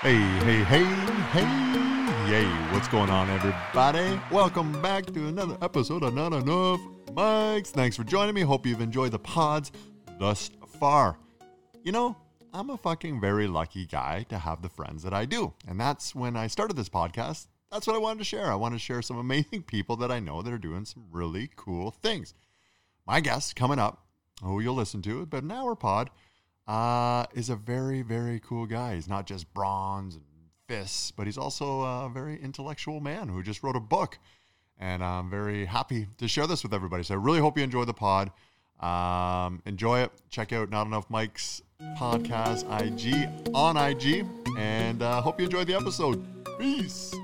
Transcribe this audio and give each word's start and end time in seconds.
Hey, 0.00 0.14
hey, 0.14 0.62
hey, 0.62 0.84
hey, 1.32 2.30
yay. 2.30 2.46
What's 2.72 2.86
going 2.86 3.10
on, 3.10 3.28
everybody? 3.30 4.20
Welcome 4.30 4.80
back 4.80 5.06
to 5.06 5.26
another 5.26 5.58
episode 5.60 6.04
of 6.04 6.14
Not 6.14 6.32
Enough 6.32 6.80
Mics. 7.06 7.70
Thanks 7.70 7.96
for 7.96 8.04
joining 8.04 8.36
me. 8.36 8.42
Hope 8.42 8.64
you've 8.64 8.80
enjoyed 8.80 9.10
the 9.10 9.18
pods 9.18 9.72
thus 10.20 10.52
far. 10.78 11.18
You 11.82 11.90
know, 11.90 12.16
I'm 12.52 12.70
a 12.70 12.76
fucking 12.76 13.20
very 13.20 13.48
lucky 13.48 13.86
guy 13.86 14.24
to 14.28 14.38
have 14.38 14.62
the 14.62 14.68
friends 14.68 15.02
that 15.02 15.12
I 15.12 15.24
do. 15.24 15.52
And 15.66 15.80
that's 15.80 16.14
when 16.14 16.36
I 16.36 16.46
started 16.46 16.76
this 16.76 16.88
podcast. 16.88 17.48
That's 17.72 17.88
what 17.88 17.96
I 17.96 17.98
wanted 17.98 18.20
to 18.20 18.24
share. 18.24 18.52
I 18.52 18.54
want 18.54 18.76
to 18.76 18.78
share 18.78 19.02
some 19.02 19.18
amazing 19.18 19.64
people 19.64 19.96
that 19.96 20.12
I 20.12 20.20
know 20.20 20.42
that 20.42 20.52
are 20.52 20.58
doing 20.58 20.84
some 20.84 21.06
really 21.10 21.50
cool 21.56 21.90
things. 21.90 22.34
My 23.04 23.18
guest 23.18 23.56
coming 23.56 23.80
up, 23.80 24.06
who 24.44 24.60
you'll 24.60 24.76
listen 24.76 25.02
to, 25.02 25.26
but 25.26 25.42
an 25.42 25.50
hour 25.50 25.74
pod 25.74 26.10
uh, 26.68 27.24
is 27.34 27.48
a 27.48 27.56
very, 27.56 28.02
very 28.02 28.40
cool 28.40 28.66
guy. 28.66 28.94
He's 28.94 29.08
not 29.08 29.26
just 29.26 29.52
bronze 29.54 30.14
and 30.14 30.24
fists, 30.68 31.10
but 31.10 31.26
he's 31.26 31.38
also 31.38 31.80
a 31.80 32.10
very 32.12 32.40
intellectual 32.40 33.00
man 33.00 33.28
who 33.28 33.42
just 33.42 33.62
wrote 33.62 33.74
a 33.74 33.80
book. 33.80 34.18
And 34.78 35.02
I'm 35.02 35.30
very 35.30 35.64
happy 35.64 36.06
to 36.18 36.28
share 36.28 36.46
this 36.46 36.62
with 36.62 36.74
everybody. 36.74 37.02
So 37.02 37.14
I 37.14 37.16
really 37.16 37.40
hope 37.40 37.56
you 37.56 37.64
enjoy 37.64 37.84
the 37.84 37.94
pod. 37.94 38.30
Um, 38.80 39.60
enjoy 39.66 40.00
it. 40.00 40.12
Check 40.28 40.52
out 40.52 40.70
Not 40.70 40.86
Enough 40.86 41.08
Mics 41.08 41.62
podcast 41.98 42.64
IG 42.80 43.28
on 43.54 43.76
IG. 43.76 44.26
And 44.56 45.02
uh, 45.02 45.22
hope 45.22 45.40
you 45.40 45.46
enjoyed 45.46 45.66
the 45.66 45.74
episode. 45.74 46.22
Peace. 46.60 47.14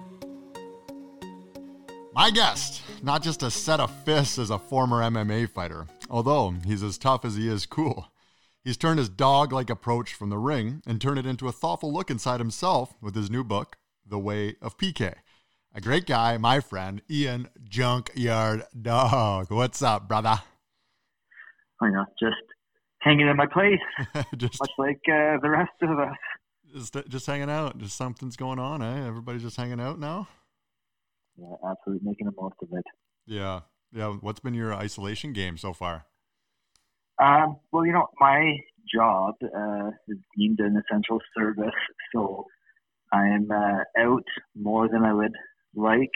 My 2.14 2.30
guest, 2.30 2.80
not 3.02 3.22
just 3.22 3.42
a 3.42 3.50
set 3.50 3.78
of 3.78 3.90
fists 4.04 4.38
as 4.38 4.50
a 4.50 4.58
former 4.58 5.02
MMA 5.02 5.50
fighter, 5.50 5.86
although 6.08 6.54
he's 6.64 6.82
as 6.82 6.96
tough 6.96 7.24
as 7.24 7.36
he 7.36 7.48
is 7.48 7.66
cool. 7.66 8.08
He's 8.64 8.78
turned 8.78 8.98
his 8.98 9.10
dog 9.10 9.52
like 9.52 9.68
approach 9.68 10.14
from 10.14 10.30
the 10.30 10.38
ring 10.38 10.80
and 10.86 10.98
turned 10.98 11.18
it 11.18 11.26
into 11.26 11.48
a 11.48 11.52
thoughtful 11.52 11.92
look 11.92 12.10
inside 12.10 12.40
himself 12.40 12.94
with 13.02 13.14
his 13.14 13.30
new 13.30 13.44
book, 13.44 13.76
The 14.06 14.18
Way 14.18 14.56
of 14.62 14.78
PK. 14.78 15.12
A 15.74 15.80
great 15.82 16.06
guy, 16.06 16.38
my 16.38 16.60
friend, 16.60 17.02
Ian 17.10 17.48
Junkyard 17.62 18.62
Dog. 18.80 19.50
What's 19.50 19.82
up, 19.82 20.08
brother? 20.08 20.40
I 21.82 21.90
know, 21.90 22.06
just 22.18 22.36
hanging 23.00 23.28
in 23.28 23.36
my 23.36 23.46
place, 23.46 23.80
just, 24.36 24.58
much 24.58 24.70
like 24.78 25.00
uh, 25.12 25.36
the 25.42 25.50
rest 25.50 25.72
of 25.82 25.98
us. 25.98 26.16
Just, 26.74 27.08
just 27.10 27.26
hanging 27.26 27.50
out. 27.50 27.76
Just 27.76 27.96
something's 27.96 28.36
going 28.36 28.58
on, 28.58 28.80
eh? 28.80 29.06
Everybody's 29.06 29.42
just 29.42 29.58
hanging 29.58 29.80
out 29.80 29.98
now. 29.98 30.26
Yeah, 31.36 31.54
absolutely 31.68 32.08
making 32.08 32.28
the 32.28 32.32
most 32.40 32.56
of 32.62 32.68
it. 32.72 32.84
Yeah, 33.26 33.60
yeah. 33.92 34.08
What's 34.08 34.40
been 34.40 34.54
your 34.54 34.72
isolation 34.72 35.34
game 35.34 35.58
so 35.58 35.74
far? 35.74 36.06
Um, 37.22 37.56
well, 37.72 37.86
you 37.86 37.92
know, 37.92 38.08
my 38.20 38.56
job 38.92 39.34
uh, 39.42 39.90
is 40.08 40.18
deemed 40.36 40.60
an 40.60 40.76
essential 40.76 41.20
service, 41.36 41.74
so 42.14 42.46
I'm 43.12 43.50
uh, 43.50 43.84
out 43.98 44.24
more 44.56 44.88
than 44.88 45.04
I 45.04 45.12
would 45.12 45.34
like 45.74 46.12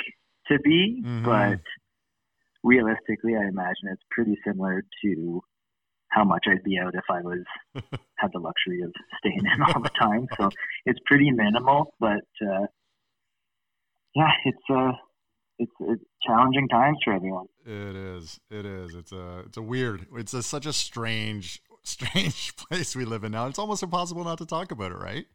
to 0.49 0.59
be, 0.59 1.03
mm-hmm. 1.05 1.25
but 1.25 1.61
realistically, 2.65 3.35
I 3.37 3.49
imagine 3.49 3.89
it's 3.93 4.03
pretty 4.11 4.37
similar 4.47 4.83
to 5.05 5.41
how 6.11 6.25
much 6.25 6.45
I'd 6.49 6.63
be 6.63 6.79
out 6.79 6.95
if 6.95 7.05
I 7.11 7.21
was 7.21 7.45
had 8.17 8.31
the 8.33 8.41
luxury 8.41 8.83
of 8.83 8.93
staying 9.19 9.43
in 9.45 9.63
all 9.63 9.83
the 9.83 9.91
time. 10.01 10.27
So 10.37 10.51
it's 10.87 11.01
pretty 11.07 11.31
minimal, 11.31 11.95
but 12.01 12.27
uh, 12.43 12.67
yeah, 14.15 14.33
it's 14.45 14.59
uh, 14.71 14.93
it's, 15.59 15.73
it's 15.81 16.05
challenging 16.27 16.69
times 16.69 16.99
for 17.05 17.13
everyone. 17.13 17.47
It 17.67 17.97
is. 17.97 18.39
It 18.51 18.65
is. 18.65 18.95
It's 18.95 19.13
a 19.13 19.41
it's 19.41 19.57
a 19.57 19.63
weird. 19.63 20.07
It's 20.15 20.35
a, 20.35 20.43
such 20.43 20.67
a 20.67 20.73
strange 20.73 21.61
strange 21.83 22.57
place 22.69 22.95
we 22.95 23.05
live 23.05 23.25
in 23.25 23.33
now. 23.33 23.47
It's 23.47 23.59
almost 23.59 23.83
impossible 23.83 24.25
not 24.25 24.39
to 24.39 24.47
talk 24.47 24.73
about 24.73 24.93
it, 24.93 24.99
right? 24.99 25.27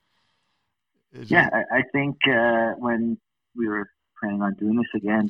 Just, 1.13 1.29
yeah, 1.29 1.49
I, 1.53 1.77
I 1.77 1.81
think 1.91 2.17
uh, 2.27 2.73
when 2.79 3.17
we 3.55 3.67
were 3.67 3.87
planning 4.19 4.41
on 4.41 4.55
doing 4.55 4.77
this 4.77 5.01
again, 5.01 5.29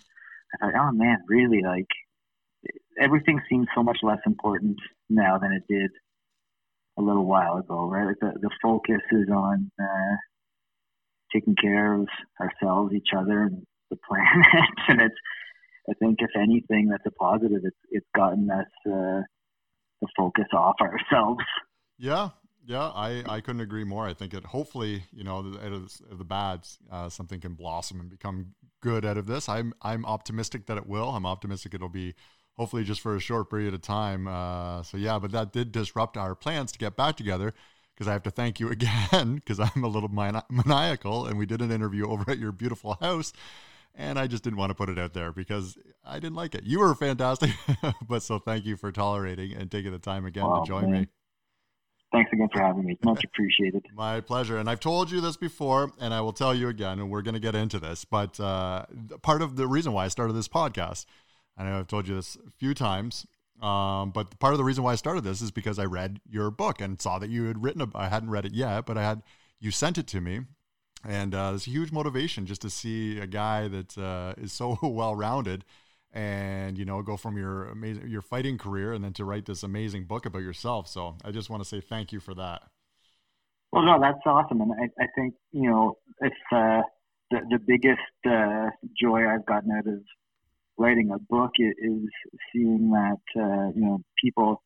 I 0.62 0.72
thought, 0.72 0.74
oh 0.80 0.92
man, 0.94 1.18
really, 1.28 1.62
like 1.62 1.88
everything 3.00 3.42
seems 3.50 3.68
so 3.76 3.84
much 3.84 3.98
less 4.02 4.20
important 4.26 4.78
now 5.10 5.38
than 5.40 5.52
it 5.52 5.64
did 5.68 5.92
a 6.98 7.02
little 7.02 7.26
while 7.26 7.58
ago, 7.58 7.90
right? 7.90 8.06
Like 8.06 8.20
the 8.22 8.40
the 8.40 8.52
focus 8.62 9.02
is 9.12 9.28
on 9.30 9.72
uh, 9.82 10.16
taking 11.34 11.56
care 11.56 11.96
of 11.96 12.08
ourselves, 12.40 12.94
each 12.94 13.10
other, 13.18 13.44
and 13.44 13.66
the 13.94 14.00
planet. 14.08 14.70
and 14.88 15.02
it's, 15.02 15.16
I 15.90 15.94
think, 16.00 16.18
if 16.20 16.32
anything, 16.36 16.88
that's 16.90 17.06
a 17.06 17.12
positive. 17.12 17.62
It's 17.64 17.78
it's 17.92 18.08
gotten 18.16 18.50
us 18.50 18.68
uh, 18.86 19.22
the 20.02 20.08
focus 20.18 20.48
off 20.54 20.76
ourselves. 20.82 21.44
Yeah, 21.98 22.30
yeah, 22.66 22.92
I, 22.96 23.24
I 23.28 23.42
couldn't 23.42 23.62
agree 23.62 23.84
more. 23.84 24.08
I 24.08 24.14
think 24.14 24.34
it 24.34 24.46
hopefully, 24.46 25.04
you 25.12 25.24
know, 25.24 25.40
out 25.62 25.74
of 25.74 25.92
the 26.10 26.24
bads, 26.24 26.78
uh, 26.90 27.10
something 27.10 27.42
can 27.42 27.56
blossom 27.56 28.00
and 28.00 28.10
become 28.10 28.54
good 28.82 29.06
out 29.06 29.18
of 29.18 29.26
this. 29.26 29.50
I'm 29.50 29.74
I'm 29.82 30.06
optimistic 30.06 30.68
that 30.68 30.78
it 30.78 30.88
will. 30.88 31.10
I'm 31.10 31.26
optimistic 31.26 31.74
it'll 31.74 31.90
be 31.90 32.14
hopefully 32.56 32.84
just 32.84 33.02
for 33.02 33.16
a 33.16 33.20
short 33.20 33.50
period 33.50 33.74
of 33.74 33.82
time. 33.82 34.28
Uh, 34.28 34.84
so 34.84 34.98
yeah, 34.98 35.20
but 35.20 35.32
that 35.32 35.52
did 35.52 35.72
disrupt 35.72 36.16
our 36.16 36.36
plans 36.36 36.72
to 36.72 36.80
get 36.80 36.96
back 36.96 37.18
together 37.18 37.54
because 37.94 38.08
I 38.08 38.14
have 38.14 38.24
to 38.24 38.32
thank 38.32 38.60
you 38.60 38.70
again 38.72 39.36
because 39.36 39.60
I'm 39.60 39.84
a 39.84 39.88
little 39.88 40.10
maniacal 40.10 41.26
and 41.26 41.38
we 41.38 41.46
did 41.46 41.62
an 41.62 41.72
interview 41.72 42.10
over 42.10 42.30
at 42.32 42.40
your 42.40 42.54
beautiful 42.54 42.98
house 43.02 43.34
and 43.96 44.18
I 44.18 44.28
just 44.28 44.44
didn't 44.44 44.58
want 44.58 44.72
to 44.72 44.76
put 44.76 44.90
it 44.90 44.98
out 44.98 45.14
there 45.14 45.32
because 45.32 45.78
I 46.04 46.16
didn't 46.16 46.36
like 46.36 46.56
it. 46.56 46.64
You 46.64 46.80
were 46.80 46.96
fantastic, 46.96 47.52
but 48.08 48.24
so 48.24 48.40
thank 48.40 48.66
you 48.66 48.78
for 48.78 48.92
tolerating 48.92 49.54
and 49.54 49.70
taking 49.70 49.92
the 49.92 50.00
time 50.00 50.26
again 50.26 50.44
to 50.44 50.64
join 50.66 50.92
man. 50.92 51.02
me. 51.02 51.08
Thanks 52.12 52.32
again 52.32 52.48
for 52.54 52.62
having 52.62 52.86
me. 52.86 52.98
Much 53.04 53.24
appreciated. 53.24 53.86
My 53.96 54.22
pleasure. 54.22 54.60
And 54.60 54.70
I've 54.70 54.80
told 54.80 55.10
you 55.10 55.20
this 55.20 55.36
before, 55.36 55.92
and 56.00 56.14
I 56.14 56.22
will 56.22 56.34
tell 56.34 56.54
you 56.54 56.70
again, 56.70 57.00
and 57.00 57.10
we're 57.10 57.24
going 57.24 57.34
to 57.34 57.40
get 57.40 57.56
into 57.56 57.80
this. 57.80 58.06
But 58.06 58.40
uh, 58.40 58.86
part 59.24 59.42
of 59.42 59.56
the 59.56 59.68
reason 59.68 59.94
why 59.94 60.06
I 60.06 60.10
started 60.10 60.34
this 60.34 60.48
podcast, 60.48 61.06
I 61.58 61.64
know 61.64 61.80
I've 61.80 61.88
told 61.88 62.08
you 62.08 62.14
this 62.14 62.36
a 62.36 62.52
few 62.52 62.76
times, 62.76 63.26
um, 63.64 64.12
but 64.12 64.38
part 64.40 64.54
of 64.54 64.60
the 64.60 64.64
reason 64.64 64.84
why 64.84 64.92
I 64.92 64.96
started 64.96 65.24
this 65.24 65.42
is 65.42 65.50
because 65.50 65.80
I 65.80 65.86
read 65.86 66.20
your 66.30 66.52
book 66.52 66.82
and 66.82 67.02
saw 67.02 67.18
that 67.18 67.32
you 67.32 67.46
had 67.46 67.64
written. 67.64 67.82
A, 67.82 67.88
I 67.96 68.10
hadn't 68.10 68.30
read 68.30 68.46
it 68.46 68.54
yet, 68.54 68.86
but 68.86 68.96
I 68.96 69.02
had 69.02 69.24
you 69.60 69.72
sent 69.72 69.98
it 69.98 70.06
to 70.08 70.22
me, 70.22 70.42
and 71.04 71.36
uh, 71.36 71.52
it's 71.54 71.68
a 71.68 71.70
huge 71.70 71.92
motivation 71.92 72.46
just 72.46 72.62
to 72.62 72.70
see 72.70 73.20
a 73.20 73.28
guy 73.28 73.68
that 73.68 73.98
uh, 73.98 74.34
is 74.38 74.54
so 74.54 74.78
well 74.84 75.16
rounded 75.16 75.66
and 76.14 76.78
you 76.78 76.86
know 76.86 77.02
go 77.02 77.18
from 77.18 77.38
your 77.38 77.66
amazing 77.66 78.08
your 78.08 78.22
fighting 78.22 78.58
career 78.58 78.94
and 78.94 79.04
then 79.04 79.14
to 79.14 79.26
write 79.26 79.46
this 79.46 79.64
amazing 79.64 80.06
book 80.06 80.26
about 80.26 80.44
yourself. 80.44 80.88
So 80.88 81.16
i 81.26 81.32
just 81.32 81.50
want 81.50 81.64
to 81.64 81.70
say 81.70 81.82
thank 81.82 82.12
you 82.12 82.20
for 82.20 82.34
that. 82.36 82.62
Well 83.72 83.84
no 83.84 84.00
that's 84.00 84.20
awesome. 84.26 84.62
And 84.62 84.72
i, 84.74 85.04
I 85.04 85.08
think 85.16 85.34
you 85.52 85.70
know 85.70 85.98
it's 86.20 86.36
uh, 86.52 86.82
the, 87.32 87.40
the 87.50 87.60
biggest 87.66 88.00
uh, 88.28 88.70
joy 89.00 89.28
i've 89.28 89.46
gotten 89.46 89.72
out 89.72 89.88
of 89.88 90.02
writing 90.78 91.12
a 91.12 91.20
book 91.20 91.52
is 91.60 92.10
seeing 92.52 92.92
that 92.92 93.42
uh, 93.42 93.72
you 93.76 93.82
know 93.82 94.02
people 94.24 94.62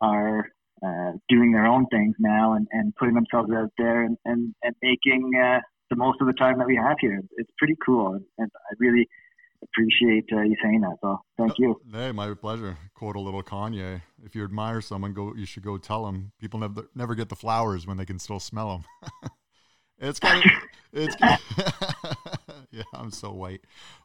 are 0.00 0.48
uh, 0.84 1.12
doing 1.28 1.52
their 1.52 1.66
own 1.66 1.86
things 1.86 2.14
now 2.18 2.54
and, 2.54 2.66
and 2.72 2.94
putting 2.96 3.14
themselves 3.14 3.50
out 3.54 3.70
there 3.78 4.02
and, 4.02 4.16
and, 4.24 4.52
and 4.64 4.74
making 4.82 5.30
uh, 5.40 5.60
the 5.92 5.96
most 5.96 6.20
of 6.22 6.26
the 6.26 6.32
time 6.32 6.58
that 6.58 6.66
we 6.66 6.76
have 6.76 6.96
here. 7.00 7.20
It's 7.36 7.50
pretty 7.58 7.76
cool, 7.84 8.18
and, 8.38 8.50
I 8.54 8.74
really 8.78 9.06
appreciate 9.62 10.24
uh, 10.32 10.40
you 10.40 10.56
saying 10.62 10.80
that. 10.80 10.96
So 11.02 11.20
thank 11.36 11.58
you. 11.58 11.80
Hey, 11.92 12.10
my 12.10 12.32
pleasure. 12.34 12.78
Quote 12.94 13.16
a 13.16 13.20
little 13.20 13.42
Kanye: 13.42 14.00
"If 14.24 14.34
you 14.34 14.42
admire 14.42 14.80
someone, 14.80 15.12
go. 15.12 15.34
You 15.36 15.44
should 15.44 15.62
go 15.62 15.76
tell 15.76 16.06
them. 16.06 16.32
People 16.40 16.60
never 16.60 16.88
never 16.94 17.14
get 17.14 17.28
the 17.28 17.36
flowers 17.36 17.86
when 17.86 17.98
they 17.98 18.06
can 18.06 18.18
still 18.18 18.40
smell 18.40 18.84
them." 19.02 19.30
it's 19.98 20.18
kind 20.18 20.42
of 20.42 20.50
it's. 20.92 21.16
yeah, 22.70 22.82
I'm 22.94 23.10
so 23.10 23.30
white, 23.32 23.60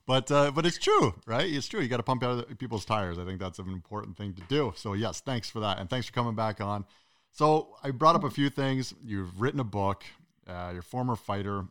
but 0.05 0.29
uh, 0.29 0.51
but 0.51 0.65
it's 0.65 0.77
true, 0.77 1.15
right? 1.25 1.49
It's 1.49 1.67
true. 1.67 1.79
You 1.79 1.87
got 1.87 1.97
to 1.97 2.03
pump 2.03 2.23
out 2.23 2.57
people's 2.59 2.83
tires. 2.83 3.17
I 3.17 3.23
think 3.23 3.39
that's 3.39 3.59
an 3.59 3.69
important 3.69 4.17
thing 4.17 4.33
to 4.33 4.41
do. 4.49 4.73
So 4.75 4.93
yes, 4.93 5.21
thanks 5.21 5.49
for 5.49 5.61
that, 5.61 5.79
and 5.79 5.89
thanks 5.89 6.07
for 6.07 6.13
coming 6.13 6.35
back 6.35 6.59
on. 6.59 6.83
So 7.31 7.75
I 7.81 7.91
brought 7.91 8.15
up 8.15 8.25
a 8.25 8.29
few 8.29 8.49
things. 8.49 8.93
You've 9.03 9.39
written 9.39 9.61
a 9.61 9.65
book. 9.65 10.03
Uh, 10.47 10.69
you're 10.71 10.79
a 10.79 10.83
former 10.83 11.15
fighter 11.15 11.65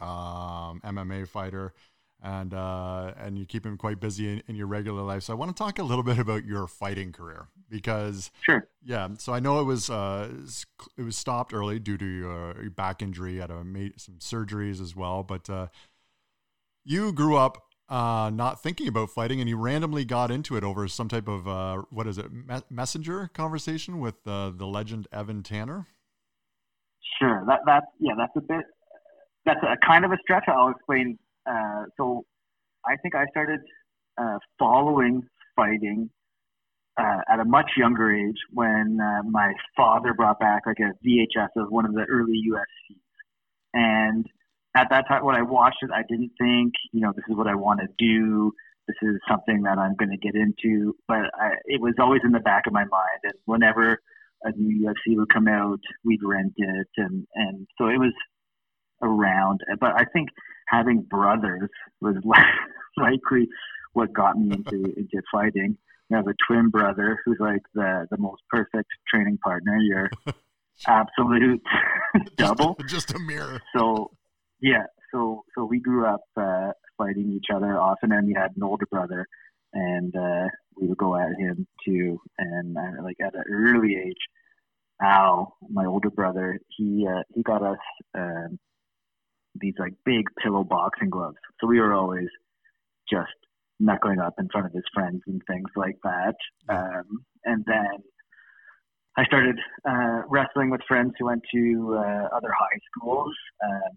um, 0.00 0.80
MMA 0.84 1.28
fighter, 1.28 1.72
and 2.22 2.52
uh, 2.54 3.12
and 3.16 3.38
you 3.38 3.46
keep 3.46 3.64
him 3.64 3.76
quite 3.76 4.00
busy 4.00 4.28
in, 4.28 4.42
in, 4.48 4.56
your 4.56 4.66
regular 4.66 5.02
life. 5.02 5.22
So 5.22 5.32
I 5.32 5.36
want 5.36 5.54
to 5.54 5.62
talk 5.62 5.78
a 5.78 5.82
little 5.82 6.04
bit 6.04 6.18
about 6.18 6.44
your 6.44 6.66
fighting 6.66 7.12
career 7.12 7.48
because 7.68 8.30
sure, 8.42 8.68
yeah. 8.84 9.08
So 9.18 9.32
I 9.32 9.40
know 9.40 9.60
it 9.60 9.64
was 9.64 9.90
uh, 9.90 10.30
it 10.96 11.02
was 11.02 11.16
stopped 11.16 11.52
early 11.52 11.78
due 11.78 11.98
to 11.98 12.04
your, 12.04 12.70
back 12.70 13.02
injury. 13.02 13.34
You 13.34 13.40
had 13.42 13.50
a, 13.50 13.64
some 13.96 14.16
surgeries 14.18 14.80
as 14.80 14.94
well, 14.94 15.22
but 15.22 15.48
uh, 15.48 15.68
you 16.84 17.12
grew 17.12 17.36
up 17.36 17.62
uh, 17.90 18.30
not 18.32 18.62
thinking 18.62 18.86
about 18.86 19.10
fighting, 19.10 19.40
and 19.40 19.48
you 19.48 19.56
randomly 19.56 20.04
got 20.04 20.30
into 20.30 20.56
it 20.56 20.64
over 20.64 20.86
some 20.86 21.08
type 21.08 21.28
of 21.28 21.48
uh, 21.48 21.82
what 21.90 22.06
is 22.06 22.18
it, 22.18 22.32
me- 22.32 22.62
messenger 22.70 23.28
conversation 23.34 23.98
with 23.98 24.14
uh, 24.26 24.50
the 24.54 24.66
legend 24.66 25.08
Evan 25.12 25.42
Tanner. 25.42 25.86
Sure, 27.18 27.44
that 27.48 27.60
that 27.66 27.84
yeah, 27.98 28.12
that's 28.16 28.36
a 28.36 28.40
bit 28.40 28.64
that's 29.50 29.64
a 29.64 29.86
kind 29.86 30.04
of 30.04 30.12
a 30.12 30.16
stretch. 30.22 30.44
I'll 30.48 30.70
explain. 30.70 31.18
Uh, 31.48 31.84
so 31.96 32.24
I 32.86 32.96
think 33.02 33.14
I 33.14 33.26
started 33.30 33.60
uh, 34.20 34.38
following 34.58 35.22
fighting 35.56 36.10
uh, 36.98 37.18
at 37.28 37.40
a 37.40 37.44
much 37.44 37.72
younger 37.76 38.14
age 38.14 38.36
when 38.52 38.98
uh, 39.02 39.22
my 39.28 39.52
father 39.76 40.14
brought 40.14 40.38
back 40.38 40.62
like 40.66 40.78
a 40.78 40.92
VHS 41.06 41.48
of 41.56 41.70
one 41.70 41.84
of 41.86 41.94
the 41.94 42.04
early 42.08 42.40
UFCs. 42.50 42.96
And 43.72 44.26
at 44.76 44.88
that 44.90 45.08
time, 45.08 45.24
when 45.24 45.36
I 45.36 45.42
watched 45.42 45.78
it, 45.82 45.90
I 45.92 46.02
didn't 46.08 46.32
think, 46.38 46.72
you 46.92 47.00
know, 47.00 47.12
this 47.14 47.24
is 47.28 47.36
what 47.36 47.46
I 47.46 47.54
want 47.54 47.80
to 47.80 47.86
do. 47.98 48.52
This 48.86 48.96
is 49.02 49.16
something 49.28 49.62
that 49.62 49.78
I'm 49.78 49.94
going 49.96 50.10
to 50.10 50.16
get 50.16 50.34
into. 50.34 50.94
But 51.08 51.30
I, 51.34 51.52
it 51.64 51.80
was 51.80 51.94
always 51.98 52.22
in 52.24 52.32
the 52.32 52.40
back 52.40 52.66
of 52.66 52.72
my 52.72 52.84
mind. 52.84 53.20
And 53.24 53.34
whenever 53.44 53.98
a 54.42 54.52
new 54.52 54.88
UFC 54.88 55.16
would 55.16 55.32
come 55.32 55.48
out, 55.48 55.80
we'd 56.04 56.22
rent 56.22 56.54
it, 56.56 56.88
and 56.96 57.26
and 57.34 57.66
so 57.78 57.88
it 57.88 57.98
was 57.98 58.12
around. 59.02 59.60
But 59.80 59.92
I 59.96 60.04
think 60.12 60.28
having 60.68 61.02
brothers 61.02 61.68
was 62.00 62.16
likely 62.96 63.48
what 63.92 64.12
got 64.12 64.38
me 64.38 64.54
into 64.54 64.84
into 64.96 65.22
fighting. 65.32 65.76
You 66.08 66.16
have 66.16 66.26
a 66.26 66.34
twin 66.46 66.70
brother 66.70 67.18
who's 67.24 67.38
like 67.40 67.62
the 67.74 68.06
the 68.10 68.18
most 68.18 68.42
perfect 68.50 68.88
training 69.08 69.38
partner. 69.42 69.76
You're 69.78 70.10
absolute 70.86 71.62
double. 72.36 72.76
Just, 72.82 73.08
just, 73.08 73.14
a 73.14 73.18
mirror. 73.18 73.60
So 73.76 74.10
yeah, 74.60 74.84
so 75.12 75.44
so 75.54 75.64
we 75.64 75.80
grew 75.80 76.06
up 76.06 76.22
uh, 76.36 76.72
fighting 76.98 77.32
each 77.32 77.54
other 77.54 77.78
often, 77.78 78.12
and 78.12 78.26
we 78.26 78.34
had 78.34 78.52
an 78.56 78.62
older 78.62 78.86
brother, 78.90 79.26
and 79.72 80.14
uh, 80.16 80.48
we 80.76 80.88
would 80.88 80.98
go 80.98 81.16
at 81.16 81.30
him 81.38 81.66
too. 81.86 82.20
And 82.38 82.76
uh, 82.76 83.02
like 83.02 83.16
at 83.24 83.34
an 83.34 83.44
early 83.50 83.96
age, 83.96 84.16
Al, 85.02 85.56
my 85.70 85.86
older 85.86 86.10
brother, 86.10 86.58
he 86.76 87.06
uh, 87.08 87.22
he 87.34 87.42
got 87.42 87.62
us 87.62 87.78
um, 88.16 88.58
these 89.54 89.74
like 89.78 89.94
big 90.04 90.24
pillow 90.42 90.64
boxing 90.64 91.10
gloves. 91.10 91.36
So 91.60 91.66
we 91.66 91.80
were 91.80 91.92
always 91.94 92.28
just 93.10 93.32
knuckling 93.78 94.20
up 94.20 94.34
in 94.38 94.48
front 94.48 94.66
of 94.66 94.72
his 94.72 94.84
friends 94.94 95.22
and 95.26 95.40
things 95.48 95.68
like 95.76 95.96
that. 96.04 96.34
Um, 96.68 97.24
and 97.44 97.64
then 97.66 98.02
I 99.16 99.24
started 99.24 99.58
uh, 99.88 100.22
wrestling 100.28 100.70
with 100.70 100.82
friends 100.86 101.12
who 101.18 101.26
went 101.26 101.42
to 101.52 101.96
uh, 101.98 102.28
other 102.36 102.52
high 102.56 102.78
schools 102.94 103.34
um, 103.64 103.92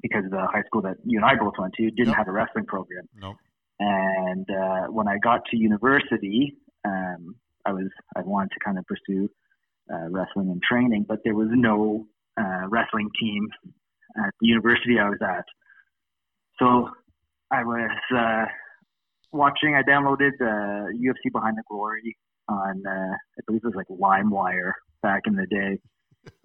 because 0.00 0.24
the 0.30 0.46
high 0.52 0.62
school 0.66 0.82
that 0.82 0.96
you 1.04 1.18
and 1.18 1.24
I 1.24 1.34
both 1.34 1.54
went 1.58 1.74
to 1.74 1.90
didn't 1.90 2.08
Nope. 2.08 2.16
have 2.16 2.28
a 2.28 2.32
wrestling 2.32 2.66
program. 2.66 3.08
Nope. 3.20 3.36
And 3.80 4.46
uh, 4.50 4.86
when 4.86 5.08
I 5.08 5.18
got 5.18 5.40
to 5.50 5.56
university, 5.56 6.56
um, 6.84 7.34
I 7.66 7.72
was 7.72 7.88
I 8.16 8.20
wanted 8.20 8.50
to 8.52 8.60
kind 8.64 8.78
of 8.78 8.84
pursue 8.86 9.28
uh, 9.92 10.08
wrestling 10.10 10.50
and 10.50 10.62
training, 10.62 11.04
but 11.08 11.18
there 11.24 11.34
was 11.34 11.48
no 11.50 12.06
uh, 12.40 12.68
wrestling 12.68 13.10
team 13.20 13.48
at 14.16 14.34
the 14.40 14.46
university 14.46 14.98
I 14.98 15.08
was 15.08 15.18
at. 15.22 15.44
So 16.58 16.90
I 17.50 17.64
was 17.64 17.90
uh, 18.16 18.44
watching. 19.32 19.74
I 19.74 19.82
downloaded 19.82 20.32
uh, 20.40 20.90
UFC 20.92 21.32
Behind 21.32 21.56
the 21.56 21.62
Glory 21.68 22.16
on 22.48 22.82
uh, 22.86 23.14
I 23.14 23.40
believe 23.46 23.62
it 23.64 23.74
was 23.74 23.76
like 23.76 23.88
LimeWire 23.88 24.72
back 25.02 25.22
in 25.26 25.34
the 25.34 25.46
day, 25.46 25.78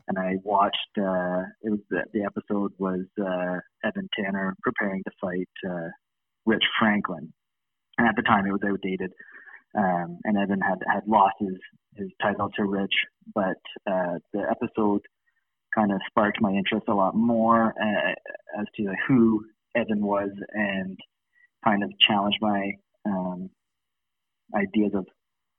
and 0.07 0.17
I 0.17 0.35
watched. 0.43 0.75
Uh, 0.97 1.43
it 1.61 1.69
was 1.69 1.79
the, 1.89 2.03
the 2.13 2.23
episode 2.23 2.73
was 2.77 3.05
uh, 3.19 3.59
Evan 3.83 4.09
Tanner 4.17 4.55
preparing 4.61 5.03
to 5.03 5.11
fight 5.21 5.49
uh, 5.69 5.89
Rich 6.45 6.63
Franklin, 6.79 7.31
and 7.97 8.07
at 8.07 8.15
the 8.15 8.23
time 8.23 8.45
it 8.45 8.51
was 8.51 8.61
outdated. 8.65 9.11
Um, 9.77 10.17
and 10.23 10.35
Evan 10.37 10.61
had 10.61 10.79
had 10.91 11.03
lost 11.07 11.35
his 11.39 11.57
his 11.95 12.09
title 12.21 12.49
to 12.55 12.63
Rich, 12.63 12.93
but 13.35 13.59
uh, 13.89 14.15
the 14.33 14.43
episode 14.49 15.01
kind 15.75 15.91
of 15.91 15.99
sparked 16.07 16.41
my 16.41 16.51
interest 16.51 16.85
a 16.87 16.93
lot 16.93 17.15
more 17.15 17.73
uh, 17.81 18.59
as 18.59 18.65
to 18.77 18.93
who 19.07 19.45
Evan 19.75 20.01
was 20.01 20.29
and 20.53 20.97
kind 21.63 21.83
of 21.83 21.91
challenged 22.07 22.37
my 22.41 22.71
um, 23.05 23.49
ideas 24.55 24.91
of 24.93 25.05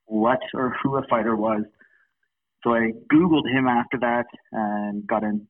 what 0.06 0.40
or 0.54 0.74
who 0.82 0.96
a 0.96 1.02
fighter 1.08 1.36
was. 1.36 1.62
So 2.64 2.74
I 2.74 2.92
Googled 3.12 3.50
him 3.50 3.66
after 3.66 3.98
that 4.00 4.26
and 4.52 5.06
got 5.06 5.22
in 5.22 5.46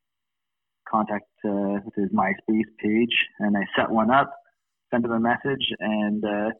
contact 0.88 1.26
uh, 1.44 1.80
with 1.84 1.94
his 1.96 2.10
MySpace 2.10 2.68
page, 2.78 3.14
and 3.38 3.56
I 3.56 3.62
set 3.76 3.90
one 3.90 4.10
up, 4.10 4.32
sent 4.92 5.04
him 5.04 5.12
a 5.12 5.20
message, 5.20 5.64
and 5.78 6.24
uh, 6.24 6.50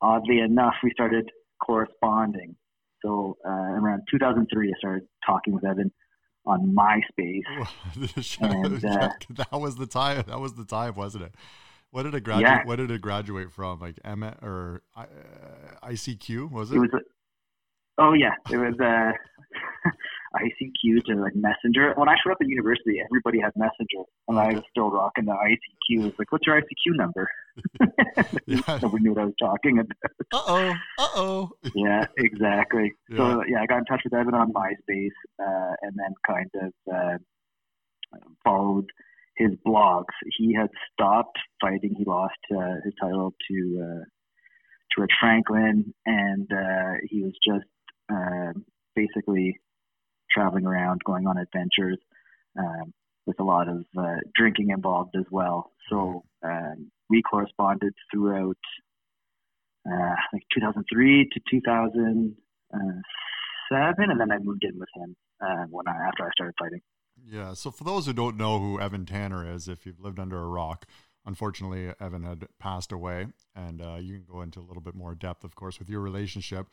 oddly 0.00 0.40
enough, 0.40 0.74
we 0.82 0.90
started 0.92 1.28
corresponding. 1.62 2.56
So 3.04 3.36
uh, 3.46 3.50
around 3.50 4.02
2003, 4.10 4.68
I 4.68 4.78
started 4.78 5.02
talking 5.26 5.54
with 5.54 5.64
Evan 5.64 5.92
on 6.48 6.74
MySpace. 6.74 7.42
And, 8.40 8.84
uh, 8.84 9.10
that 9.30 9.52
was 9.52 9.76
the 9.76 9.86
time. 9.86 10.24
That 10.26 10.40
was 10.40 10.54
the 10.54 10.64
time, 10.64 10.94
wasn't 10.94 11.24
it? 11.24 11.34
What 11.90 12.04
did 12.04 12.14
it 12.14 12.22
graduate? 12.22 12.50
Yeah. 12.50 12.64
What 12.64 12.76
did 12.76 12.90
it 12.90 13.00
graduate 13.00 13.52
from? 13.52 13.80
Like 13.80 13.98
M 14.04 14.22
or 14.22 14.82
uh, 14.96 15.06
ICQ? 15.84 16.50
Was 16.50 16.70
it? 16.70 16.76
It 16.76 16.78
was, 16.80 16.90
a, 16.94 16.98
oh 17.98 18.12
yeah, 18.12 18.34
it 18.50 18.56
was 18.56 18.78
uh, 18.80 19.12
ICQ 20.48 21.04
to 21.06 21.14
like 21.16 21.34
Messenger. 21.34 21.94
When 21.96 22.08
I 22.08 22.14
showed 22.22 22.32
up 22.32 22.38
at 22.40 22.48
university, 22.48 23.00
everybody 23.04 23.40
had 23.40 23.52
Messenger, 23.56 24.04
and 24.28 24.38
I 24.38 24.54
was 24.54 24.62
still 24.70 24.90
rocking 24.90 25.26
the 25.26 25.32
ICQ. 25.32 26.00
It 26.00 26.04
was 26.04 26.12
like, 26.18 26.32
what's 26.32 26.46
your 26.46 26.60
ICQ 26.60 26.96
number? 26.96 27.28
Yeah. 28.46 28.60
Nobody 28.82 29.02
knew 29.02 29.14
what 29.14 29.22
I 29.22 29.24
was 29.24 29.34
talking 29.40 29.80
about. 29.80 29.96
Uh 30.32 30.42
oh. 30.46 30.74
Uh 30.98 31.08
oh. 31.16 31.50
yeah, 31.74 32.06
exactly. 32.16 32.92
Yeah. 33.10 33.16
So 33.16 33.42
yeah, 33.48 33.62
I 33.62 33.66
got 33.66 33.78
in 33.78 33.84
touch 33.84 34.02
with 34.04 34.14
Evan 34.14 34.34
on 34.34 34.52
MySpace, 34.52 35.08
uh, 35.40 35.74
and 35.82 35.92
then 35.96 36.14
kind 36.26 36.50
of 36.62 36.72
uh, 36.94 37.18
followed 38.44 38.86
his 39.36 39.50
blogs. 39.66 40.14
He 40.36 40.54
had 40.54 40.68
stopped 40.92 41.38
fighting. 41.60 41.94
He 41.96 42.04
lost 42.04 42.38
uh, 42.56 42.76
his 42.84 42.94
title 43.00 43.34
to 43.50 43.80
uh, 43.82 44.04
to 44.92 45.00
Rich 45.00 45.12
Franklin, 45.20 45.92
and 46.06 46.50
uh, 46.52 46.94
he 47.08 47.22
was 47.22 47.34
just 47.46 47.66
uh, 48.12 48.52
basically 48.94 49.58
traveling 50.30 50.66
around, 50.66 51.02
going 51.04 51.26
on 51.26 51.38
adventures, 51.38 51.98
um, 52.58 52.92
with 53.26 53.40
a 53.40 53.44
lot 53.44 53.68
of 53.68 53.84
uh, 53.96 54.16
drinking 54.34 54.70
involved 54.70 55.14
as 55.16 55.24
well. 55.30 55.72
So 55.90 56.24
um, 56.42 56.90
we 57.10 57.22
corresponded 57.22 57.92
throughout 58.10 58.56
uh, 59.86 60.14
like 60.32 60.42
2003 60.54 61.28
to 61.32 61.40
2007, 61.50 64.10
and 64.10 64.20
then 64.20 64.32
I 64.32 64.38
moved 64.38 64.64
in 64.64 64.78
with 64.78 64.88
him 64.94 65.14
uh, 65.40 65.64
when 65.70 65.88
I 65.88 66.08
after 66.08 66.24
I 66.24 66.30
started 66.34 66.54
fighting. 66.58 66.80
Yeah. 67.24 67.54
So 67.54 67.70
for 67.70 67.84
those 67.84 68.06
who 68.06 68.12
don't 68.12 68.36
know 68.36 68.58
who 68.58 68.80
Evan 68.80 69.06
Tanner 69.06 69.50
is, 69.50 69.68
if 69.68 69.86
you've 69.86 70.00
lived 70.00 70.18
under 70.18 70.38
a 70.38 70.46
rock, 70.46 70.86
unfortunately 71.26 71.92
Evan 72.00 72.22
had 72.22 72.46
passed 72.58 72.92
away, 72.92 73.26
and 73.54 73.82
uh, 73.82 73.96
you 74.00 74.14
can 74.14 74.24
go 74.24 74.42
into 74.42 74.60
a 74.60 74.66
little 74.66 74.82
bit 74.82 74.94
more 74.94 75.14
depth, 75.14 75.44
of 75.44 75.54
course, 75.54 75.78
with 75.78 75.88
your 75.88 76.00
relationship. 76.00 76.68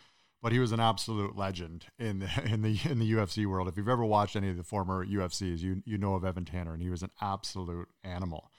But 0.46 0.52
he 0.52 0.60
was 0.60 0.72
an 0.72 0.80
absolute 0.80 1.36
legend 1.36 1.88
in 1.98 2.20
the 2.20 2.30
in 2.46 2.62
the 2.62 2.80
in 2.88 3.00
the 3.00 3.12
UFC 3.14 3.48
world. 3.48 3.68
If 3.68 3.78
you've 3.78 3.90
ever 3.90 4.06
watched 4.06 4.36
any 4.36 4.48
of 4.52 4.58
the 4.58 4.64
former 4.64 5.04
UFCs, 5.04 5.58
you 5.62 5.82
you 5.86 5.98
know 5.98 6.14
of 6.14 6.24
Evan 6.24 6.46
Tanner, 6.46 6.72
and 6.72 6.84
he 6.84 6.92
was 6.92 7.02
an 7.02 7.10
absolute 7.20 7.88
animal. 8.04 8.52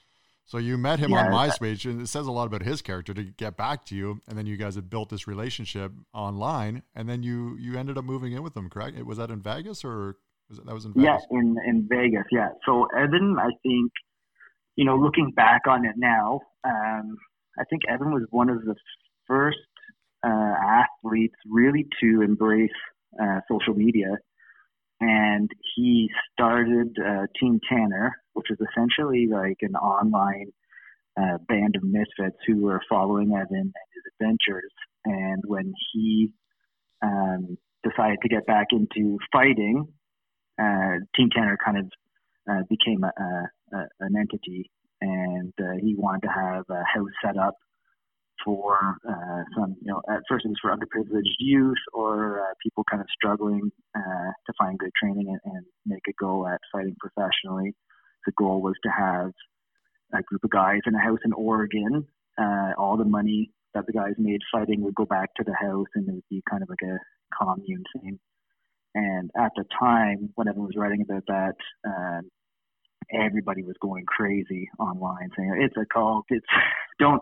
So 0.43 0.57
you 0.57 0.77
met 0.77 0.99
him 0.99 1.13
on 1.13 1.31
Yeah, 1.31 1.47
that- 1.47 1.61
MySpace, 1.61 1.89
and 1.89 2.01
it 2.01 2.07
says 2.07 2.27
a 2.27 2.31
lot 2.33 2.45
about 2.45 2.63
his 2.63 2.81
character 2.81 3.13
to 3.13 3.23
get 3.23 3.55
back 3.55 3.85
to 3.85 3.95
you. 3.95 4.19
And 4.27 4.37
then 4.37 4.45
you 4.45 4.57
guys 4.57 4.75
had 4.75 4.89
built 4.89 5.07
this 5.07 5.27
relationship 5.27 5.93
online, 6.13 6.83
and 6.93 7.07
then 7.07 7.23
you 7.23 7.55
you 7.57 7.77
ended 7.77 7.97
up 7.97 8.03
moving 8.03 8.33
in 8.33 8.43
with 8.43 8.57
him. 8.57 8.69
Correct? 8.69 9.01
Was 9.05 9.17
that 9.19 9.31
in 9.31 9.39
Vegas 9.41 9.85
or 9.85 10.17
was 10.49 10.59
it, 10.59 10.65
that 10.65 10.73
was 10.73 10.83
in 10.83 10.91
Yeah, 10.93 11.13
Vegas? 11.13 11.27
in 11.31 11.55
in 11.65 11.87
Vegas. 11.89 12.25
Yeah. 12.33 12.49
So 12.65 12.87
Evan, 12.97 13.37
I 13.39 13.51
think, 13.63 13.93
you 14.75 14.83
know, 14.83 14.97
looking 14.97 15.31
back 15.33 15.61
on 15.69 15.85
it 15.85 15.95
now, 15.95 16.41
um, 16.65 17.15
I 17.57 17.63
think 17.69 17.83
Evan 17.87 18.11
was 18.11 18.23
one 18.29 18.49
of 18.49 18.65
the 18.65 18.75
first 19.25 19.57
athletes 21.17 21.35
really 21.49 21.87
to 22.01 22.21
embrace 22.21 22.69
uh, 23.21 23.39
social 23.49 23.73
media, 23.73 24.17
and 24.99 25.49
he 25.75 26.09
started 26.33 26.95
uh, 26.99 27.25
Team 27.39 27.59
Tanner, 27.69 28.15
which 28.33 28.47
is 28.49 28.57
essentially 28.71 29.27
like 29.31 29.57
an 29.61 29.75
online 29.75 30.51
uh, 31.19 31.37
band 31.47 31.75
of 31.75 31.83
misfits 31.83 32.37
who 32.45 32.63
were 32.63 32.81
following 32.89 33.33
Evan 33.33 33.57
and 33.57 33.73
his 33.93 34.03
adventures. 34.13 34.71
And 35.05 35.43
when 35.45 35.73
he 35.93 36.31
um, 37.01 37.57
decided 37.83 38.19
to 38.21 38.29
get 38.29 38.45
back 38.45 38.67
into 38.71 39.17
fighting, 39.31 39.87
uh, 40.59 40.95
Team 41.15 41.29
Tanner 41.35 41.57
kind 41.63 41.77
of 41.77 41.91
uh, 42.49 42.61
became 42.69 43.03
a, 43.03 43.11
a, 43.21 43.77
a, 43.77 43.87
an 44.01 44.15
entity, 44.17 44.69
and 45.01 45.53
uh, 45.59 45.77
he 45.81 45.95
wanted 45.95 46.23
to 46.23 46.33
have 46.33 46.63
a 46.69 46.83
house 46.83 47.09
set 47.23 47.37
up 47.37 47.55
for 48.43 48.97
uh, 49.07 49.43
some, 49.55 49.75
you 49.81 49.91
know, 49.91 50.01
at 50.09 50.21
first 50.29 50.45
it 50.45 50.49
was 50.49 50.57
for 50.61 50.75
underprivileged 50.75 51.37
youth 51.39 51.77
or 51.93 52.41
uh, 52.41 52.53
people 52.63 52.83
kind 52.89 53.01
of 53.01 53.07
struggling 53.13 53.71
uh, 53.95 54.31
to 54.45 54.53
find 54.57 54.77
good 54.79 54.91
training 55.01 55.27
and, 55.29 55.53
and 55.53 55.65
make 55.85 56.03
a 56.07 56.13
go 56.19 56.47
at 56.47 56.59
fighting 56.71 56.95
professionally. 56.99 57.75
The 58.25 58.33
goal 58.37 58.61
was 58.61 58.75
to 58.83 58.89
have 58.89 59.31
a 60.13 60.23
group 60.23 60.43
of 60.43 60.49
guys 60.49 60.81
in 60.85 60.95
a 60.95 61.01
house 61.01 61.19
in 61.25 61.33
Oregon. 61.33 62.07
Uh, 62.39 62.71
all 62.77 62.97
the 62.97 63.05
money 63.05 63.51
that 63.73 63.85
the 63.85 63.93
guys 63.93 64.13
made 64.17 64.41
fighting 64.51 64.81
would 64.81 64.95
go 64.95 65.05
back 65.05 65.33
to 65.35 65.43
the 65.43 65.53
house, 65.53 65.87
and 65.95 66.07
it 66.07 66.13
would 66.13 66.29
be 66.29 66.43
kind 66.49 66.63
of 66.63 66.69
like 66.69 66.81
a 66.83 66.97
commune 67.35 67.83
thing. 67.93 68.19
And 68.95 69.29
at 69.37 69.51
the 69.55 69.65
time, 69.79 70.31
when 70.35 70.47
everyone 70.47 70.67
was 70.67 70.77
writing 70.77 71.01
about 71.01 71.23
that, 71.27 71.55
um, 71.85 72.29
everybody 73.13 73.63
was 73.63 73.75
going 73.81 74.05
crazy 74.05 74.69
online, 74.79 75.29
saying 75.37 75.59
it's 75.61 75.77
a 75.77 75.85
cult. 75.93 76.25
It's 76.29 76.45
don't 76.99 77.21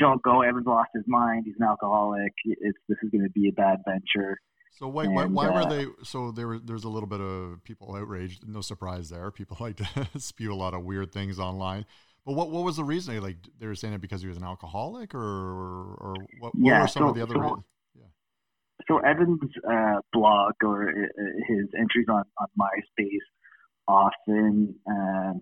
don't 0.00 0.22
go. 0.22 0.42
Evan's 0.42 0.66
lost 0.66 0.90
his 0.94 1.04
mind. 1.06 1.44
He's 1.46 1.54
an 1.60 1.66
alcoholic. 1.66 2.32
It's 2.44 2.78
this 2.88 2.98
is 3.02 3.10
going 3.10 3.22
to 3.22 3.30
be 3.30 3.48
a 3.48 3.52
bad 3.52 3.78
venture. 3.86 4.38
So 4.72 4.88
why 4.88 5.04
and, 5.04 5.14
why, 5.14 5.26
why 5.26 5.46
uh, 5.48 5.52
were 5.54 5.70
they? 5.70 5.86
So 6.02 6.32
there 6.32 6.48
was 6.48 6.62
there's 6.64 6.84
a 6.84 6.88
little 6.88 7.08
bit 7.08 7.20
of 7.20 7.62
people 7.64 7.94
outraged. 7.94 8.48
No 8.48 8.60
surprise 8.60 9.10
there. 9.10 9.30
People 9.30 9.56
like 9.60 9.76
to 9.76 9.86
spew 10.18 10.52
a 10.52 10.56
lot 10.56 10.74
of 10.74 10.82
weird 10.84 11.12
things 11.12 11.38
online. 11.38 11.84
But 12.24 12.32
what 12.32 12.50
what 12.50 12.64
was 12.64 12.76
the 12.76 12.84
reason? 12.84 13.20
Like 13.20 13.36
they 13.58 13.66
were 13.66 13.74
saying 13.74 13.94
it 13.94 14.00
because 14.00 14.22
he 14.22 14.28
was 14.28 14.36
an 14.36 14.44
alcoholic, 14.44 15.14
or 15.14 15.20
or 15.20 16.14
what, 16.38 16.54
what 16.54 16.66
yeah, 16.66 16.82
were 16.82 16.88
some 16.88 17.02
so, 17.02 17.08
of 17.08 17.14
the 17.14 17.22
other 17.22 17.34
so, 17.34 17.40
reasons? 17.40 17.64
Yeah. 17.94 18.04
So 18.88 18.98
Evan's 18.98 19.40
uh, 19.70 20.00
blog 20.12 20.52
or 20.62 20.88
uh, 20.88 21.22
his 21.48 21.66
entries 21.78 22.06
on 22.08 22.24
on 22.38 22.46
MySpace 22.58 23.06
often 23.88 24.74
uh, 24.88 25.32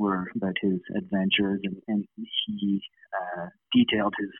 were 0.00 0.26
about 0.34 0.56
his 0.60 0.80
adventures, 0.96 1.60
and, 1.62 1.76
and 1.88 2.04
he 2.16 2.80
uh, 3.20 3.46
detailed 3.72 4.14
his 4.18 4.30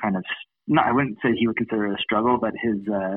kind 0.00 0.16
of 0.16 0.24
not 0.66 0.86
I 0.86 0.92
wouldn't 0.92 1.18
say 1.22 1.30
he 1.38 1.46
would 1.46 1.56
consider 1.56 1.86
it 1.86 2.00
a 2.00 2.02
struggle, 2.02 2.38
but 2.40 2.52
his 2.60 2.76
uh, 2.92 3.16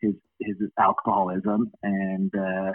his 0.00 0.14
his 0.40 0.56
alcoholism. 0.78 1.70
And 1.82 2.32
uh, 2.34 2.72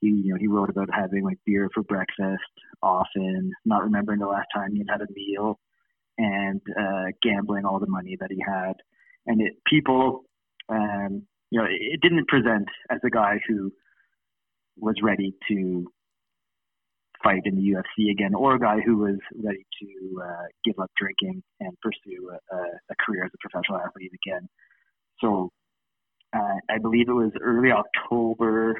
he 0.00 0.08
you 0.08 0.32
know 0.32 0.38
he 0.38 0.48
wrote 0.48 0.70
about 0.70 0.88
having 0.92 1.24
like 1.24 1.38
beer 1.46 1.68
for 1.72 1.82
breakfast 1.82 2.52
often, 2.82 3.52
not 3.64 3.84
remembering 3.84 4.20
the 4.20 4.26
last 4.26 4.48
time 4.54 4.72
he 4.72 4.78
had 4.80 5.00
had 5.00 5.02
a 5.02 5.12
meal, 5.12 5.58
and 6.16 6.60
uh, 6.80 7.06
gambling 7.22 7.64
all 7.64 7.78
the 7.78 7.86
money 7.88 8.16
that 8.20 8.30
he 8.30 8.42
had, 8.44 8.74
and 9.26 9.40
it 9.40 9.54
people 9.66 10.24
um, 10.68 11.22
you 11.50 11.60
know 11.60 11.66
it 11.68 12.00
didn't 12.00 12.28
present 12.28 12.68
as 12.90 12.98
a 13.04 13.10
guy 13.10 13.38
who 13.48 13.72
was 14.80 14.94
ready 15.02 15.34
to 15.48 15.90
fight 17.22 17.42
in 17.44 17.56
the 17.56 17.62
UFC 17.62 18.10
again, 18.10 18.34
or 18.34 18.54
a 18.54 18.60
guy 18.60 18.80
who 18.84 18.98
was 18.98 19.18
ready 19.42 19.64
to 19.80 20.22
uh, 20.22 20.46
give 20.64 20.78
up 20.78 20.90
drinking 20.96 21.42
and 21.60 21.76
pursue 21.80 22.30
a, 22.30 22.56
a, 22.56 22.94
career 23.04 23.24
as 23.24 23.30
a 23.34 23.48
professional 23.48 23.80
athlete 23.80 24.12
again. 24.24 24.48
So 25.20 25.50
uh, 26.34 26.58
I 26.70 26.78
believe 26.80 27.08
it 27.08 27.12
was 27.12 27.32
early 27.40 27.70
October, 27.72 28.76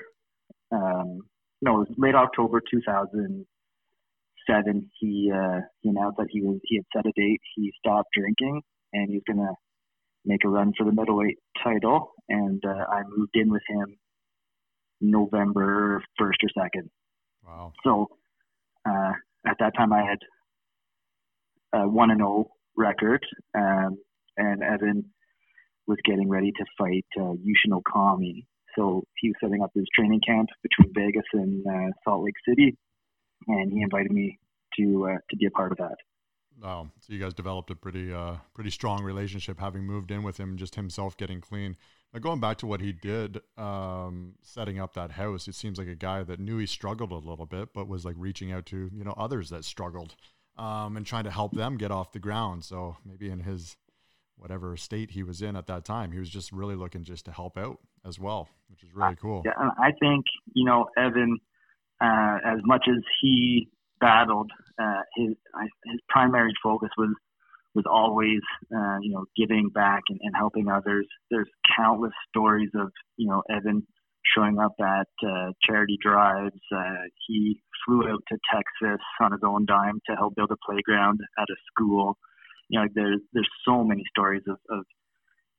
um, 0.70 1.22
no, 1.62 1.82
it 1.82 1.88
was 1.88 1.96
late 1.96 2.14
October 2.14 2.60
2007. 2.70 4.90
He 5.00 5.32
uh, 5.34 5.60
he 5.80 5.88
announced 5.88 6.18
that 6.18 6.28
he 6.30 6.42
was 6.42 6.60
he 6.64 6.76
had 6.76 6.84
set 6.94 7.06
a 7.06 7.12
date. 7.16 7.40
He 7.56 7.72
stopped 7.78 8.10
drinking 8.16 8.62
and 8.92 9.10
he's 9.10 9.22
gonna 9.26 9.54
make 10.24 10.44
a 10.44 10.48
run 10.48 10.72
for 10.76 10.84
the 10.84 10.92
middleweight 10.92 11.38
title. 11.62 12.12
And 12.28 12.62
uh, 12.64 12.84
I 12.90 13.02
moved 13.08 13.34
in 13.34 13.50
with 13.50 13.62
him 13.68 13.96
November 15.00 16.02
1st 16.20 16.42
or 16.42 16.50
2nd. 16.58 16.88
Wow. 17.46 17.72
So 17.84 18.08
uh, 18.86 19.12
at 19.46 19.56
that 19.60 19.74
time, 19.76 19.92
I 19.92 20.02
had 20.02 20.18
a 21.72 21.88
one 21.88 22.10
and 22.10 22.20
zero 22.20 22.30
oh 22.30 22.50
record, 22.76 23.24
um, 23.56 23.98
and 24.36 24.62
Evan 24.62 25.04
was 25.86 25.98
getting 26.04 26.28
ready 26.28 26.52
to 26.52 26.64
fight 26.76 27.06
uh, 27.18 27.34
Yushin 27.34 27.72
Okami. 27.72 28.44
So 28.76 29.02
he 29.16 29.28
was 29.28 29.36
setting 29.42 29.62
up 29.62 29.70
his 29.74 29.86
training 29.94 30.20
camp 30.26 30.48
between 30.62 30.92
Vegas 30.94 31.24
and 31.32 31.64
uh, 31.66 31.92
Salt 32.04 32.24
Lake 32.24 32.34
City, 32.48 32.76
and 33.48 33.72
he 33.72 33.82
invited 33.82 34.12
me 34.12 34.38
to 34.78 35.08
uh, 35.10 35.18
to 35.30 35.36
be 35.36 35.46
a 35.46 35.50
part 35.50 35.72
of 35.72 35.78
that. 35.78 35.96
Wow! 36.60 36.90
So 37.00 37.12
you 37.12 37.20
guys 37.20 37.34
developed 37.34 37.70
a 37.70 37.76
pretty 37.76 38.12
uh, 38.12 38.36
pretty 38.54 38.70
strong 38.70 39.04
relationship, 39.04 39.60
having 39.60 39.84
moved 39.84 40.10
in 40.10 40.22
with 40.22 40.38
him, 40.38 40.56
just 40.56 40.74
himself 40.74 41.16
getting 41.16 41.40
clean. 41.40 41.76
Now, 42.12 42.20
going 42.20 42.40
back 42.40 42.56
to 42.58 42.66
what 42.66 42.80
he 42.80 42.92
did, 42.92 43.40
um, 43.56 44.34
setting 44.42 44.80
up 44.80 44.94
that 44.94 45.12
house, 45.12 45.46
it 45.46 45.54
seems 45.54 45.78
like 45.78 45.88
a 45.88 45.94
guy 45.94 46.22
that 46.24 46.40
knew 46.40 46.58
he 46.58 46.66
struggled 46.66 47.12
a 47.12 47.16
little 47.16 47.46
bit, 47.46 47.74
but 47.74 47.86
was 47.86 48.04
like 48.04 48.16
reaching 48.18 48.50
out 48.50 48.66
to 48.66 48.90
you 48.92 49.04
know 49.04 49.14
others 49.16 49.50
that 49.50 49.64
struggled, 49.64 50.16
um, 50.56 50.96
and 50.96 51.06
trying 51.06 51.24
to 51.24 51.30
help 51.30 51.52
them 51.52 51.76
get 51.76 51.92
off 51.92 52.12
the 52.12 52.18
ground. 52.18 52.64
So 52.64 52.96
maybe 53.04 53.30
in 53.30 53.40
his 53.40 53.76
whatever 54.36 54.76
state 54.76 55.12
he 55.12 55.22
was 55.22 55.42
in 55.42 55.54
at 55.54 55.66
that 55.66 55.84
time, 55.84 56.12
he 56.12 56.18
was 56.18 56.30
just 56.30 56.50
really 56.50 56.76
looking 56.76 57.04
just 57.04 57.24
to 57.26 57.32
help 57.32 57.56
out 57.56 57.78
as 58.06 58.18
well, 58.18 58.48
which 58.68 58.82
is 58.82 58.88
really 58.94 59.16
cool. 59.16 59.42
Yeah, 59.44 59.52
I 59.78 59.92
think 60.00 60.24
you 60.54 60.64
know 60.64 60.86
Evan, 60.96 61.38
uh, 62.00 62.38
as 62.44 62.58
much 62.64 62.86
as 62.88 63.02
he 63.20 63.68
battled, 64.00 64.50
uh, 64.80 65.02
his 65.16 65.34
his 65.84 66.00
primary 66.08 66.52
focus 66.62 66.90
was 66.96 67.14
was 67.74 67.84
always, 67.88 68.40
uh, 68.74 68.98
you 69.00 69.12
know, 69.12 69.24
giving 69.36 69.70
back 69.72 70.02
and, 70.08 70.18
and 70.22 70.34
helping 70.36 70.68
others. 70.68 71.06
There's 71.30 71.48
countless 71.76 72.12
stories 72.28 72.70
of, 72.74 72.90
you 73.16 73.28
know, 73.28 73.42
Evan 73.48 73.86
showing 74.36 74.58
up 74.58 74.74
at 74.80 75.08
uh, 75.24 75.52
charity 75.64 75.96
drives. 76.02 76.58
Uh, 76.74 77.06
he 77.26 77.60
flew 77.86 78.08
out 78.08 78.22
to 78.28 78.38
Texas 78.52 79.00
on 79.20 79.32
his 79.32 79.40
own 79.44 79.64
dime 79.66 80.00
to 80.08 80.16
help 80.16 80.34
build 80.34 80.50
a 80.50 80.56
playground 80.68 81.20
at 81.38 81.46
a 81.50 81.56
school. 81.70 82.16
You 82.68 82.80
know, 82.80 82.86
there's 82.94 83.20
there's 83.32 83.48
so 83.64 83.84
many 83.84 84.02
stories 84.10 84.42
of, 84.48 84.58
of 84.70 84.84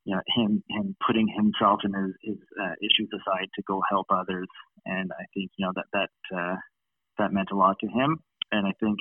you 0.04 0.14
know 0.14 0.22
him 0.36 0.62
him 0.70 0.96
putting 1.06 1.28
himself 1.28 1.80
and 1.82 1.94
his, 1.94 2.14
his 2.22 2.38
uh, 2.60 2.74
issues 2.80 3.08
aside 3.12 3.48
to 3.56 3.62
go 3.66 3.82
help 3.88 4.06
others, 4.10 4.46
and 4.86 5.10
I 5.12 5.24
think 5.34 5.50
you 5.56 5.66
know 5.66 5.72
that 5.74 5.86
that 5.92 6.36
uh, 6.36 6.56
that 7.18 7.32
meant 7.32 7.48
a 7.52 7.56
lot 7.56 7.76
to 7.80 7.88
him. 7.88 8.18
And 8.52 8.66
I 8.66 8.72
think 8.80 8.98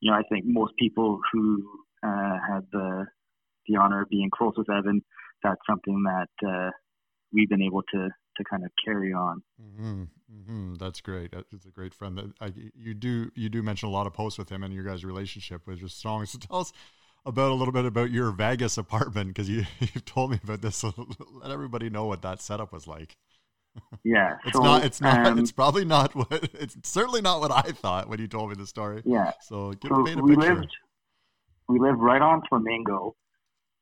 you 0.00 0.10
know 0.10 0.16
I 0.16 0.22
think 0.30 0.44
most 0.46 0.74
people 0.78 1.20
who 1.32 1.62
uh, 2.02 2.38
had 2.48 2.66
the 2.72 3.06
the 3.68 3.76
honor 3.76 4.02
of 4.02 4.08
being 4.08 4.30
close 4.32 4.54
with 4.56 4.70
Evan, 4.70 5.02
that's 5.42 5.60
something 5.68 6.04
that 6.04 6.48
uh, 6.48 6.70
we've 7.32 7.48
been 7.48 7.62
able 7.62 7.82
to 7.92 8.08
to 8.36 8.44
kind 8.44 8.64
of 8.64 8.70
carry 8.84 9.12
on. 9.12 9.42
Mm-hmm. 9.60 10.02
Mm-hmm. 10.32 10.74
That's 10.74 11.00
great. 11.00 11.32
It's 11.52 11.66
a 11.66 11.70
great 11.70 11.94
friend. 11.94 12.18
That 12.18 12.32
I, 12.40 12.52
you 12.74 12.94
do 12.94 13.30
you 13.34 13.48
do 13.48 13.62
mention 13.62 13.88
a 13.88 13.92
lot 13.92 14.06
of 14.06 14.12
posts 14.12 14.38
with 14.38 14.50
him 14.50 14.62
and 14.62 14.72
your 14.72 14.84
guys' 14.84 15.04
relationship 15.04 15.66
was 15.66 15.80
just 15.80 15.98
strong. 15.98 16.26
So 16.26 16.38
tell 16.38 16.60
us 16.60 16.72
about 17.24 17.50
a 17.50 17.54
little 17.54 17.72
bit 17.72 17.84
about 17.84 18.10
your 18.10 18.30
Vegas 18.30 18.78
apartment 18.78 19.28
because 19.28 19.48
you 19.48 19.64
you've 19.80 20.04
told 20.04 20.30
me 20.30 20.40
about 20.42 20.62
this. 20.62 20.76
So 20.76 20.92
let 21.32 21.50
everybody 21.50 21.90
know 21.90 22.06
what 22.06 22.22
that 22.22 22.40
setup 22.40 22.72
was 22.72 22.86
like. 22.86 23.16
Yeah, 24.04 24.36
it's 24.44 24.56
so, 24.56 24.62
not. 24.62 24.84
It's 24.84 25.00
not. 25.00 25.26
Um, 25.26 25.38
it's 25.38 25.52
probably 25.52 25.84
not 25.84 26.14
what. 26.14 26.28
It's 26.54 26.76
certainly 26.84 27.20
not 27.20 27.40
what 27.40 27.50
I 27.50 27.72
thought 27.72 28.08
when 28.08 28.20
you 28.20 28.28
told 28.28 28.50
me 28.50 28.56
the 28.56 28.66
story. 28.66 29.02
Yeah. 29.04 29.32
So 29.42 29.72
give 29.72 29.90
so 29.90 30.04
paint 30.04 30.20
a 30.20 30.22
we 30.22 30.36
picture. 30.36 30.54
lived 30.54 30.68
we 31.68 31.78
live 31.80 31.98
right 31.98 32.22
on 32.22 32.42
Flamingo, 32.48 33.16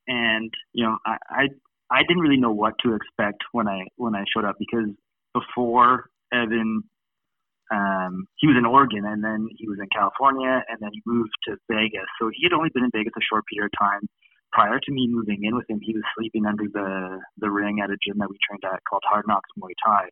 and 0.08 0.50
you 0.72 0.84
know, 0.84 0.96
I, 1.04 1.16
I 1.28 1.46
I 1.90 2.02
didn't 2.08 2.22
really 2.22 2.40
know 2.40 2.52
what 2.52 2.74
to 2.84 2.94
expect 2.94 3.42
when 3.52 3.68
I 3.68 3.84
when 3.96 4.14
I 4.14 4.24
showed 4.34 4.44
up 4.44 4.56
because 4.58 4.88
before 5.34 6.10
Evan, 6.32 6.82
um, 7.72 8.26
he 8.36 8.46
was 8.46 8.56
in 8.56 8.64
Oregon 8.64 9.04
and 9.04 9.22
then 9.22 9.48
he 9.56 9.68
was 9.68 9.78
in 9.80 9.88
California 9.94 10.62
and 10.68 10.78
then 10.80 10.90
he 10.92 11.02
moved 11.06 11.32
to 11.48 11.56
Vegas. 11.70 12.08
So 12.20 12.30
he 12.32 12.44
had 12.44 12.52
only 12.52 12.70
been 12.72 12.84
in 12.84 12.90
Vegas 12.94 13.12
a 13.16 13.24
short 13.28 13.44
period 13.46 13.70
of 13.72 13.78
time. 13.78 14.08
Prior 14.54 14.78
to 14.78 14.92
me 14.92 15.08
moving 15.10 15.40
in 15.42 15.56
with 15.56 15.68
him, 15.68 15.80
he 15.82 15.94
was 15.94 16.04
sleeping 16.16 16.46
under 16.46 16.64
the 16.72 17.20
the 17.38 17.50
ring 17.50 17.80
at 17.82 17.90
a 17.90 17.96
gym 18.06 18.18
that 18.18 18.30
we 18.30 18.36
trained 18.48 18.62
at 18.64 18.80
called 18.88 19.02
Hard 19.04 19.24
Knocks 19.26 19.50
Muay 19.58 19.74
Thai, 19.84 20.04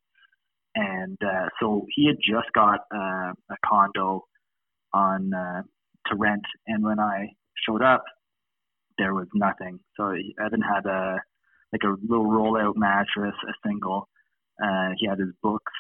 and 0.75 1.19
uh, 1.23 1.49
so 1.61 1.87
he 1.95 2.09
had 2.09 2.17
just 2.19 2.53
got 2.53 2.81
uh, 2.93 3.33
a 3.51 3.57
condo 3.65 4.25
on 4.93 5.33
uh, 5.33 5.63
to 6.09 6.17
rent. 6.17 6.43
And 6.67 6.83
when 6.83 6.99
I 6.99 7.29
showed 7.67 7.83
up, 7.83 8.03
there 8.99 9.15
was 9.15 9.29
nothing. 9.33 9.79
So 9.97 10.13
Evan 10.45 10.61
had 10.61 10.87
a 10.87 11.19
like 11.73 11.83
a 11.85 11.97
little 12.07 12.27
rollout 12.27 12.75
mattress, 12.77 13.35
a 13.49 13.53
single. 13.67 14.09
Uh, 14.63 14.91
he 14.99 15.07
had 15.07 15.19
his 15.19 15.35
books, 15.41 15.73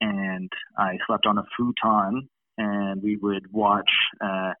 and 0.00 0.50
I 0.78 0.96
slept 1.06 1.26
on 1.26 1.38
a 1.38 1.44
futon, 1.56 2.28
and 2.58 3.02
we 3.02 3.16
would 3.16 3.52
watch 3.52 3.90
uh, 4.24 4.52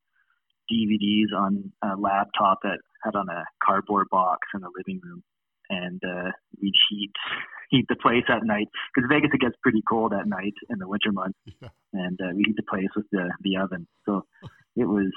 DVDs 0.70 1.36
on 1.36 1.72
a 1.82 1.96
laptop 1.96 2.58
that 2.62 2.78
had 3.02 3.14
on 3.14 3.28
a 3.28 3.44
cardboard 3.64 4.08
box 4.10 4.48
in 4.54 4.60
the 4.60 4.70
living 4.76 5.00
room, 5.02 5.22
and 5.70 6.00
uh, 6.04 6.30
we'd 6.60 6.74
heat 6.90 7.12
heat 7.70 7.86
the 7.88 7.96
place 7.96 8.24
at 8.28 8.44
night 8.44 8.68
because 8.94 9.08
Vegas 9.10 9.30
it 9.34 9.40
gets 9.40 9.56
pretty 9.62 9.82
cold 9.88 10.12
at 10.12 10.26
night 10.26 10.54
in 10.70 10.78
the 10.78 10.88
winter 10.88 11.12
months, 11.12 11.38
yeah. 11.62 11.68
and 11.92 12.18
uh, 12.20 12.30
we 12.34 12.44
heat 12.46 12.56
the 12.56 12.62
place 12.62 12.90
with 12.94 13.06
the 13.12 13.30
the 13.42 13.56
oven. 13.56 13.86
So 14.04 14.24
it 14.76 14.86
was 14.86 15.12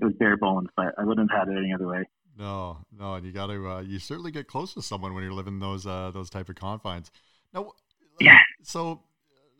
it 0.00 0.04
was 0.04 0.14
bare 0.18 0.36
bones, 0.36 0.68
but 0.76 0.94
I 0.98 1.04
wouldn't 1.04 1.30
have 1.30 1.48
had 1.48 1.54
it 1.54 1.58
any 1.58 1.72
other 1.72 1.86
way. 1.86 2.04
No, 2.36 2.78
no, 2.96 3.14
and 3.14 3.24
you 3.24 3.32
got 3.32 3.46
to 3.46 3.68
uh, 3.68 3.80
you 3.80 3.98
certainly 3.98 4.32
get 4.32 4.48
close 4.48 4.74
to 4.74 4.82
someone 4.82 5.14
when 5.14 5.22
you're 5.22 5.32
living 5.32 5.60
those 5.60 5.86
uh, 5.86 6.10
those 6.12 6.30
type 6.30 6.48
of 6.48 6.56
confines. 6.56 7.10
Now, 7.52 7.72
yeah. 8.20 8.38
So, 8.62 9.02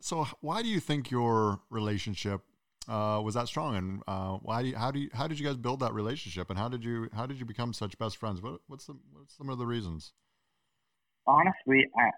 so 0.01 0.27
why 0.41 0.63
do 0.63 0.69
you 0.69 0.81
think 0.81 1.11
your 1.11 1.61
relationship 1.71 2.41
uh, 2.89 3.21
was 3.23 3.35
that 3.35 3.49
strong, 3.49 3.77
and 3.77 4.03
uh, 4.07 4.39
why 4.43 4.63
do 4.63 4.69
you, 4.69 4.77
how 4.77 4.91
do 4.91 4.99
you, 4.99 5.11
how 5.13 5.27
did 5.27 5.39
you 5.39 5.47
guys 5.47 5.57
build 5.57 5.81
that 5.81 5.95
relationship, 5.95 6.51
and 6.51 6.59
how 6.59 6.69
did 6.69 6.85
you 6.85 7.09
how 7.13 7.27
did 7.27 7.39
you 7.39 7.45
become 7.45 7.73
such 7.73 7.97
best 7.99 8.17
friends? 8.17 8.43
What, 8.43 8.61
what's 8.67 8.87
the 8.87 8.97
what's 9.13 9.37
some 9.37 9.49
of 9.49 9.59
the 9.59 9.67
reasons? 9.67 10.13
Honestly, 11.27 11.87
I, 11.97 12.11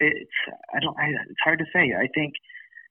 it's 0.00 0.30
I 0.74 0.80
don't 0.80 0.96
I, 0.98 1.08
it's 1.28 1.40
hard 1.44 1.58
to 1.58 1.66
say. 1.72 1.92
I 1.98 2.08
think 2.14 2.34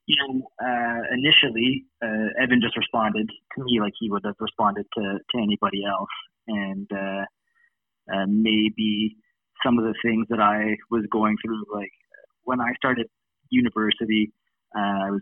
you 0.06 0.16
know, 0.18 0.52
uh, 0.62 1.02
initially, 1.14 1.86
uh, 2.04 2.42
Evan 2.42 2.60
just 2.62 2.76
responded 2.76 3.30
to 3.56 3.64
me 3.64 3.80
like 3.80 3.94
he 4.00 4.10
would 4.10 4.24
have 4.26 4.36
responded 4.40 4.86
to, 4.96 5.20
to 5.32 5.38
anybody 5.42 5.84
else. 5.86 6.10
And 6.48 6.90
uh, 6.92 7.26
uh, 8.14 8.26
maybe 8.28 9.16
some 9.66 9.78
of 9.80 9.86
the 9.86 9.96
things 10.04 10.28
that 10.30 10.42
I 10.42 10.76
was 10.92 11.06
going 11.10 11.38
through, 11.44 11.64
like 11.74 11.92
when 12.44 12.60
I 12.60 12.74
started 12.76 13.08
university, 13.50 14.34
I 14.80 15.12
was 15.12 15.22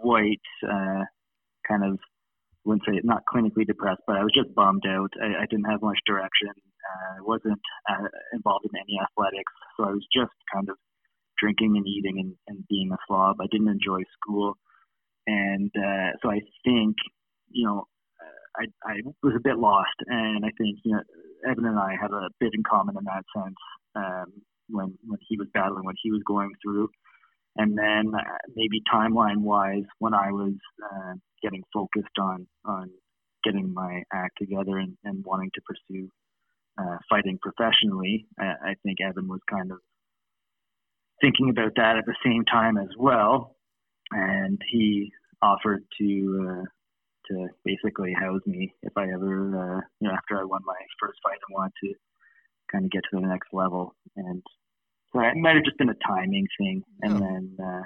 quite 0.00 0.40
uh, 0.68 1.04
kind 1.68 1.84
of, 1.84 1.94
I 1.94 2.64
wouldn't 2.64 2.84
say 2.86 3.00
not 3.04 3.22
clinically 3.32 3.66
depressed, 3.66 4.02
but 4.06 4.16
I 4.16 4.22
was 4.22 4.32
just 4.34 4.54
bummed 4.54 4.84
out. 4.86 5.10
I, 5.20 5.42
I 5.42 5.46
didn't 5.50 5.70
have 5.70 5.82
much 5.82 5.98
direction. 6.06 6.50
uh, 6.90 7.24
wasn't 7.24 7.60
uh, 7.88 8.08
involved 8.32 8.66
in 8.66 8.78
any 8.80 8.98
athletics, 9.00 9.52
so 9.76 9.84
I 9.84 9.92
was 9.92 10.06
just 10.14 10.34
kind 10.52 10.68
of 10.68 10.76
drinking 11.38 11.76
and 11.76 11.86
eating 11.86 12.20
and, 12.20 12.34
and 12.48 12.66
being 12.68 12.90
a 12.92 12.96
slob. 13.06 13.36
I 13.40 13.46
didn't 13.50 13.68
enjoy 13.68 14.02
school, 14.20 14.54
and 15.26 15.70
uh, 15.76 16.10
so 16.22 16.30
I 16.30 16.40
think 16.64 16.96
you 17.50 17.66
know 17.66 17.86
I, 18.56 18.64
I 18.84 18.94
was 19.22 19.34
a 19.36 19.42
bit 19.42 19.58
lost, 19.58 19.96
and 20.06 20.44
I 20.44 20.50
think 20.58 20.78
you 20.84 20.92
know 20.92 21.02
Evan 21.50 21.66
and 21.66 21.78
I 21.78 21.94
had 22.00 22.10
a 22.10 22.28
bit 22.40 22.52
in 22.54 22.62
common 22.62 22.96
in 22.98 23.04
that 23.04 23.24
sense. 23.36 23.56
Um, 23.94 24.32
when 24.68 24.94
when 25.06 25.18
he 25.28 25.36
was 25.36 25.48
battling, 25.54 25.84
what 25.84 25.96
he 26.02 26.10
was 26.10 26.22
going 26.26 26.50
through, 26.62 26.88
and 27.56 27.76
then 27.76 28.12
uh, 28.14 28.22
maybe 28.54 28.82
timeline 28.92 29.38
wise, 29.38 29.84
when 29.98 30.14
I 30.14 30.30
was 30.30 30.54
uh, 30.82 31.14
getting 31.42 31.62
focused 31.72 32.18
on 32.18 32.46
on 32.64 32.90
getting 33.44 33.74
my 33.74 34.02
act 34.12 34.38
together 34.38 34.78
and, 34.78 34.96
and 35.04 35.24
wanting 35.24 35.50
to 35.54 35.60
pursue 35.62 36.08
uh, 36.78 36.96
fighting 37.08 37.38
professionally, 37.42 38.26
I, 38.38 38.44
I 38.44 38.74
think 38.84 38.98
Evan 39.00 39.28
was 39.28 39.40
kind 39.50 39.70
of 39.72 39.78
thinking 41.20 41.50
about 41.50 41.72
that 41.76 41.96
at 41.96 42.06
the 42.06 42.16
same 42.24 42.44
time 42.44 42.76
as 42.78 42.88
well, 42.98 43.56
and 44.10 44.60
he 44.70 45.10
offered 45.42 45.84
to 46.00 46.48
uh, 46.50 46.64
to 47.30 47.48
basically 47.64 48.12
house 48.12 48.40
me 48.46 48.74
if 48.82 48.92
I 48.96 49.04
ever, 49.04 49.76
uh, 49.76 49.80
you 50.00 50.08
know, 50.08 50.14
after 50.14 50.38
I 50.40 50.44
won 50.44 50.60
my 50.64 50.74
first 51.00 51.18
fight 51.22 51.38
and 51.48 51.54
wanted 51.54 51.72
to 51.84 51.94
kind 52.70 52.84
of 52.84 52.90
get 52.90 53.02
to 53.10 53.20
the 53.20 53.26
next 53.26 53.48
level. 53.52 53.94
And 54.16 54.42
so 55.12 55.20
it 55.20 55.36
might 55.36 55.56
have 55.56 55.64
just 55.64 55.78
been 55.78 55.90
a 55.90 56.06
timing 56.06 56.46
thing. 56.58 56.82
And 57.02 57.12
yeah. 57.14 57.20
then, 57.20 57.56
uh, 57.62 57.82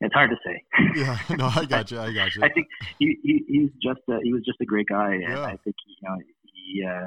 it's 0.00 0.14
hard 0.14 0.30
to 0.30 0.36
say. 0.44 0.62
yeah, 0.94 1.18
no, 1.36 1.50
I 1.54 1.64
got 1.64 1.90
you. 1.90 1.98
I 1.98 2.12
got 2.12 2.34
you. 2.34 2.42
I 2.42 2.48
think 2.50 2.66
he, 2.98 3.16
he 3.22 3.44
he's 3.48 3.70
just 3.82 4.00
a, 4.10 4.18
he 4.22 4.32
was 4.32 4.42
just 4.44 4.60
a 4.60 4.66
great 4.66 4.86
guy, 4.88 5.14
and 5.14 5.22
yeah. 5.22 5.44
I 5.44 5.56
think 5.64 5.76
you 5.86 5.96
know 6.02 6.16
he 6.42 6.84
uh, 6.84 7.06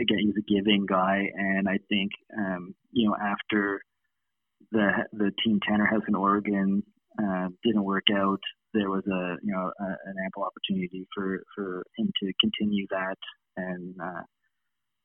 again 0.00 0.18
he's 0.20 0.36
a 0.38 0.52
giving 0.52 0.86
guy, 0.88 1.28
and 1.34 1.68
I 1.68 1.78
think 1.88 2.12
um, 2.38 2.74
you 2.92 3.08
know 3.08 3.16
after 3.20 3.80
the 4.70 4.90
the 5.12 5.32
Team 5.44 5.58
Tanner 5.68 5.86
House 5.86 6.02
in 6.06 6.14
Oregon 6.14 6.84
uh, 7.20 7.48
didn't 7.64 7.84
work 7.84 8.06
out, 8.14 8.40
there 8.74 8.90
was 8.90 9.02
a 9.06 9.36
you 9.42 9.52
know 9.52 9.72
a, 9.80 9.84
an 9.84 10.14
ample 10.24 10.44
opportunity 10.44 11.06
for 11.14 11.40
for 11.56 11.82
him 11.96 12.10
to 12.22 12.32
continue 12.40 12.86
that, 12.90 13.18
and 13.56 13.96
uh, 14.00 14.22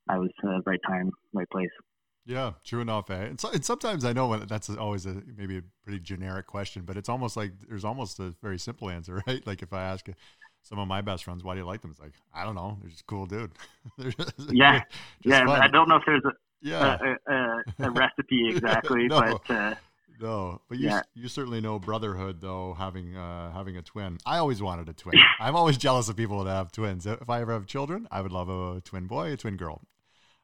I 0.08 0.18
was 0.18 0.30
uh, 0.44 0.60
right 0.64 0.80
time, 0.86 1.10
right 1.32 1.48
place. 1.50 1.70
Yeah, 2.26 2.52
true 2.64 2.80
enough. 2.80 3.10
Eh? 3.10 3.14
And, 3.14 3.40
so, 3.40 3.50
and 3.50 3.64
sometimes 3.64 4.04
I 4.04 4.12
know 4.12 4.28
when 4.28 4.46
that's 4.46 4.68
always 4.70 5.06
a 5.06 5.22
maybe 5.36 5.58
a 5.58 5.62
pretty 5.82 6.00
generic 6.00 6.46
question, 6.46 6.82
but 6.82 6.96
it's 6.96 7.08
almost 7.08 7.36
like 7.36 7.52
there's 7.68 7.84
almost 7.84 8.20
a 8.20 8.34
very 8.42 8.58
simple 8.58 8.90
answer, 8.90 9.22
right? 9.26 9.44
Like 9.46 9.62
if 9.62 9.72
I 9.72 9.82
ask 9.82 10.06
some 10.62 10.78
of 10.78 10.86
my 10.86 11.00
best 11.00 11.24
friends, 11.24 11.42
why 11.42 11.54
do 11.54 11.60
you 11.60 11.66
like 11.66 11.82
them? 11.82 11.90
It's 11.90 12.00
like 12.00 12.14
I 12.34 12.44
don't 12.44 12.54
know, 12.54 12.78
they're 12.80 12.90
just 12.90 13.06
cool 13.06 13.26
dude. 13.26 13.52
just, 14.00 14.52
yeah, 14.52 14.82
yeah. 15.24 15.46
Fun. 15.46 15.60
I 15.60 15.68
don't 15.68 15.88
know 15.88 15.96
if 15.96 16.02
there's 16.06 16.24
a 16.24 16.32
yeah 16.62 16.98
a, 17.00 17.32
a, 17.32 17.64
a 17.88 17.90
recipe 17.90 18.48
exactly, 18.54 19.06
no. 19.08 19.20
but. 19.20 19.54
Uh, 19.54 19.74
no, 20.20 20.60
but 20.68 20.76
you 20.76 20.88
yeah. 20.88 21.00
you 21.14 21.28
certainly 21.28 21.62
know 21.62 21.78
brotherhood 21.78 22.42
though 22.42 22.74
having 22.74 23.16
uh, 23.16 23.50
having 23.52 23.78
a 23.78 23.82
twin. 23.82 24.18
I 24.26 24.36
always 24.36 24.60
wanted 24.60 24.86
a 24.90 24.92
twin. 24.92 25.14
I'm 25.40 25.56
always 25.56 25.78
jealous 25.78 26.10
of 26.10 26.16
people 26.16 26.44
that 26.44 26.50
have 26.50 26.70
twins. 26.70 27.06
If 27.06 27.30
I 27.30 27.40
ever 27.40 27.54
have 27.54 27.64
children, 27.64 28.06
I 28.10 28.20
would 28.20 28.30
love 28.30 28.50
a 28.50 28.82
twin 28.82 29.06
boy, 29.06 29.32
a 29.32 29.38
twin 29.38 29.56
girl. 29.56 29.80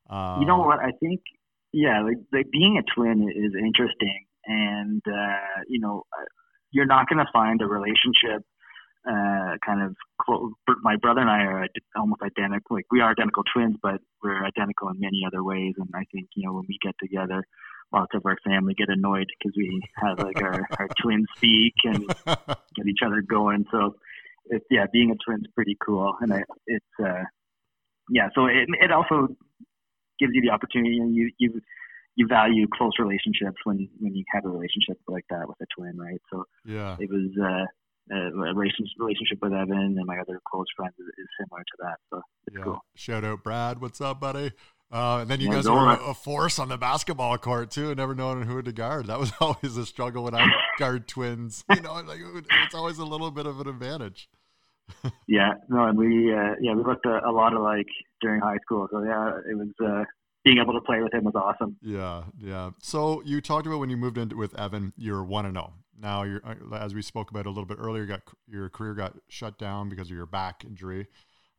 Uh, 0.08 0.38
you 0.40 0.46
know 0.46 0.56
what? 0.56 0.78
I 0.78 0.92
think 0.92 1.20
yeah, 1.76 2.00
like, 2.00 2.16
like 2.32 2.50
being 2.50 2.80
a 2.80 2.84
twin 2.94 3.28
is 3.28 3.52
interesting, 3.52 4.24
and 4.46 5.02
uh, 5.06 5.60
you 5.68 5.78
know 5.78 6.04
uh, 6.18 6.24
you're 6.70 6.86
not 6.86 7.06
going 7.06 7.18
to 7.18 7.30
find 7.34 7.60
a 7.60 7.66
relationship 7.66 8.42
uh, 9.06 9.60
kind 9.64 9.82
of 9.82 9.94
close. 10.18 10.52
My 10.82 10.96
brother 10.96 11.20
and 11.20 11.28
I 11.28 11.42
are 11.42 11.66
almost 11.94 12.22
identical. 12.22 12.76
Like 12.76 12.86
we 12.90 13.00
are 13.00 13.10
identical 13.10 13.42
twins, 13.52 13.76
but 13.82 14.00
we're 14.22 14.42
identical 14.42 14.88
in 14.88 15.00
many 15.00 15.20
other 15.26 15.44
ways. 15.44 15.74
And 15.76 15.90
I 15.94 16.04
think 16.12 16.28
you 16.34 16.46
know 16.46 16.54
when 16.54 16.64
we 16.66 16.78
get 16.82 16.94
together, 16.98 17.44
lots 17.92 18.14
of 18.14 18.22
our 18.24 18.38
family 18.42 18.72
get 18.72 18.88
annoyed 18.88 19.26
because 19.38 19.52
we 19.54 19.82
have 19.96 20.18
like 20.18 20.40
our, 20.40 20.66
our 20.78 20.88
twin 21.02 21.26
speak 21.36 21.74
and 21.84 22.08
get 22.74 22.86
each 22.88 23.04
other 23.04 23.20
going. 23.20 23.66
So 23.70 23.96
it's 24.46 24.64
yeah, 24.70 24.86
being 24.90 25.10
a 25.10 25.16
twin's 25.22 25.46
pretty 25.54 25.76
cool, 25.84 26.14
and 26.22 26.32
I, 26.32 26.42
it's 26.66 26.86
uh, 27.04 27.24
yeah. 28.08 28.28
So 28.34 28.46
it 28.46 28.66
it 28.80 28.90
also 28.92 29.28
gives 30.18 30.32
you 30.34 30.42
the 30.42 30.50
opportunity, 30.50 30.98
and 30.98 31.14
you 31.14 31.30
you 31.38 31.60
you 32.16 32.26
value 32.26 32.66
close 32.72 32.92
relationships 32.98 33.56
when 33.64 33.88
when 34.00 34.14
you 34.14 34.24
have 34.32 34.44
a 34.44 34.48
relationship 34.48 34.98
like 35.08 35.24
that 35.30 35.48
with 35.48 35.56
a 35.60 35.66
twin, 35.76 35.96
right? 35.96 36.20
So 36.32 36.44
yeah, 36.64 36.96
it 36.98 37.10
was. 37.10 37.30
Uh, 37.40 37.66
a 38.08 38.30
relationship 38.54 39.38
with 39.42 39.52
Evan 39.52 39.96
and 39.98 40.06
my 40.06 40.16
other 40.20 40.40
close 40.48 40.66
friends 40.76 40.94
is, 40.96 41.06
is 41.18 41.26
similar 41.40 41.62
to 41.62 41.76
that. 41.80 41.96
So 42.08 42.22
it's 42.46 42.56
yeah. 42.56 42.62
cool. 42.62 42.78
Shout 42.94 43.24
out 43.24 43.42
Brad. 43.42 43.80
What's 43.80 44.00
up, 44.00 44.20
buddy? 44.20 44.52
Uh, 44.92 45.18
and 45.22 45.30
then 45.30 45.40
you 45.40 45.48
yeah, 45.48 45.54
guys 45.54 45.68
were 45.68 45.94
a, 45.94 46.10
a, 46.10 46.14
force 46.14 46.60
on 46.60 46.68
the 46.68 46.78
basketball 46.78 47.36
court 47.38 47.72
too, 47.72 47.92
never 47.96 48.14
knowing 48.14 48.42
who 48.42 48.62
to 48.62 48.72
guard. 48.72 49.06
That 49.06 49.18
was 49.18 49.32
always 49.40 49.76
a 49.76 49.84
struggle 49.84 50.24
when 50.24 50.34
I 50.34 50.46
guard 50.78 51.08
twins. 51.08 51.64
You 51.74 51.80
know, 51.80 51.94
like 51.94 52.20
it's 52.64 52.74
always 52.74 52.98
a 52.98 53.04
little 53.04 53.32
bit 53.32 53.46
of 53.46 53.58
an 53.58 53.68
advantage. 53.68 54.28
Yeah, 55.26 55.54
no, 55.68 55.84
and 55.84 55.98
we 55.98 56.32
uh, 56.32 56.54
yeah 56.60 56.74
we 56.74 56.82
looked 56.82 57.06
a, 57.06 57.20
a, 57.26 57.32
lot 57.32 57.52
alike 57.52 57.88
during 58.20 58.40
high 58.40 58.58
school. 58.64 58.88
So 58.90 59.02
yeah, 59.02 59.38
it 59.50 59.56
was 59.56 59.68
uh, 59.84 60.04
being 60.44 60.58
able 60.58 60.74
to 60.74 60.80
play 60.80 61.00
with 61.00 61.12
him 61.12 61.24
was 61.24 61.34
awesome. 61.34 61.76
Yeah, 61.82 62.24
yeah. 62.38 62.70
So 62.80 63.22
you 63.24 63.40
talked 63.40 63.66
about 63.66 63.80
when 63.80 63.90
you 63.90 63.96
moved 63.96 64.18
in 64.18 64.36
with 64.36 64.58
Evan, 64.58 64.92
you're 64.96 65.24
one 65.24 65.46
and 65.46 65.56
zero. 65.56 65.72
Oh. 65.72 65.80
Now 66.00 66.22
you're 66.24 66.40
uh, 66.44 66.76
as 66.76 66.94
we 66.94 67.02
spoke 67.02 67.30
about 67.30 67.46
a 67.46 67.50
little 67.50 67.64
bit 67.64 67.78
earlier, 67.80 68.06
got 68.06 68.22
your 68.46 68.68
career 68.68 68.94
got 68.94 69.14
shut 69.28 69.58
down 69.58 69.88
because 69.88 70.08
of 70.08 70.16
your 70.16 70.26
back 70.26 70.64
injury. 70.64 71.06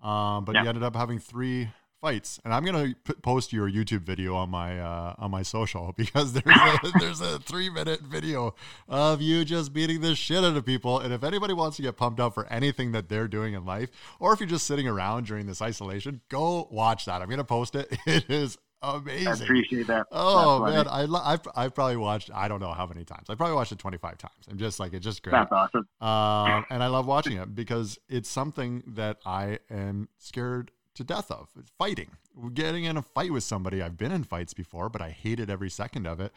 Um, 0.01 0.45
but 0.45 0.55
yeah. 0.55 0.63
you 0.63 0.69
ended 0.69 0.83
up 0.83 0.95
having 0.95 1.19
three 1.19 1.69
fights, 2.01 2.39
and 2.43 2.53
I'm 2.53 2.63
gonna 2.63 2.93
post 3.21 3.53
your 3.53 3.69
YouTube 3.69 4.01
video 4.01 4.36
on 4.36 4.49
my 4.49 4.79
uh, 4.79 5.15
on 5.17 5.31
my 5.31 5.43
social 5.43 5.93
because 5.97 6.33
there's 6.33 6.45
a, 6.45 6.91
there's 6.99 7.21
a 7.21 7.39
three 7.39 7.69
minute 7.69 8.01
video 8.01 8.55
of 8.88 9.21
you 9.21 9.45
just 9.45 9.73
beating 9.73 10.01
the 10.01 10.15
shit 10.15 10.43
out 10.43 10.55
of 10.55 10.65
people. 10.65 10.99
And 10.99 11.13
if 11.13 11.23
anybody 11.23 11.53
wants 11.53 11.77
to 11.77 11.83
get 11.83 11.97
pumped 11.97 12.19
up 12.19 12.33
for 12.33 12.45
anything 12.47 12.91
that 12.93 13.10
they're 13.10 13.27
doing 13.27 13.53
in 13.53 13.65
life, 13.65 13.89
or 14.19 14.33
if 14.33 14.39
you're 14.39 14.49
just 14.49 14.67
sitting 14.67 14.88
around 14.88 15.27
during 15.27 15.45
this 15.47 15.62
isolation, 15.62 16.21
go 16.29 16.67
watch 16.71 17.05
that. 17.05 17.21
I'm 17.21 17.29
gonna 17.29 17.43
post 17.43 17.75
it. 17.75 17.88
It 18.07 18.29
is 18.29 18.57
amazing. 18.81 19.27
I 19.27 19.33
appreciate 19.33 19.88
that. 19.88 20.07
Oh 20.12 20.63
man, 20.65 20.88
I 20.88 21.03
I've, 21.03 21.41
I've 21.55 21.75
probably 21.75 21.97
watched 21.97 22.31
I 22.33 22.47
don't 22.47 22.62
know 22.62 22.71
how 22.71 22.86
many 22.86 23.03
times. 23.03 23.29
I 23.29 23.36
probably 23.36 23.55
watched 23.55 23.71
it 23.71 23.79
25 23.79 24.17
times. 24.17 24.33
I'm 24.49 24.57
just 24.57 24.79
like 24.79 24.93
it's 24.93 25.03
just 25.03 25.23
great. 25.23 25.31
That's 25.31 25.51
awesome. 25.51 25.88
Um, 25.99 26.65
and 26.69 26.81
I 26.81 26.88
love 26.88 27.05
watching 27.05 27.38
it 27.38 27.53
because 27.53 27.99
it's 28.07 28.29
something 28.29 28.83
that 28.88 29.17
I 29.25 29.60
am 29.69 30.07
scared 30.19 30.71
to 30.97 31.03
death 31.03 31.31
of 31.31 31.49
fighting. 31.77 32.12
Getting 32.53 32.83
in 32.83 32.97
a 32.97 33.01
fight 33.01 33.31
with 33.31 33.43
somebody 33.43 33.81
i've 33.81 33.97
been 33.97 34.12
in 34.12 34.23
fights 34.23 34.53
before 34.53 34.89
but 34.89 35.01
i 35.01 35.10
hated 35.10 35.49
every 35.49 35.69
second 35.69 36.05
of 36.05 36.19
it. 36.19 36.33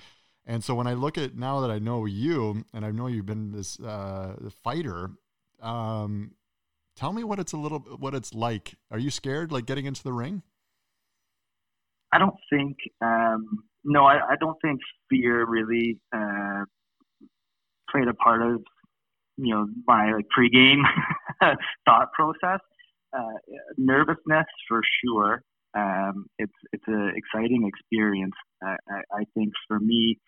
And 0.47 0.65
so 0.65 0.75
when 0.75 0.87
i 0.87 0.95
look 0.95 1.19
at 1.19 1.37
now 1.37 1.61
that 1.61 1.71
i 1.71 1.79
know 1.79 2.07
you 2.07 2.65
and 2.73 2.85
i 2.85 2.91
know 2.91 3.07
you've 3.07 3.27
been 3.27 3.53
this 3.53 3.79
uh, 3.81 4.37
fighter 4.63 5.11
um, 5.63 6.33
tell 6.97 7.13
me 7.13 7.25
what 7.25 7.39
it's 7.39 7.53
a 7.53 7.57
little 7.57 7.81
what 7.99 8.15
it's 8.15 8.35
like. 8.35 8.75
Are 8.91 8.99
you 8.99 9.11
scared 9.11 9.53
like 9.53 9.67
getting 9.67 9.87
into 9.87 10.03
the 10.03 10.13
ring? 10.13 10.43
I 12.13 12.19
don't 12.19 12.37
think 12.51 12.77
um, 13.01 13.65
no 13.85 14.05
I, 14.05 14.33
I, 14.33 14.37
don't 14.41 14.57
think 14.61 14.81
fear 15.09 15.45
really 15.47 15.99
uh, 16.13 16.65
played 17.91 18.09
a 18.09 18.15
part 18.15 18.43
of 18.43 18.63
you 19.37 19.55
know 19.55 19.69
my 19.87 20.13
like 20.13 20.27
pregame 20.37 20.83
thought 21.85 22.13
process 22.13 22.61
uh, 23.17 23.39
nervousness 23.77 24.47
for 24.69 24.81
sure. 25.05 25.43
Um, 25.75 26.27
it's 26.39 26.53
it's 26.73 26.85
an 26.87 27.13
exciting 27.17 27.69
experience. 27.69 28.35
I, 28.63 28.77
I, 28.89 29.21
I 29.21 29.25
think 29.35 29.53
for 29.69 29.79
me, 29.79 30.19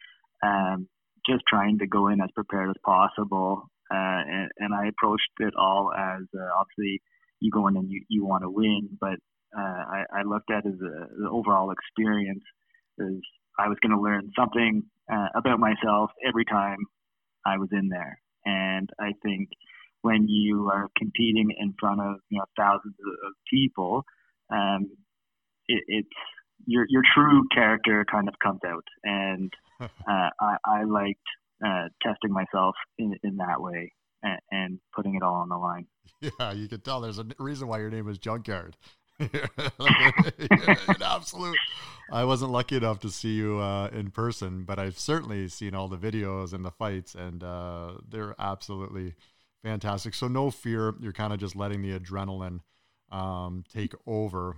um, 0.43 0.89
just 1.29 1.43
trying 1.49 1.79
to 1.79 1.87
go 1.87 2.09
in 2.09 2.21
as 2.21 2.31
prepared 2.35 2.71
as 2.71 2.77
possible, 2.85 3.65
uh, 3.91 4.23
and, 4.27 4.51
and 4.59 4.75
I 4.75 4.87
approached 4.87 5.31
it 5.41 5.55
all 5.59 5.93
as 5.97 6.23
uh, 6.35 6.49
obviously 6.59 7.01
you 7.41 7.51
go 7.51 7.67
in 7.67 7.77
and 7.77 7.91
you, 7.91 8.03
you 8.09 8.25
want 8.25 8.43
to 8.45 8.51
win, 8.51 8.89
but 9.01 9.19
uh, 9.57 9.61
I, 9.61 10.05
I 10.21 10.23
looked 10.23 10.51
at 10.51 10.65
it 10.65 10.69
as 10.69 10.81
a, 10.81 11.23
the 11.23 11.29
overall 11.31 11.73
experience 11.73 12.45
is 12.99 13.21
I 13.59 13.69
was 13.69 13.77
going 13.83 13.97
to 13.97 14.01
learn 14.03 14.31
something 14.39 14.85
uh, 15.13 15.29
about 15.35 15.59
myself 15.59 16.11
every 16.27 16.45
time 16.45 16.79
I 17.45 17.59
was 17.59 17.69
in 17.73 17.89
there, 17.89 18.19
and 18.47 18.89
I 19.01 19.13
think 19.23 19.49
when 20.03 20.29
you 20.29 20.71
are 20.73 20.89
competing 20.97 21.51
in 21.59 21.75
front 21.81 22.01
of 22.01 22.17
you 22.29 22.39
know 22.39 22.45
thousands 22.57 22.95
of 23.25 23.33
people, 23.51 24.05
um, 24.51 24.91
it, 25.67 25.83
it's 25.89 26.09
your 26.67 26.87
your 26.89 27.03
true 27.15 27.45
character 27.55 28.05
kind 28.11 28.29
of 28.29 28.35
comes 28.43 28.61
out, 28.67 28.85
and 29.05 29.53
uh, 29.81 29.89
I, 30.41 30.57
I 30.65 30.85
liked 30.85 31.21
uh, 31.65 31.89
testing 32.03 32.33
myself 32.33 32.75
in, 32.99 33.17
in 33.23 33.37
that 33.37 33.61
way 33.61 33.93
and, 34.23 34.41
and, 34.51 34.81
putting 34.95 35.15
it 35.15 35.23
all 35.23 35.37
on 35.37 35.49
the 35.49 35.57
line. 35.57 35.87
Yeah, 36.21 36.53
you 36.53 36.69
can 36.69 36.81
tell 36.81 37.01
there's 37.01 37.19
a 37.19 37.27
reason 37.39 37.69
why 37.69 37.79
your 37.79 37.91
name 37.91 38.09
is 38.09 38.19
Junkyard. 38.19 38.77
absolute. 41.01 41.57
I 42.13 42.25
wasn't 42.25 42.51
lucky 42.51 42.77
enough 42.77 43.01
to 43.01 43.11
see 43.11 43.35
you 43.35 43.59
uh, 43.59 43.89
in 43.89 44.11
person, 44.11 44.65
but 44.65 44.79
I've 44.79 44.99
certainly 44.99 45.49
seen 45.49 45.75
all 45.75 45.89
the 45.89 45.97
videos 45.97 46.53
and 46.53 46.65
the 46.65 46.71
fights, 46.71 47.15
and 47.15 47.43
uh, 47.43 47.95
they're 48.09 48.35
absolutely 48.39 49.15
Fantastic. 49.63 50.15
So 50.15 50.29
no 50.29 50.51
fear. 50.51 50.95
You're 51.01 51.13
kind 51.13 51.33
of 51.33 51.39
just 51.39 51.55
letting 51.55 51.83
the 51.83 51.99
adrenaline 51.99 52.61
um, 53.11 53.65
take 53.73 53.95
over. 54.07 54.57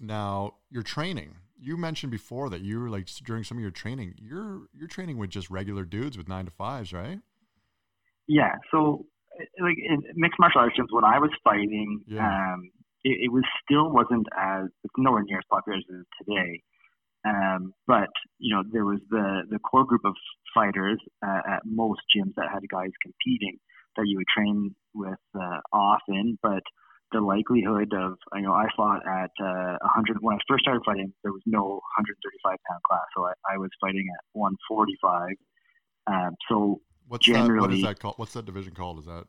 Now, 0.00 0.54
your 0.70 0.82
training. 0.82 1.36
You 1.60 1.76
mentioned 1.76 2.12
before 2.12 2.50
that 2.50 2.60
you 2.60 2.78
were 2.78 2.88
like 2.88 3.08
during 3.24 3.42
some 3.42 3.58
of 3.58 3.62
your 3.62 3.72
training, 3.72 4.14
you're 4.18 4.68
you're 4.72 4.86
training 4.86 5.18
with 5.18 5.30
just 5.30 5.50
regular 5.50 5.84
dudes 5.84 6.16
with 6.16 6.28
nine 6.28 6.44
to 6.44 6.52
fives, 6.52 6.92
right? 6.92 7.18
Yeah. 8.28 8.52
So, 8.70 9.06
like 9.60 9.76
in 9.78 10.02
mixed 10.14 10.38
martial 10.38 10.60
arts 10.60 10.76
gyms, 10.78 10.86
when 10.90 11.04
I 11.04 11.18
was 11.18 11.30
fighting, 11.42 12.00
Yeah. 12.06 12.28
um, 12.54 12.70
it, 13.02 13.24
it 13.24 13.32
was 13.32 13.42
still 13.64 13.90
wasn't 13.90 14.26
as 14.38 14.66
it's 14.84 14.94
nowhere 14.96 15.24
near 15.24 15.38
as 15.38 15.44
popular 15.50 15.78
as 15.78 15.84
it 15.88 15.94
is 15.94 16.06
today. 16.22 16.62
Um, 17.26 17.74
but 17.88 18.10
you 18.38 18.54
know, 18.54 18.62
there 18.70 18.84
was 18.84 19.00
the 19.10 19.42
the 19.50 19.58
core 19.58 19.84
group 19.84 20.02
of 20.04 20.14
fighters 20.54 21.00
uh, 21.26 21.40
at 21.48 21.62
most 21.64 22.02
gyms 22.14 22.34
that 22.36 22.50
had 22.52 22.62
guys 22.68 22.90
competing 23.02 23.58
that 23.98 24.06
you 24.06 24.16
would 24.16 24.28
train 24.34 24.74
with 24.94 25.18
uh, 25.34 25.60
often. 25.72 26.38
But 26.42 26.62
the 27.12 27.20
likelihood 27.20 27.92
of 27.94 28.16
you 28.34 28.42
know, 28.42 28.52
I 28.52 28.66
fought 28.76 29.06
at 29.06 29.30
uh, 29.40 29.76
100 29.82 30.18
when 30.20 30.36
I 30.36 30.38
first 30.48 30.62
started 30.64 30.82
fighting. 30.86 31.12
There 31.22 31.32
was 31.32 31.42
no 31.46 31.82
135 31.98 32.56
pound 32.68 32.82
class, 32.88 33.04
so 33.14 33.26
I, 33.26 33.32
I 33.54 33.58
was 33.58 33.70
fighting 33.80 34.06
at 34.16 34.24
145. 34.32 35.36
Um, 36.06 36.34
so 36.48 36.80
What's 37.08 37.26
that? 37.26 37.50
What 37.50 37.72
is 37.72 37.82
that 37.82 37.98
called? 38.00 38.14
What's 38.18 38.32
that 38.34 38.46
division 38.46 38.74
called? 38.74 38.98
Is 39.00 39.06
that 39.06 39.24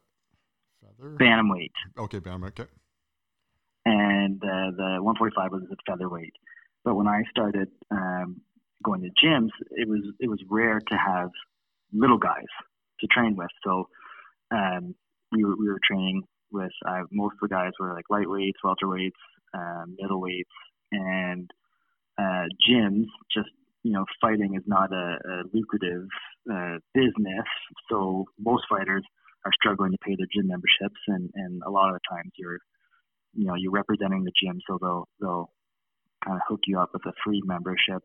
feather? 0.82 1.16
bantamweight. 1.18 1.72
Okay, 1.98 2.20
bantam. 2.20 2.44
Okay. 2.46 2.66
and 3.86 4.42
uh, 4.44 4.72
the 4.76 4.98
145 5.02 5.52
was 5.52 5.64
a 5.72 5.76
featherweight. 5.90 6.34
But 6.84 6.96
when 6.96 7.08
I 7.08 7.24
started 7.30 7.70
um, 7.92 8.42
going 8.84 9.02
to 9.02 9.10
gyms, 9.26 9.50
it 9.72 9.88
was 9.88 10.02
it 10.20 10.30
was 10.30 10.40
rare 10.50 10.80
to 10.80 10.96
have 10.96 11.30
little 11.94 12.18
guys 12.18 12.52
to 13.00 13.08
train 13.08 13.36
with. 13.36 13.50
So 13.64 13.90
um, 14.52 14.96
we 15.32 15.44
were 15.44 15.56
we 15.58 15.68
were 15.68 15.80
training 15.86 16.24
with 16.52 16.72
uh, 16.88 17.04
most 17.12 17.34
of 17.42 17.50
the 17.50 17.54
guys 17.54 17.72
were 17.80 17.94
like 17.94 18.06
lightweights, 18.12 18.54
welterweights, 18.64 19.12
uh, 19.54 19.86
middleweights, 20.02 20.44
and 20.92 21.50
uh, 22.18 22.46
gyms. 22.68 23.06
Just 23.36 23.50
you 23.84 23.94
know, 23.94 24.06
fighting 24.20 24.56
is 24.56 24.64
not 24.66 24.92
a, 24.92 25.18
a 25.26 25.44
lucrative 25.54 26.08
uh, 26.52 26.78
business, 26.94 27.48
so 27.90 28.26
most 28.40 28.64
fighters 28.70 29.04
are 29.46 29.52
struggling 29.54 29.92
to 29.92 29.98
pay 30.06 30.16
their 30.18 30.28
gym 30.34 30.48
memberships, 30.48 31.00
and 31.08 31.30
and 31.36 31.62
a 31.66 31.70
lot 31.70 31.90
of 31.90 31.96
the 31.96 32.16
times 32.16 32.32
you're 32.38 32.60
you 33.34 33.46
know 33.46 33.56
you're 33.56 33.72
representing 33.72 34.24
the 34.24 34.32
gym, 34.44 34.60
so 34.68 34.78
they'll 34.82 35.08
they'll 35.22 35.52
kind 36.26 36.36
of 36.36 36.42
hook 36.48 36.62
you 36.68 36.80
up 36.80 36.90
with 36.94 37.06
a 37.06 37.14
free 37.24 37.42
membership. 37.46 38.04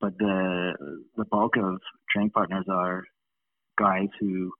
But 0.00 0.18
the 0.18 0.72
the 1.16 1.24
bulk 1.24 1.56
of 1.56 1.80
training 2.10 2.30
partners 2.30 2.66
are 2.68 3.04
guys 3.78 4.08
who 4.20 4.52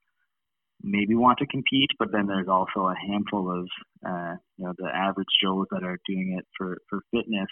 maybe 0.81 1.15
want 1.15 1.39
to 1.39 1.47
compete, 1.47 1.91
but 1.99 2.11
then 2.11 2.27
there's 2.27 2.47
also 2.47 2.87
a 2.87 2.95
handful 2.95 3.51
of 3.51 3.67
uh, 4.05 4.35
you 4.57 4.65
know 4.65 4.73
the 4.77 4.89
average 4.93 5.27
Joes 5.41 5.67
that 5.71 5.83
are 5.83 5.99
doing 6.07 6.35
it 6.37 6.45
for 6.57 6.77
for 6.89 7.01
fitness, 7.11 7.47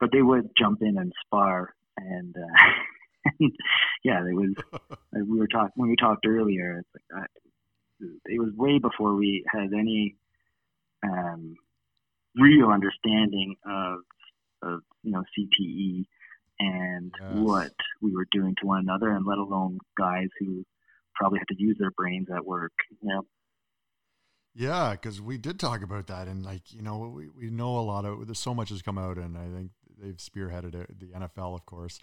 but 0.00 0.10
they 0.12 0.22
would 0.22 0.50
jump 0.58 0.82
in 0.82 0.98
and 0.98 1.12
spar. 1.26 1.74
And, 1.96 2.34
uh, 2.36 3.30
yeah, 4.04 4.20
it 4.20 4.34
was 4.34 4.54
like 5.12 5.24
we 5.26 5.38
were 5.38 5.48
talking 5.48 5.72
when 5.74 5.90
we 5.90 5.96
talked 5.96 6.26
earlier. 6.26 6.78
It's 6.78 6.88
like 7.12 7.22
I, 7.22 7.26
it 8.26 8.40
was 8.40 8.52
way 8.56 8.78
before 8.78 9.14
we 9.16 9.44
had 9.52 9.72
any 9.72 10.16
um, 11.02 11.56
real 12.36 12.68
understanding 12.68 13.56
of 13.66 14.00
of 14.62 14.80
you 15.02 15.12
know 15.12 15.24
CTE 15.36 16.04
and 16.60 17.12
Yes. 17.20 17.28
what 17.28 17.72
we 18.02 18.14
were 18.14 18.26
doing 18.30 18.54
to 18.60 18.66
one 18.66 18.80
another, 18.80 19.10
and 19.10 19.26
let 19.26 19.38
alone 19.38 19.78
guys 19.96 20.28
who 20.38 20.64
probably 21.18 21.38
had 21.38 21.48
to 21.48 21.62
use 21.62 21.76
their 21.78 21.90
brains 21.90 22.28
at 22.34 22.46
work. 22.46 22.72
You 23.02 23.08
know, 23.08 23.22
Yeah, 24.54 24.92
because 24.92 25.20
we 25.20 25.38
did 25.38 25.58
talk 25.58 25.82
about 25.82 26.06
that, 26.06 26.28
and 26.28 26.44
like 26.44 26.72
you 26.72 26.82
know, 26.82 27.12
we, 27.14 27.28
we 27.28 27.50
know 27.50 27.78
a 27.78 27.80
lot 27.80 28.04
of 28.04 28.26
there's 28.26 28.38
so 28.38 28.54
much 28.54 28.70
has 28.70 28.82
come 28.82 28.98
out, 28.98 29.18
and 29.18 29.36
I 29.36 29.48
think 29.54 29.70
they've 30.00 30.16
spearheaded 30.16 30.74
it, 30.74 30.98
the 30.98 31.06
NFL, 31.06 31.54
of 31.54 31.66
course, 31.66 31.98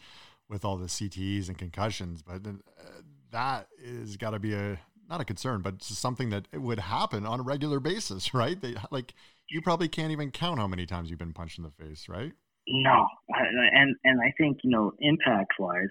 with 0.49 0.65
all 0.65 0.77
the 0.77 0.87
CTEs 0.87 1.47
and 1.47 1.57
concussions. 1.57 2.21
But 2.21 2.45
uh, 2.45 2.51
that 3.31 3.67
is 3.81 4.17
got 4.17 4.31
to 4.31 4.39
be 4.39 4.53
a 4.53 4.79
not 5.09 5.21
a 5.21 5.25
concern, 5.25 5.61
but 5.61 5.83
something 5.83 6.29
that 6.29 6.47
it 6.51 6.61
would 6.61 6.79
happen 6.79 7.25
on 7.25 7.39
a 7.39 7.43
regular 7.43 7.79
basis, 7.79 8.33
right? 8.33 8.59
They 8.59 8.75
like 8.91 9.13
you 9.49 9.61
probably 9.61 9.87
can't 9.87 10.11
even 10.11 10.31
count 10.31 10.59
how 10.59 10.67
many 10.67 10.85
times 10.85 11.09
you've 11.09 11.19
been 11.19 11.33
punched 11.33 11.57
in 11.57 11.63
the 11.63 11.71
face, 11.71 12.07
right? 12.09 12.33
no, 12.67 13.05
and 13.29 13.95
and 14.03 14.19
I 14.21 14.33
think 14.37 14.57
you 14.63 14.71
know 14.71 14.91
impact 14.99 15.53
wise, 15.59 15.87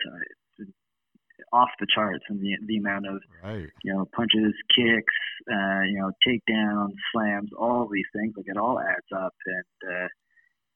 off 1.54 1.70
the 1.80 1.86
charts, 1.94 2.24
and 2.28 2.40
the 2.40 2.52
the 2.66 2.78
amount 2.78 3.06
of 3.06 3.22
Right. 3.42 3.70
you 3.84 3.92
know, 3.92 4.04
punches, 4.16 4.54
kicks, 4.74 5.18
uh, 5.50 5.82
you 5.86 5.98
know, 6.00 6.10
takedowns, 6.26 6.94
slams, 7.12 7.50
all 7.56 7.88
these 7.90 8.10
things. 8.14 8.34
Like 8.36 8.46
it 8.48 8.56
all 8.58 8.80
adds 8.80 9.10
up. 9.14 9.34
And 9.46 9.92
uh, 9.94 10.08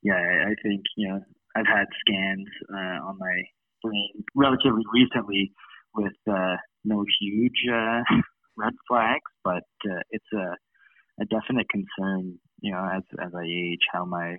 yeah, 0.02 0.46
I 0.46 0.54
think 0.62 0.82
you 0.96 1.08
know 1.08 1.20
I've 1.56 1.66
had 1.66 1.86
scans 2.02 2.48
uh, 2.72 2.98
on 3.08 3.18
my 3.18 3.36
brain 3.82 4.24
relatively 4.34 4.84
recently 4.92 5.52
with 5.94 6.18
uh, 6.30 6.56
no 6.84 7.04
huge 7.20 7.60
uh, 7.72 8.02
red 8.56 8.74
flags, 8.88 9.30
but 9.42 9.66
uh, 9.90 10.02
it's 10.10 10.32
a 10.34 10.46
a 11.20 11.24
definite 11.26 11.66
concern. 11.68 12.38
You 12.60 12.72
know, 12.72 12.88
as 12.96 13.02
as 13.24 13.32
I 13.34 13.44
age, 13.44 13.84
how 13.92 14.04
my 14.04 14.36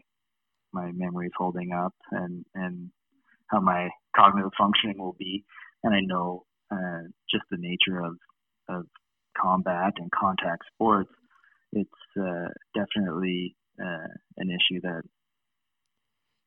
my 0.73 0.91
memory 0.93 1.27
is 1.27 1.33
holding 1.37 1.71
up 1.73 1.93
and 2.11 2.45
and 2.55 2.91
how 3.47 3.59
my 3.59 3.89
cognitive 4.15 4.51
functioning 4.57 4.97
will 4.99 5.15
be. 5.17 5.43
And 5.83 5.93
I 5.93 5.99
know 6.01 6.45
uh, 6.71 7.03
just 7.31 7.43
the 7.51 7.57
nature 7.57 8.01
of 8.01 8.17
of 8.67 8.85
combat 9.35 9.93
and 9.97 10.11
contact 10.11 10.63
sports, 10.73 11.09
it's 11.71 11.89
uh, 12.19 12.47
definitely 12.75 13.55
uh, 13.81 14.07
an 14.37 14.49
issue 14.49 14.81
that 14.81 15.01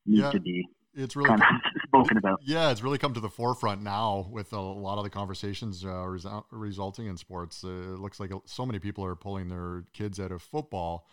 needs 0.05 0.21
Yeah. 0.21 0.31
to 0.31 0.39
be 0.39 0.65
It's 0.93 1.15
really 1.15 1.29
kind 1.29 1.41
of 1.41 1.47
spoken 1.87 2.17
about. 2.17 2.39
Yeah, 2.45 2.71
it's 2.71 2.81
really 2.83 2.97
come 2.97 3.13
to 3.15 3.19
the 3.19 3.29
forefront 3.29 3.81
now 3.81 4.27
with 4.31 4.53
a 4.53 4.59
lot 4.59 4.97
of 4.99 5.03
the 5.03 5.09
conversations 5.09 5.83
uh, 5.83 5.87
resu- 5.87 6.43
resulting 6.51 7.07
in 7.07 7.17
sports. 7.17 7.63
Uh, 7.63 7.69
it 7.69 7.99
looks 7.99 8.19
like 8.19 8.31
so 8.45 8.65
many 8.65 8.79
people 8.79 9.03
are 9.03 9.15
pulling 9.15 9.49
their 9.49 9.83
kids 9.93 10.19
out 10.19 10.31
of 10.31 10.41
football, 10.41 11.07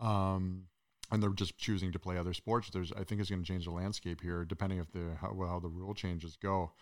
um, 0.00 0.64
and 1.10 1.22
they're 1.22 1.30
just 1.30 1.56
choosing 1.58 1.90
to 1.92 1.98
play 1.98 2.16
other 2.18 2.34
sports. 2.34 2.70
There's, 2.70 2.92
I 2.92 3.04
think, 3.04 3.20
it's 3.20 3.30
going 3.30 3.42
to 3.42 3.48
change 3.48 3.64
the 3.64 3.70
landscape 3.70 4.20
here, 4.20 4.44
depending 4.44 4.78
if 4.78 4.92
the 4.92 5.16
how, 5.20 5.34
how 5.46 5.58
the 5.60 5.68
rule 5.68 5.94
changes 5.94 6.36
go. 6.36 6.72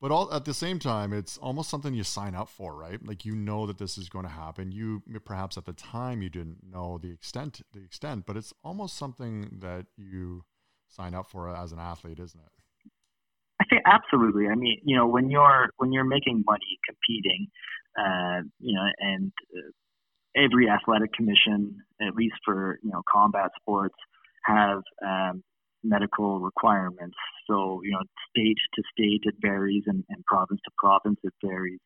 But 0.00 0.10
all 0.10 0.32
at 0.32 0.46
the 0.46 0.54
same 0.54 0.78
time, 0.78 1.12
it's 1.12 1.36
almost 1.38 1.68
something 1.68 1.92
you 1.92 2.04
sign 2.04 2.34
up 2.34 2.48
for, 2.48 2.74
right? 2.74 3.04
Like 3.04 3.26
you 3.26 3.36
know 3.36 3.66
that 3.66 3.76
this 3.76 3.98
is 3.98 4.08
going 4.08 4.24
to 4.24 4.30
happen. 4.30 4.72
You 4.72 5.02
perhaps 5.24 5.58
at 5.58 5.66
the 5.66 5.74
time 5.74 6.22
you 6.22 6.30
didn't 6.30 6.58
know 6.66 6.96
the 6.96 7.10
extent, 7.10 7.60
the 7.74 7.84
extent, 7.84 8.24
but 8.26 8.36
it's 8.36 8.54
almost 8.64 8.96
something 8.96 9.58
that 9.60 9.86
you 9.98 10.44
sign 10.88 11.14
up 11.14 11.26
for 11.26 11.54
as 11.54 11.72
an 11.72 11.78
athlete, 11.78 12.18
isn't 12.18 12.40
it? 12.40 12.90
I 13.60 13.64
think 13.68 13.82
absolutely. 13.84 14.48
I 14.48 14.54
mean, 14.54 14.78
you 14.84 14.96
know, 14.96 15.06
when 15.06 15.28
you're 15.30 15.68
when 15.76 15.92
you're 15.92 16.04
making 16.04 16.44
money 16.46 16.78
competing, 16.88 17.48
uh, 17.98 18.40
you 18.58 18.74
know, 18.74 18.86
and 19.00 19.32
uh, 19.54 19.70
every 20.34 20.70
athletic 20.70 21.12
commission, 21.12 21.76
at 22.00 22.14
least 22.14 22.36
for 22.42 22.78
you 22.82 22.90
know 22.90 23.02
combat 23.06 23.50
sports, 23.60 23.96
have 24.44 24.80
um, 25.06 25.42
medical 25.82 26.40
requirements. 26.40 27.16
So 27.46 27.80
you 27.84 27.92
know, 27.92 28.02
state 28.30 28.58
to 28.74 28.82
state 28.92 29.22
it 29.24 29.34
varies, 29.40 29.84
and, 29.86 30.04
and 30.08 30.24
province 30.26 30.60
to 30.64 30.70
province 30.78 31.18
it 31.22 31.34
varies. 31.44 31.80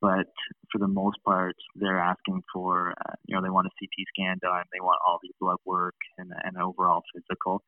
But 0.00 0.26
for 0.70 0.78
the 0.78 0.88
most 0.88 1.18
part, 1.24 1.56
they're 1.74 1.98
asking 1.98 2.42
for 2.52 2.92
uh, 2.92 3.14
you 3.26 3.34
know 3.34 3.42
they 3.42 3.50
want 3.50 3.66
a 3.66 3.70
CT 3.78 4.06
scan 4.14 4.38
done, 4.40 4.64
they 4.72 4.80
want 4.80 4.98
all 5.06 5.18
the 5.22 5.30
blood 5.40 5.58
work 5.64 5.96
and 6.18 6.30
an 6.44 6.60
overall 6.60 7.02
physical. 7.14 7.62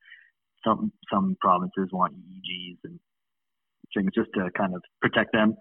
Some 0.65 0.93
some 1.13 1.37
provinces 1.41 1.89
want 1.93 2.15
EEGs 2.15 2.79
and 2.85 3.01
things 3.95 4.11
just 4.15 4.31
to 4.35 4.49
kind 4.57 4.75
of 4.75 4.83
protect 5.01 5.33
them 5.33 5.57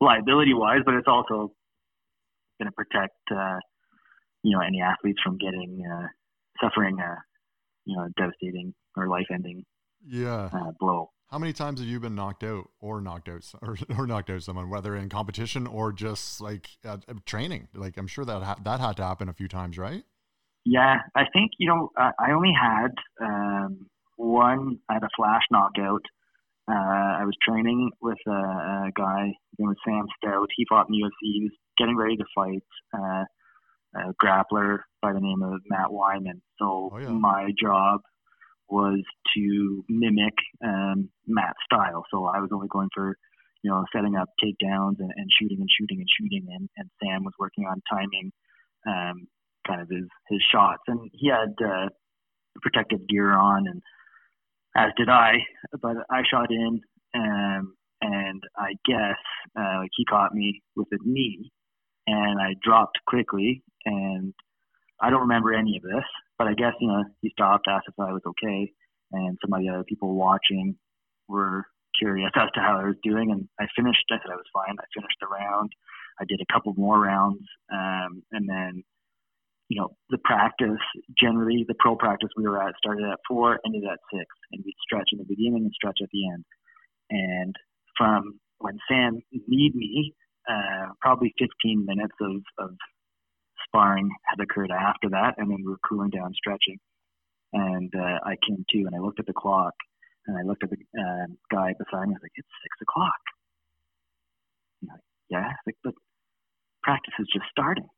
liability 0.00 0.54
wise, 0.54 0.80
but 0.84 0.94
it's 0.94 1.08
also 1.08 1.52
going 2.60 2.70
to 2.70 2.72
protect 2.72 3.16
uh, 3.34 3.58
you 4.42 4.52
know 4.52 4.60
any 4.60 4.80
athletes 4.80 5.20
from 5.22 5.36
getting 5.38 5.84
uh, 5.84 6.06
suffering 6.62 6.98
a 7.00 7.16
you 7.84 7.96
know 7.96 8.08
devastating 8.16 8.74
or 8.96 9.08
life 9.08 9.26
ending 9.32 9.64
Yeah. 10.06 10.50
uh, 10.52 10.72
blow. 10.78 11.10
How 11.30 11.38
many 11.38 11.52
times 11.52 11.80
have 11.80 11.88
you 11.88 11.98
been 11.98 12.14
knocked 12.14 12.44
out 12.44 12.68
or 12.80 13.00
knocked 13.00 13.28
out 13.28 13.44
or, 13.62 13.76
or 13.98 14.06
knocked 14.06 14.30
out 14.30 14.42
someone, 14.42 14.70
whether 14.70 14.94
in 14.96 15.08
competition 15.08 15.66
or 15.66 15.92
just 15.92 16.40
like 16.40 16.68
training? 17.26 17.68
Like 17.74 17.96
I'm 17.96 18.06
sure 18.06 18.24
that 18.24 18.42
ha- 18.42 18.58
that 18.64 18.80
had 18.80 18.96
to 18.98 19.04
happen 19.04 19.28
a 19.28 19.32
few 19.32 19.48
times, 19.48 19.76
right? 19.78 20.04
Yeah, 20.64 20.96
I 21.14 21.24
think 21.32 21.52
you 21.58 21.68
know 21.68 21.90
I 21.96 22.10
I 22.18 22.30
only 22.32 22.52
had 22.58 22.92
um, 23.20 23.86
one. 24.16 24.78
I 24.88 24.94
had 24.94 25.02
a 25.02 25.08
flash 25.16 25.42
knockout. 25.50 26.02
Uh, 26.70 26.72
I 27.20 27.24
was 27.24 27.34
training 27.46 27.90
with 28.00 28.16
a, 28.26 28.30
a 28.30 28.90
guy 28.96 29.26
his 29.26 29.58
name 29.58 29.68
was 29.68 29.76
Sam 29.84 30.06
Stout. 30.16 30.48
He 30.56 30.64
fought 30.68 30.86
in 30.88 30.92
the 30.92 31.02
UFC. 31.04 31.10
He 31.20 31.40
was 31.42 31.52
getting 31.76 31.96
ready 31.96 32.16
to 32.16 32.24
fight 32.34 32.62
uh, 32.96 33.24
a 33.96 34.14
grappler 34.22 34.78
by 35.02 35.12
the 35.12 35.20
name 35.20 35.42
of 35.42 35.60
Matt 35.68 35.90
Wiman. 35.90 36.40
So 36.58 36.90
Oh, 36.92 36.98
yeah. 36.98 37.08
my 37.08 37.50
job 37.60 38.00
was 38.68 39.02
to 39.36 39.84
mimic 39.88 40.34
um, 40.64 41.10
Matt's 41.26 41.58
style. 41.64 42.04
So 42.10 42.26
I 42.26 42.40
was 42.40 42.50
only 42.52 42.68
going 42.68 42.88
for 42.94 43.16
you 43.62 43.70
know 43.70 43.84
setting 43.94 44.16
up 44.16 44.28
takedowns 44.42 44.98
and, 44.98 45.10
and 45.16 45.28
shooting 45.38 45.58
and 45.60 45.68
shooting 45.78 45.98
and 45.98 46.08
shooting, 46.20 46.46
and, 46.50 46.68
and 46.76 46.90
Sam 47.02 47.24
was 47.24 47.34
working 47.38 47.64
on 47.64 47.82
timing. 47.90 48.32
Um, 48.86 49.26
kind 49.66 49.80
of 49.80 49.88
his 49.88 50.06
his 50.28 50.40
shots, 50.52 50.82
and 50.86 51.10
he 51.12 51.28
had 51.28 51.54
uh, 51.64 51.88
protective 52.60 53.06
gear 53.08 53.32
on, 53.32 53.66
and 53.66 53.82
as 54.76 54.92
did 54.96 55.08
I. 55.08 55.32
But 55.80 55.96
I 56.10 56.22
shot 56.30 56.50
in, 56.50 56.80
um, 57.14 57.74
and 58.00 58.42
I 58.56 58.72
guess 58.86 59.18
uh, 59.58 59.78
like 59.80 59.90
he 59.96 60.04
caught 60.04 60.34
me 60.34 60.62
with 60.76 60.88
a 60.92 60.98
knee, 61.04 61.50
and 62.06 62.40
I 62.40 62.54
dropped 62.62 62.98
quickly, 63.06 63.62
and 63.84 64.34
I 65.00 65.10
don't 65.10 65.22
remember 65.22 65.52
any 65.52 65.76
of 65.76 65.82
this. 65.82 66.04
But 66.38 66.48
I 66.48 66.54
guess 66.54 66.72
you 66.80 66.88
know 66.88 67.04
he 67.20 67.30
stopped, 67.30 67.66
asked 67.68 67.88
if 67.88 67.94
I 67.98 68.12
was 68.12 68.22
okay, 68.26 68.72
and 69.12 69.38
some 69.40 69.52
of 69.52 69.60
the 69.60 69.68
other 69.68 69.84
people 69.84 70.14
watching 70.14 70.76
were 71.28 71.64
curious 71.98 72.30
as 72.36 72.48
to 72.54 72.60
how 72.60 72.80
I 72.80 72.86
was 72.86 72.96
doing, 73.02 73.30
and 73.30 73.48
I 73.60 73.66
finished. 73.76 74.04
I 74.10 74.16
said 74.22 74.32
I 74.32 74.36
was 74.36 74.50
fine. 74.52 74.76
I 74.78 74.86
finished 74.94 75.18
the 75.20 75.28
round. 75.28 75.70
I 76.20 76.24
did 76.28 76.40
a 76.40 76.52
couple 76.52 76.74
more 76.76 77.00
rounds, 77.00 77.42
um, 77.72 78.22
and 78.32 78.48
then 78.48 78.84
you 79.68 79.80
know, 79.80 79.96
the 80.10 80.18
practice 80.18 80.82
generally, 81.18 81.64
the 81.66 81.74
pro 81.78 81.96
practice 81.96 82.28
we 82.36 82.44
were 82.44 82.62
at 82.62 82.74
started 82.78 83.04
at 83.04 83.18
four, 83.26 83.58
ended 83.64 83.84
at 83.84 83.98
six, 84.12 84.26
and 84.52 84.62
we'd 84.64 84.74
stretch 84.84 85.08
in 85.12 85.18
the 85.18 85.24
beginning 85.24 85.64
and 85.64 85.72
stretch 85.74 85.98
at 86.02 86.10
the 86.12 86.28
end. 86.28 86.44
And 87.10 87.54
from 87.96 88.38
when 88.58 88.78
Sam 88.88 89.20
kneed 89.32 89.74
me, 89.74 90.14
uh, 90.48 90.92
probably 91.00 91.32
15 91.38 91.86
minutes 91.86 92.14
of, 92.20 92.42
of 92.58 92.76
sparring 93.74 94.10
had 94.24 94.42
occurred 94.42 94.70
after 94.70 95.08
that, 95.10 95.34
and 95.38 95.50
then 95.50 95.58
we 95.64 95.70
were 95.70 95.78
cooling 95.88 96.10
down, 96.10 96.32
stretching. 96.34 96.78
And 97.52 97.92
uh, 97.94 98.18
I 98.24 98.36
came 98.46 98.64
to, 98.70 98.78
and 98.78 98.94
I 98.94 98.98
looked 98.98 99.20
at 99.20 99.26
the 99.26 99.32
clock, 99.32 99.74
and 100.26 100.36
I 100.38 100.42
looked 100.42 100.64
at 100.64 100.70
the 100.70 100.76
uh, 100.98 101.26
guy 101.50 101.74
beside 101.78 102.08
me. 102.08 102.14
I 102.14 102.18
was 102.18 102.22
like, 102.22 102.36
"It's 102.36 102.48
six 102.62 102.76
o'clock." 102.82 103.20
Like, 104.86 105.00
yeah, 105.30 105.52
like, 105.66 105.76
but 105.82 105.94
practice 106.82 107.14
is 107.18 107.28
just 107.32 107.46
starting 107.50 107.88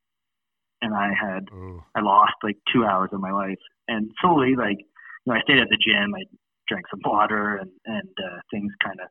and 0.82 0.94
I 0.94 1.10
had 1.18 1.48
Ooh. 1.52 1.82
I 1.94 2.00
lost 2.00 2.34
like 2.42 2.56
two 2.72 2.84
hours 2.84 3.10
of 3.12 3.20
my 3.20 3.32
life. 3.32 3.58
And 3.88 4.10
slowly, 4.20 4.54
like 4.56 4.78
you 4.78 5.32
know, 5.32 5.34
I 5.34 5.40
stayed 5.42 5.58
at 5.58 5.68
the 5.68 5.78
gym. 5.78 6.14
I 6.14 6.22
drank 6.68 6.86
some 6.90 7.00
water, 7.04 7.56
and 7.56 7.70
and 7.86 8.08
uh, 8.18 8.38
things 8.50 8.72
kind 8.82 8.98
of 9.00 9.08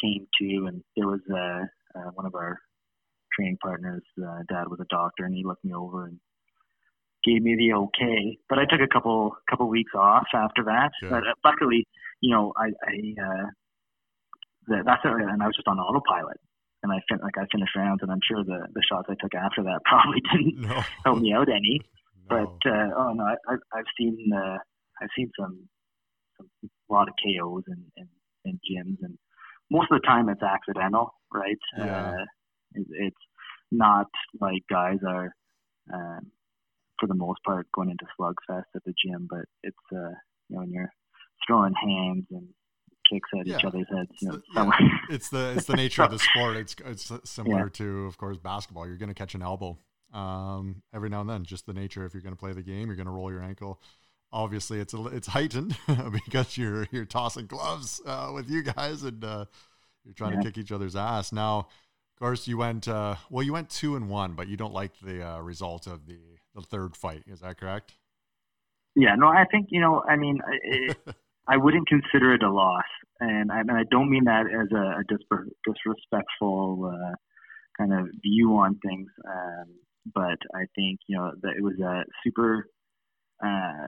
came 0.00 0.26
to. 0.40 0.66
And 0.66 0.82
there 0.96 1.06
was 1.06 1.20
uh, 1.30 1.98
uh, 1.98 2.10
one 2.14 2.26
of 2.26 2.34
our 2.34 2.58
training 3.38 3.58
partners. 3.62 4.02
Uh, 4.18 4.42
dad 4.48 4.68
was 4.68 4.80
a 4.80 4.86
doctor, 4.90 5.24
and 5.24 5.34
he 5.34 5.44
looked 5.44 5.64
me 5.64 5.72
over 5.74 6.06
and 6.06 6.18
gave 7.24 7.42
me 7.42 7.56
the 7.56 7.74
okay. 7.74 8.38
But 8.48 8.58
I 8.58 8.64
took 8.64 8.80
a 8.80 8.92
couple 8.92 9.36
couple 9.48 9.68
weeks 9.68 9.92
off 9.94 10.26
after 10.34 10.64
that. 10.64 10.90
Yeah. 11.02 11.10
But 11.10 11.22
uh, 11.24 11.34
luckily, 11.44 11.86
you 12.20 12.34
know, 12.34 12.52
I, 12.56 12.66
I 12.66 13.22
uh, 13.22 13.46
that, 14.68 14.82
that's 14.84 15.04
it, 15.04 15.12
and 15.12 15.42
I 15.42 15.46
was 15.46 15.56
just 15.56 15.68
on 15.68 15.78
autopilot 15.78 16.38
and 16.82 16.92
I 16.92 17.00
fin- 17.08 17.22
like 17.22 17.36
I 17.38 17.46
finished 17.50 17.74
rounds, 17.76 18.02
and 18.02 18.10
I'm 18.10 18.20
sure 18.26 18.44
the 18.44 18.66
the 18.72 18.82
shots 18.88 19.08
I 19.08 19.14
took 19.20 19.34
after 19.34 19.62
that 19.64 19.80
probably 19.84 20.22
didn't 20.32 20.60
no. 20.60 20.82
help 21.04 21.18
me 21.18 21.32
out 21.32 21.48
any. 21.48 21.80
No. 22.30 22.44
But 22.60 22.70
uh, 22.70 22.88
oh 22.94 23.12
no, 23.14 23.24
I, 23.24 23.54
I've 23.72 23.88
seen 23.98 24.30
uh, 24.36 24.58
I've 25.00 25.08
seen 25.16 25.30
some 25.40 25.66
some 26.36 26.46
a 26.62 26.92
lot 26.92 27.08
of 27.08 27.14
KOs 27.24 27.64
and 27.68 27.82
and, 27.96 28.08
in 28.44 28.60
gyms, 28.70 28.98
and 29.00 29.16
most 29.70 29.90
of 29.90 29.98
the 29.98 30.06
time 30.06 30.28
it's 30.28 30.42
accidental, 30.42 31.14
right? 31.32 31.56
Yeah. 31.78 32.10
Uh, 32.10 32.24
it, 32.74 32.86
it's 32.90 33.16
not 33.70 34.06
like 34.40 34.62
guys 34.70 34.98
are, 35.06 35.32
um, 35.92 36.30
for 36.98 37.06
the 37.06 37.14
most 37.14 37.42
part, 37.44 37.66
going 37.72 37.90
into 37.90 38.06
slugfest 38.18 38.64
at 38.74 38.84
the 38.84 38.94
gym, 39.04 39.26
but 39.28 39.44
it's 39.62 39.76
uh, 39.92 40.14
you 40.48 40.56
know 40.56 40.60
when 40.60 40.70
you're 40.70 40.92
throwing 41.46 41.74
hands 41.74 42.26
and 42.30 42.48
kicks 43.10 43.28
at 43.38 43.46
yeah. 43.46 43.56
each 43.56 43.64
other's 43.64 43.86
heads. 43.94 44.10
You 44.20 44.28
know, 44.28 44.40
yeah. 44.54 44.70
It's 45.10 45.28
the 45.30 45.54
it's 45.56 45.66
the 45.66 45.76
nature 45.76 46.02
of 46.02 46.10
the 46.10 46.18
sport. 46.18 46.56
It's 46.56 46.76
it's 46.84 47.10
similar 47.24 47.64
yeah. 47.64 47.68
to, 47.74 48.06
of 48.06 48.18
course, 48.18 48.36
basketball. 48.38 48.86
You're 48.86 48.96
going 48.96 49.08
to 49.08 49.14
catch 49.14 49.34
an 49.34 49.42
elbow 49.42 49.78
um, 50.12 50.82
every 50.94 51.08
now 51.08 51.20
and 51.20 51.30
then. 51.30 51.44
Just 51.44 51.66
the 51.66 51.72
nature. 51.72 52.04
If 52.04 52.14
you're 52.14 52.22
going 52.22 52.34
to 52.34 52.38
play 52.38 52.52
the 52.52 52.62
game, 52.62 52.88
you're 52.88 52.96
going 52.96 53.06
to 53.06 53.12
roll 53.12 53.32
your 53.32 53.42
ankle. 53.42 53.80
Obviously, 54.30 54.80
it's 54.80 54.92
a, 54.92 55.06
it's 55.06 55.28
heightened 55.28 55.76
because 56.12 56.58
you're 56.58 56.86
you're 56.90 57.06
tossing 57.06 57.46
gloves 57.46 58.00
uh, 58.04 58.30
with 58.34 58.50
you 58.50 58.62
guys 58.62 59.02
and 59.02 59.24
uh, 59.24 59.46
you're 60.04 60.14
trying 60.14 60.38
to 60.38 60.44
kick 60.44 60.58
each 60.58 60.72
other's 60.72 60.96
ass. 60.96 61.32
Now, 61.32 61.68
of 62.18 62.20
course, 62.20 62.48
you 62.48 62.58
went 62.58 62.88
uh, 62.88 63.14
well. 63.30 63.44
You 63.44 63.52
went 63.52 63.70
two 63.70 63.94
and 63.94 64.08
one, 64.10 64.32
but 64.32 64.48
you 64.48 64.56
don't 64.56 64.74
like 64.74 64.90
the 65.00 65.24
uh, 65.24 65.38
result 65.38 65.86
of 65.86 66.06
the 66.06 66.18
the 66.52 66.62
third 66.62 66.96
fight. 66.96 67.22
Is 67.28 67.42
that 67.42 67.60
correct? 67.60 67.94
Yeah. 68.96 69.14
No, 69.14 69.28
I 69.28 69.44
think 69.44 69.68
you 69.70 69.80
know. 69.80 70.02
I 70.02 70.16
mean. 70.16 70.40
It, 70.64 70.96
I 71.50 71.56
wouldn't 71.56 71.88
consider 71.88 72.34
it 72.34 72.42
a 72.42 72.50
loss, 72.50 72.84
and 73.20 73.50
I, 73.50 73.60
and 73.60 73.70
I 73.70 73.84
don't 73.90 74.10
mean 74.10 74.24
that 74.24 74.46
as 74.48 74.68
a, 74.70 75.00
a 75.00 75.04
disrespectful 75.64 76.92
uh, 76.92 77.14
kind 77.78 77.94
of 77.94 78.08
view 78.20 78.50
on 78.58 78.78
things. 78.84 79.08
Um, 79.26 79.64
but 80.12 80.38
I 80.54 80.66
think 80.74 81.00
you 81.06 81.16
know 81.16 81.32
that 81.40 81.52
it 81.56 81.62
was 81.62 81.78
a 81.80 82.04
super 82.22 82.68
uh, 83.42 83.86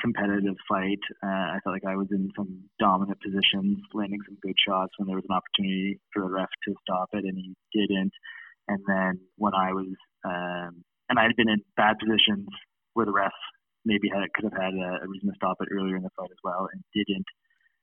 competitive 0.00 0.56
fight. 0.68 1.00
Uh, 1.22 1.56
I 1.56 1.58
felt 1.62 1.74
like 1.74 1.86
I 1.88 1.96
was 1.96 2.08
in 2.10 2.30
some 2.36 2.64
dominant 2.78 3.18
positions, 3.20 3.78
landing 3.94 4.20
some 4.26 4.38
good 4.42 4.56
shots 4.66 4.92
when 4.96 5.06
there 5.06 5.16
was 5.16 5.26
an 5.28 5.36
opportunity 5.36 6.00
for 6.12 6.22
the 6.22 6.30
ref 6.30 6.48
to 6.66 6.74
stop 6.82 7.08
it, 7.12 7.24
and 7.24 7.36
he 7.36 7.54
didn't. 7.72 8.12
And 8.68 8.82
then 8.86 9.20
when 9.36 9.54
I 9.54 9.72
was, 9.72 9.94
um, 10.24 10.84
and 11.08 11.18
I 11.18 11.22
had 11.22 11.36
been 11.36 11.48
in 11.48 11.62
bad 11.76 11.96
positions 11.98 12.48
where 12.94 13.06
the 13.06 13.12
ref 13.12 13.32
maybe 13.84 14.08
had 14.08 14.32
could 14.34 14.44
have 14.44 14.60
had 14.60 14.74
a, 14.74 15.04
a 15.04 15.08
reason 15.08 15.30
to 15.30 15.36
stop 15.36 15.56
it 15.60 15.68
earlier 15.72 15.96
in 15.96 16.02
the 16.02 16.10
fight 16.16 16.30
as 16.30 16.42
well, 16.42 16.68
and 16.72 16.82
didn't. 16.94 17.26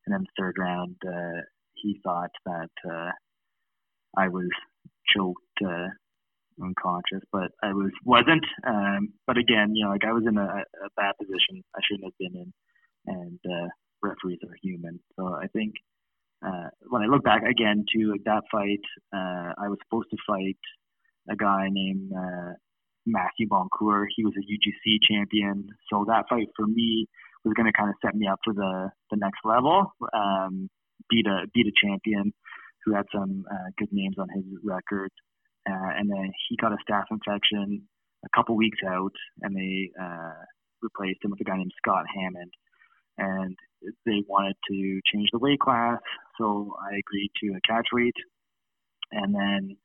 And 0.05 0.13
then 0.13 0.21
the 0.21 0.35
third 0.37 0.55
round, 0.59 0.97
uh, 1.07 1.41
he 1.75 1.99
thought 2.03 2.31
that 2.45 2.75
uh, 2.89 3.11
I 4.17 4.27
was 4.27 4.49
choked 5.07 5.39
uh, 5.65 5.87
unconscious, 6.61 7.23
but 7.31 7.51
I 7.61 7.73
was 7.73 7.91
wasn't. 8.05 8.45
Um, 8.65 9.13
but 9.27 9.37
again, 9.37 9.75
you 9.75 9.85
know, 9.85 9.91
like 9.91 10.05
I 10.05 10.13
was 10.13 10.23
in 10.27 10.37
a, 10.37 10.41
a 10.41 10.89
bad 10.95 11.13
position 11.19 11.63
I 11.75 11.79
shouldn't 11.87 12.05
have 12.05 12.17
been 12.19 12.35
in, 12.35 12.53
and 13.07 13.39
uh, 13.45 13.67
referees 14.01 14.39
are 14.47 14.55
human. 14.61 14.99
So 15.15 15.33
I 15.33 15.47
think 15.47 15.73
uh, 16.45 16.69
when 16.89 17.01
I 17.01 17.05
look 17.05 17.23
back 17.23 17.43
again 17.43 17.85
to 17.93 18.11
like 18.11 18.23
that 18.25 18.43
fight, 18.51 18.83
uh, 19.13 19.53
I 19.57 19.69
was 19.69 19.77
supposed 19.85 20.09
to 20.11 20.17
fight 20.27 20.57
a 21.29 21.35
guy 21.35 21.67
named 21.69 22.11
uh, 22.11 22.53
Matthew 23.05 23.47
Boncour. 23.47 24.05
He 24.15 24.25
was 24.25 24.33
a 24.37 24.43
UGC 24.43 24.97
champion, 25.09 25.69
so 25.89 26.05
that 26.07 26.25
fight 26.29 26.47
for 26.55 26.67
me 26.67 27.07
was 27.43 27.53
going 27.55 27.71
to 27.71 27.77
kind 27.77 27.89
of 27.89 27.95
set 28.03 28.15
me 28.15 28.27
up 28.27 28.39
for 28.43 28.53
the 28.53 28.89
the 29.11 29.17
next 29.17 29.39
level. 29.43 29.93
Um, 30.13 30.69
beat 31.09 31.27
a 31.27 31.47
beat 31.53 31.67
a 31.67 31.85
champion 31.85 32.33
who 32.85 32.93
had 32.93 33.05
some 33.13 33.45
uh, 33.49 33.69
good 33.77 33.89
names 33.91 34.15
on 34.19 34.27
his 34.29 34.43
record, 34.63 35.11
uh, 35.69 35.91
and 35.97 36.09
then 36.09 36.31
he 36.49 36.57
got 36.57 36.73
a 36.73 36.77
staph 36.83 37.05
infection 37.11 37.83
a 38.25 38.29
couple 38.35 38.55
weeks 38.55 38.79
out, 38.87 39.13
and 39.41 39.55
they 39.55 39.91
uh, 40.01 40.33
replaced 40.81 41.23
him 41.23 41.31
with 41.31 41.41
a 41.41 41.43
guy 41.43 41.57
named 41.57 41.71
Scott 41.77 42.05
Hammond. 42.13 42.51
And 43.17 43.55
they 44.05 44.23
wanted 44.27 44.55
to 44.69 44.99
change 45.13 45.29
the 45.31 45.39
weight 45.39 45.59
class, 45.59 45.99
so 46.37 46.75
I 46.81 46.97
agreed 46.97 47.31
to 47.43 47.55
a 47.55 47.61
catch 47.67 47.87
weight. 47.93 48.15
And 49.11 49.35
then 49.35 49.77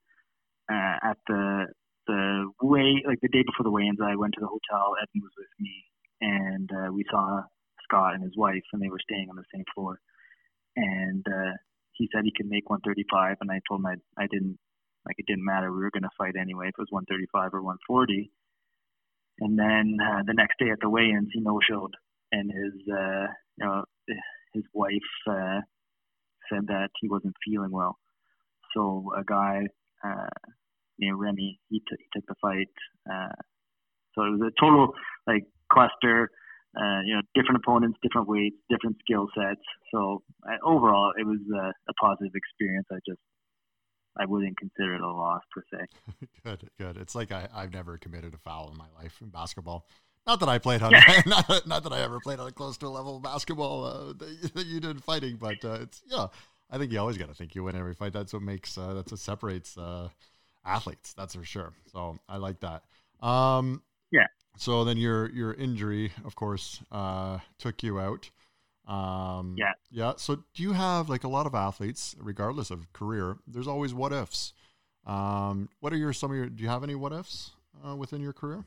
uh, 0.71 1.11
at 1.11 1.19
the 1.27 1.67
the 2.07 2.51
way 2.63 3.03
like 3.07 3.21
the 3.21 3.29
day 3.29 3.45
before 3.45 3.65
the 3.65 3.71
weigh-ins, 3.71 3.99
I 4.03 4.17
went 4.17 4.33
to 4.35 4.41
the 4.41 4.47
hotel. 4.47 4.95
Evan 4.97 5.21
was 5.23 5.33
with 5.37 5.53
me, 5.61 5.85
and 6.23 6.71
uh, 6.73 6.93
we 6.93 7.05
saw 7.11 7.43
Scott 7.85 8.15
and 8.15 8.25
his 8.25 8.37
wife, 8.37 8.65
and 8.73 8.81
they 8.81 8.89
were 8.89 9.03
staying 9.05 9.29
on 9.29 9.37
the 9.37 9.45
same 9.55 9.65
floor. 9.75 10.01
And 10.77 11.27
uh, 11.29 11.53
he 11.93 12.09
said 12.11 12.25
he 12.25 12.33
could 12.35 12.49
make 12.49 12.71
135, 12.71 13.37
and 13.41 13.51
I 13.51 13.61
told 13.69 13.81
him 13.81 13.87
I, 13.87 14.23
I 14.23 14.27
didn't 14.31 14.59
like 15.09 15.19
it 15.19 15.27
didn't 15.27 15.45
matter. 15.45 15.73
We 15.73 15.79
were 15.79 15.91
going 15.91 16.05
to 16.05 16.19
fight 16.19 16.35
anyway 16.41 16.67
if 16.67 16.75
it 16.79 16.83
was 16.83 16.89
135 16.91 17.55
or 17.55 17.63
140. 17.63 18.31
And 19.41 19.59
then 19.59 19.97
uh, 20.01 20.23
the 20.27 20.35
next 20.35 20.59
day 20.59 20.71
at 20.71 20.79
the 20.81 20.91
weigh-ins, 20.91 21.31
he 21.33 21.41
no-showed, 21.41 21.95
and 22.33 22.51
his 22.51 22.75
uh, 22.93 23.27
you 23.57 23.65
know 23.65 23.85
his 24.53 24.65
wife 24.73 24.93
uh, 25.31 25.61
said 26.53 26.67
that 26.69 26.91
he 27.01 27.09
wasn't 27.09 27.35
feeling 27.45 27.71
well. 27.71 27.97
So 28.75 29.13
a 29.17 29.25
guy 29.25 29.67
uh, 30.05 30.27
know, 31.11 31.17
Remy, 31.17 31.59
he, 31.69 31.79
t- 31.81 31.85
he 31.99 32.07
took 32.13 32.27
the 32.27 32.35
fight. 32.41 32.69
Uh, 33.11 33.35
so 34.15 34.25
it 34.25 34.31
was 34.39 34.53
a 34.53 34.61
total 34.61 34.93
like 35.27 35.45
cluster, 35.73 36.31
uh, 36.77 37.01
you 37.05 37.15
know, 37.15 37.23
different 37.35 37.61
opponents, 37.63 37.99
different 38.03 38.29
weights, 38.29 38.57
different 38.71 38.97
skill 39.01 39.29
sets. 39.37 39.63
So 39.93 40.23
uh, 40.47 40.57
overall, 40.65 41.13
it 41.19 41.27
was 41.27 41.39
a, 41.55 41.73
a 41.91 41.95
positive 42.01 42.33
experience. 42.35 42.87
I 42.91 42.99
just 43.07 43.21
I 44.19 44.27
wouldn't 44.27 44.59
consider 44.59 44.95
it 44.95 45.01
a 45.01 45.07
loss 45.07 45.43
per 45.53 45.63
se. 45.73 45.87
good, 46.45 46.71
good. 46.79 46.97
It's 46.97 47.15
like 47.15 47.33
I, 47.33 47.49
I've 47.55 47.73
never 47.73 47.99
committed 47.99 48.35
a 48.35 48.39
foul 48.39 48.71
in 48.71 48.77
my 48.77 48.87
life 49.01 49.19
in 49.21 49.29
basketball. 49.29 49.87
Not 50.27 50.41
that 50.41 50.49
I 50.49 50.59
played 50.59 50.83
on, 50.83 50.93
not, 51.27 51.67
not, 51.67 51.83
that 51.85 51.93
I 51.93 52.01
ever 52.01 52.21
played 52.21 52.39
on 52.39 52.47
a 52.47 52.53
close 52.53 52.77
to 52.79 52.87
a 52.87 52.89
level 52.89 53.17
of 53.17 53.23
basketball 53.23 53.85
uh, 53.85 54.13
that, 54.13 54.67
you 54.67 54.79
did 54.79 55.03
fighting, 55.03 55.37
but 55.37 55.65
uh, 55.65 55.79
it's 55.81 56.03
yeah. 56.07 56.27
I 56.71 56.77
think 56.77 56.93
you 56.93 56.99
always 56.99 57.17
got 57.17 57.29
to 57.29 57.35
think 57.35 57.55
you 57.55 57.65
win 57.65 57.77
every 57.77 57.95
fight. 57.95 58.13
That's 58.13 58.35
what 58.35 58.43
makes 58.43 58.77
uh, 58.77 58.93
that's 58.93 59.11
what 59.11 59.21
separates 59.21 59.79
uh, 59.79 60.09
athletes. 60.67 61.15
That's 61.15 61.35
for 61.35 61.45
sure. 61.45 61.73
So 61.91 62.19
I 62.29 62.37
like 62.37 62.61
that. 62.61 62.83
Um, 63.27 63.83
yeah. 64.11 64.27
So 64.59 64.85
then 64.85 64.99
your 64.99 65.31
your 65.31 65.55
injury, 65.55 66.13
of 66.25 66.37
course, 66.37 66.81
uh, 66.93 67.39
took 67.59 67.83
you 67.83 67.99
out. 67.99 68.29
Um, 68.89 69.55
yeah. 69.59 69.73
Yeah. 69.91 70.13
So 70.17 70.37
do 70.55 70.63
you 70.63 70.73
have 70.73 71.09
like 71.09 71.23
a 71.23 71.29
lot 71.29 71.47
of 71.47 71.55
athletes, 71.55 72.17
regardless 72.19 72.71
of 72.71 72.91
career? 72.93 73.37
There's 73.47 73.69
always 73.69 73.93
what 73.93 74.13
ifs. 74.13 74.55
Um, 75.07 75.69
what 75.81 75.93
are 75.93 75.97
your 75.97 76.13
some 76.13 76.31
of 76.31 76.37
your? 76.37 76.47
Do 76.47 76.63
you 76.63 76.69
have 76.69 76.83
any 76.83 76.95
what 76.95 77.13
ifs 77.13 77.51
uh, 77.87 77.95
within 77.95 78.23
your 78.23 78.33
career? 78.33 78.65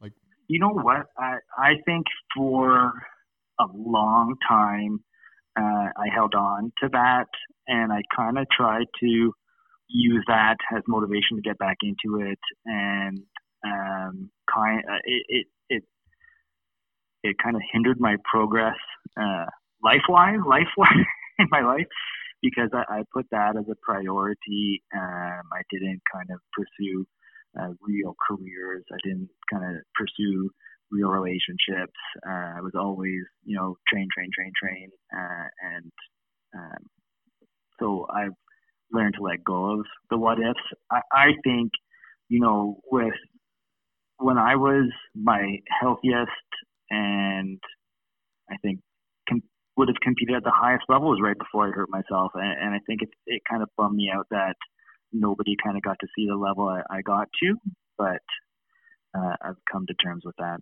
Like 0.00 0.12
you 0.48 0.58
know 0.58 0.70
what 0.70 1.06
I 1.16 1.38
I 1.56 1.74
think 1.86 2.06
for 2.36 2.92
a 3.60 3.66
long 3.74 4.36
time. 4.46 5.04
Uh, 5.56 5.88
I 5.96 6.08
held 6.12 6.34
on 6.34 6.72
to 6.82 6.88
that, 6.90 7.28
and 7.68 7.92
I 7.92 8.02
kind 8.14 8.38
of 8.38 8.46
tried 8.50 8.86
to 8.98 9.32
use 9.86 10.24
that 10.26 10.56
as 10.76 10.82
motivation 10.88 11.36
to 11.36 11.42
get 11.42 11.58
back 11.58 11.76
into 11.82 12.26
it, 12.26 12.40
and 12.66 13.20
um, 13.64 14.30
kind 14.52 14.82
uh, 14.90 14.98
it, 15.04 15.24
it 15.28 15.46
it 15.68 15.84
it 17.24 17.36
kind 17.42 17.56
of 17.56 17.62
hindered 17.72 17.98
my 17.98 18.16
progress 18.30 18.76
uh, 19.20 19.46
life 19.82 20.04
wise, 20.08 20.38
life 20.46 20.68
wise 20.76 21.06
in 21.38 21.46
my 21.50 21.62
life 21.62 21.86
because 22.42 22.68
I, 22.74 22.98
I 22.98 23.02
put 23.12 23.26
that 23.32 23.56
as 23.58 23.64
a 23.70 23.76
priority. 23.82 24.82
Um, 24.94 25.42
I 25.52 25.62
didn't 25.70 26.02
kind 26.12 26.28
of 26.30 26.38
pursue 26.52 27.06
uh, 27.58 27.72
real 27.80 28.14
careers. 28.28 28.84
I 28.92 28.98
didn't 29.02 29.30
kind 29.50 29.64
of 29.64 29.82
pursue 29.94 30.50
real 30.90 31.08
relationships. 31.08 31.96
Uh, 32.26 32.58
I 32.58 32.60
was 32.60 32.72
always, 32.76 33.22
you 33.44 33.56
know, 33.56 33.76
train, 33.88 34.06
train, 34.14 34.28
train, 34.34 34.52
train, 34.60 34.90
uh, 35.16 35.46
and 35.74 35.92
um, 36.54 36.86
so 37.80 38.06
I've 38.14 38.36
learned 38.92 39.14
to 39.14 39.22
let 39.22 39.42
go 39.42 39.80
of 39.80 39.86
the 40.10 40.18
what 40.18 40.38
ifs. 40.38 40.60
I, 40.90 41.00
I 41.10 41.26
think, 41.42 41.72
you 42.28 42.40
know, 42.40 42.80
with 42.92 43.14
when 44.18 44.38
I 44.38 44.56
was 44.56 44.90
my 45.14 45.56
healthiest 45.80 46.30
and 46.94 47.60
I 48.50 48.56
think 48.62 48.80
com- 49.28 49.42
would 49.76 49.88
have 49.88 50.00
competed 50.02 50.36
at 50.36 50.44
the 50.44 50.52
highest 50.54 50.84
level 50.88 51.10
was 51.10 51.20
right 51.22 51.38
before 51.38 51.68
I 51.68 51.70
hurt 51.70 51.90
myself, 51.90 52.32
and, 52.34 52.44
and 52.44 52.74
I 52.74 52.80
think 52.86 53.02
it 53.02 53.10
it 53.26 53.42
kind 53.48 53.62
of 53.62 53.68
bummed 53.76 53.96
me 53.96 54.10
out 54.14 54.26
that 54.30 54.56
nobody 55.12 55.56
kind 55.62 55.76
of 55.76 55.82
got 55.82 55.98
to 56.00 56.08
see 56.16 56.26
the 56.26 56.36
level 56.36 56.68
I, 56.68 56.82
I 56.90 57.02
got 57.02 57.28
to, 57.42 57.56
but 57.96 58.22
uh, 59.16 59.36
I've 59.42 59.62
come 59.70 59.86
to 59.86 59.94
terms 59.94 60.22
with 60.24 60.36
that. 60.38 60.58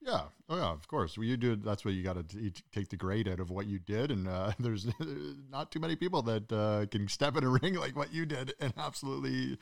Yeah. 0.00 0.22
Oh, 0.48 0.56
yeah. 0.56 0.70
Of 0.70 0.86
course. 0.86 1.18
Well, 1.18 1.26
you 1.26 1.36
do. 1.36 1.56
That's 1.56 1.84
what 1.84 1.94
you 1.94 2.04
got 2.04 2.16
to 2.28 2.52
take 2.72 2.88
the 2.90 2.96
grade 2.96 3.26
out 3.26 3.40
of 3.40 3.50
what 3.50 3.66
you 3.66 3.80
did, 3.80 4.12
and 4.12 4.28
uh, 4.28 4.52
there's 4.58 4.86
not 5.50 5.72
too 5.72 5.80
many 5.80 5.96
people 5.96 6.22
that 6.22 6.52
uh, 6.52 6.86
can 6.86 7.08
step 7.08 7.36
in 7.36 7.44
a 7.44 7.48
ring 7.62 7.74
like 7.74 7.96
what 7.96 8.12
you 8.12 8.24
did 8.26 8.54
and 8.60 8.72
absolutely 8.78 9.58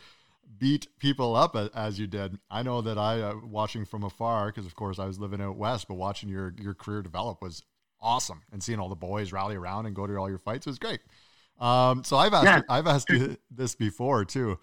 beat 0.59 0.87
people 0.99 1.37
up 1.37 1.57
as 1.75 1.99
you 1.99 2.07
did. 2.07 2.39
I 2.51 2.63
know 2.63 2.81
that 2.81 2.99
I, 2.99 3.21
uh, 3.21 3.35
watching 3.45 3.85
from 3.85 4.05
afar, 4.05 4.47
because 4.47 4.67
of 4.67 4.75
course 4.75 4.99
I 4.99 5.07
was 5.07 5.19
living 5.19 5.41
out 5.41 5.57
west, 5.57 5.89
but 5.89 5.95
watching 5.95 6.29
your 6.29 6.55
your 6.61 6.75
career 6.75 7.03
develop 7.03 7.43
was 7.43 7.63
awesome, 8.01 8.43
and 8.53 8.63
seeing 8.63 8.79
all 8.79 8.89
the 8.89 8.95
boys 8.95 9.33
rally 9.33 9.57
around 9.57 9.87
and 9.87 9.95
go 9.95 10.07
to 10.07 10.17
all 10.17 10.29
your 10.29 10.39
fights 10.39 10.67
was 10.67 10.79
great. 10.79 11.01
Um, 11.59 12.05
so 12.05 12.17
I've 12.17 12.35
asked 12.35 12.47
yeah. 12.47 12.61
I've 12.69 12.87
asked 12.87 13.09
you 13.11 13.37
this 13.51 13.75
before 13.75 14.25
too. 14.25 14.59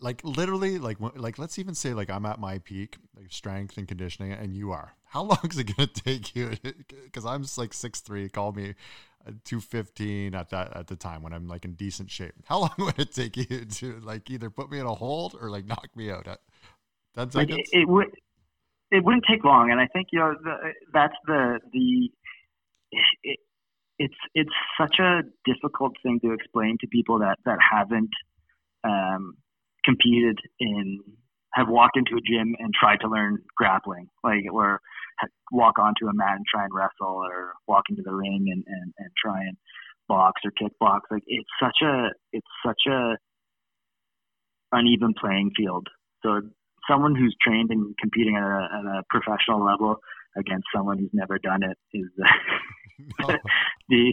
Like 0.00 0.22
literally, 0.24 0.78
like 0.78 0.98
like 1.00 1.38
let's 1.38 1.58
even 1.58 1.74
say 1.74 1.94
like 1.94 2.10
I'm 2.10 2.26
at 2.26 2.38
my 2.38 2.58
peak, 2.58 2.96
like 3.16 3.32
strength 3.32 3.78
and 3.78 3.88
conditioning, 3.88 4.32
and 4.32 4.54
you 4.54 4.72
are. 4.72 4.94
How 5.04 5.22
long 5.30 5.38
is 5.48 5.58
it 5.58 5.76
going 5.76 5.88
to 5.88 6.02
take 6.02 6.34
you? 6.34 6.52
Because 7.04 7.24
I'm 7.24 7.42
just 7.42 7.58
like 7.58 7.72
six 7.72 8.00
three. 8.00 8.28
Call 8.28 8.52
me 8.52 8.74
215 9.44 10.34
at 10.34 10.50
that 10.50 10.76
at 10.76 10.86
the 10.86 10.96
time 10.96 11.22
when 11.22 11.32
I'm 11.32 11.48
like 11.48 11.64
in 11.64 11.74
decent 11.74 12.10
shape. 12.10 12.34
How 12.44 12.60
long 12.60 12.74
would 12.78 12.98
it 12.98 13.12
take 13.12 13.36
you 13.36 13.64
to 13.64 14.00
like 14.00 14.30
either 14.30 14.50
put 14.50 14.70
me 14.70 14.78
in 14.78 14.86
a 14.86 14.94
hold 14.94 15.36
or 15.40 15.50
like 15.50 15.66
knock 15.66 15.88
me 15.96 16.10
out 16.10 16.26
at 16.26 16.40
10 17.16 17.30
seconds? 17.30 17.34
Like 17.34 17.50
it, 17.50 17.66
it, 17.72 17.88
would 17.88 18.08
it 18.90 19.04
wouldn't 19.04 19.24
take 19.28 19.44
long 19.44 19.70
and 19.70 19.80
I 19.80 19.86
think 19.86 20.08
you 20.12 20.18
know 20.18 20.34
the, 20.42 20.72
that's 20.92 21.14
the 21.26 21.60
the 21.72 22.10
it, 23.22 23.38
it's 23.98 24.14
it's 24.34 24.50
such 24.78 24.96
a 24.98 25.22
difficult 25.44 25.92
thing 26.02 26.20
to 26.24 26.32
explain 26.32 26.76
to 26.80 26.86
people 26.88 27.18
that 27.20 27.38
that 27.44 27.58
haven't 27.72 28.10
um, 28.82 29.36
competed 29.84 30.38
in 30.60 31.00
have 31.52 31.68
walked 31.68 31.96
into 31.96 32.16
a 32.16 32.20
gym 32.20 32.54
and 32.58 32.74
tried 32.74 33.00
to 33.00 33.08
learn 33.08 33.38
grappling 33.56 34.08
like 34.22 34.44
or 34.52 34.80
walk 35.52 35.78
onto 35.78 36.06
a 36.08 36.14
mat 36.14 36.36
and 36.36 36.44
try 36.46 36.64
and 36.64 36.72
wrestle 36.74 37.22
or 37.24 37.54
walk 37.66 37.84
into 37.90 38.02
the 38.02 38.14
ring 38.14 38.46
and, 38.50 38.64
and, 38.66 38.92
and 38.98 39.10
try 39.22 39.40
and 39.40 39.56
box 40.08 40.40
or 40.44 40.50
kickbox. 40.52 41.00
Like 41.10 41.22
it's 41.26 41.48
such 41.62 41.78
a 41.82 42.08
it's 42.32 42.46
such 42.64 42.82
a 42.88 43.16
uneven 44.72 45.14
playing 45.18 45.52
field. 45.56 45.88
So 46.22 46.42
someone 46.90 47.14
who's 47.14 47.34
trained 47.40 47.70
and 47.70 47.94
competing 47.98 48.36
at 48.36 48.42
a, 48.42 48.68
at 48.78 48.84
a 48.84 49.02
professional 49.10 49.64
level 49.64 49.96
against 50.36 50.66
someone 50.74 50.98
who's 50.98 51.10
never 51.12 51.38
done 51.38 51.62
it 51.62 51.78
is 51.92 52.06
no. 52.16 52.26
Oh. 53.24 53.34
the 53.88 54.12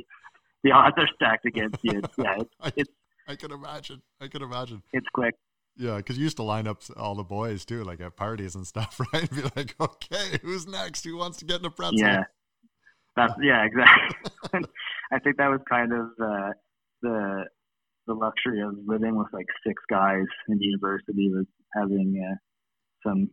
the 0.64 0.72
odds 0.72 0.96
are 0.98 1.08
stacked 1.16 1.46
against 1.46 1.78
you. 1.84 2.02
Yeah, 2.18 2.38
it's, 2.40 2.56
I, 2.60 2.72
it's 2.76 2.92
I 3.28 3.36
can 3.36 3.52
imagine. 3.52 4.02
I 4.20 4.28
can 4.28 4.42
imagine. 4.42 4.82
It's 4.92 5.06
quick. 5.14 5.36
Yeah, 5.78 5.98
because 5.98 6.18
you 6.18 6.24
used 6.24 6.38
to 6.38 6.44
line 6.44 6.68
up 6.68 6.82
all 6.98 7.16
the 7.16 7.24
boys 7.24 7.66
too, 7.66 7.84
like 7.84 8.02
at 8.02 8.16
parties 8.16 8.56
and 8.56 8.68
stuff, 8.68 9.00
right? 9.14 9.30
Be 9.30 9.44
like, 9.56 9.76
okay, 9.80 10.40
who's 10.42 10.68
next? 10.68 11.04
Who 11.06 11.18
wants 11.18 11.38
to 11.40 11.46
get 11.46 11.60
in 11.60 11.66
a 11.66 11.72
pretzel? 11.72 12.00
Yeah, 12.00 12.24
that's 13.16 13.34
yeah, 13.42 13.66
exactly. 13.66 14.62
I 15.12 15.20
think 15.20 15.38
that 15.38 15.50
was 15.50 15.62
kind 15.70 15.92
of 15.94 16.08
uh, 16.22 16.50
the 17.02 17.46
the 18.08 18.14
luxury 18.14 18.62
of 18.62 18.76
living 18.86 19.16
with 19.16 19.28
like 19.34 19.46
six 19.66 19.82
guys 19.90 20.26
in 20.50 20.60
university 20.60 21.30
was 21.32 21.46
having 21.74 22.22
uh, 22.22 22.36
some 23.08 23.30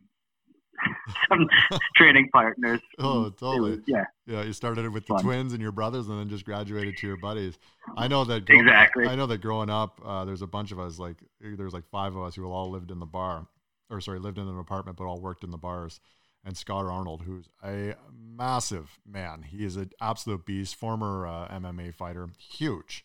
some 1.29 1.47
training 1.95 2.29
partners. 2.33 2.79
Oh, 3.01 3.29
totally. 3.29 3.71
Was, 3.71 3.79
yeah. 3.87 4.03
Yeah. 4.25 4.43
You 4.43 4.53
started 4.53 4.85
it 4.85 4.89
with 4.89 5.05
Fun. 5.05 5.17
the 5.17 5.23
twins 5.23 5.53
and 5.53 5.61
your 5.61 5.71
brothers, 5.71 6.09
and 6.09 6.19
then 6.19 6.29
just 6.29 6.45
graduated 6.45 6.97
to 6.97 7.07
your 7.07 7.17
buddies. 7.17 7.57
I 7.95 8.07
know 8.07 8.25
that. 8.25 8.45
Growing, 8.45 8.67
exactly. 8.67 9.07
I 9.07 9.15
know 9.15 9.25
that 9.27 9.39
growing 9.39 9.69
up, 9.69 10.01
uh, 10.03 10.25
there's 10.25 10.41
a 10.41 10.47
bunch 10.47 10.71
of 10.71 10.79
us. 10.79 10.99
Like 10.99 11.17
there's 11.39 11.73
like 11.73 11.87
five 11.89 12.15
of 12.15 12.23
us 12.23 12.35
who 12.35 12.45
all 12.45 12.69
lived 12.69 12.91
in 12.91 12.99
the 12.99 13.05
bar, 13.05 13.47
or 13.89 14.01
sorry, 14.01 14.19
lived 14.19 14.37
in 14.37 14.47
an 14.47 14.59
apartment, 14.59 14.97
but 14.97 15.05
all 15.05 15.21
worked 15.21 15.43
in 15.43 15.51
the 15.51 15.57
bars. 15.57 16.01
And 16.45 16.55
Scott 16.55 16.85
Arnold, 16.85 17.23
who's 17.23 17.49
a 17.63 17.95
massive 18.11 18.99
man, 19.05 19.43
he 19.43 19.65
is 19.65 19.75
an 19.75 19.91
absolute 20.01 20.45
beast, 20.45 20.75
former 20.75 21.27
uh, 21.27 21.47
MMA 21.49 21.93
fighter, 21.93 22.29
huge. 22.37 23.03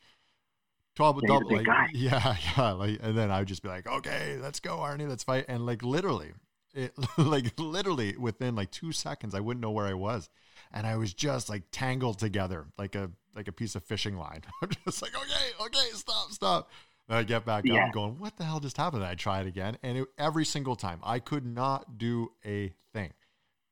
12 0.97 1.21
yeah, 1.23 1.29
double, 1.29 1.57
like, 1.57 1.67
yeah, 1.93 2.37
yeah. 2.57 2.73
Like, 2.73 3.01
and 3.03 3.19
then 3.19 3.31
I 3.31 3.41
would 3.41 3.49
just 3.49 3.63
be 3.63 3.69
like, 3.69 3.87
okay, 3.87 4.39
let's 4.41 4.61
go, 4.61 4.79
Arnie, 4.79 5.09
let's 5.09 5.25
fight. 5.25 5.47
And 5.49 5.67
like 5.67 5.83
literally, 5.83 6.33
it 6.75 6.93
like 7.19 7.59
literally 7.59 8.17
within 8.17 8.55
like 8.55 8.71
two 8.71 8.93
seconds, 8.93 9.35
I 9.35 9.41
wouldn't 9.41 9.63
know 9.63 9.71
where 9.71 9.87
I 9.87 9.95
was, 9.95 10.29
and 10.73 10.87
I 10.87 10.97
was 10.97 11.15
just 11.15 11.49
like 11.49 11.63
tangled 11.71 12.19
together 12.19 12.67
like 12.77 12.95
a 12.95 13.11
like 13.35 13.49
a 13.49 13.53
piece 13.53 13.75
of 13.75 13.85
fishing 13.85 14.17
line. 14.17 14.43
I'm 14.63 14.71
just 14.85 15.03
like, 15.03 15.15
okay, 15.15 15.65
okay, 15.67 15.91
stop, 15.93 16.31
stop. 16.31 16.71
And 17.09 17.19
I 17.19 17.23
get 17.23 17.45
back 17.45 17.65
yeah. 17.67 17.87
up, 17.87 17.93
going, 17.93 18.19
what 18.19 18.37
the 18.37 18.45
hell 18.45 18.61
just 18.61 18.77
happened? 18.77 19.03
And 19.03 19.11
I 19.11 19.15
try 19.15 19.41
it 19.41 19.47
again, 19.47 19.77
and 19.83 19.99
it, 19.99 20.09
every 20.19 20.45
single 20.45 20.75
time, 20.75 21.01
I 21.05 21.19
could 21.19 21.45
not 21.45 21.99
do 21.99 22.33
a 22.45 22.73
thing. 22.93 23.13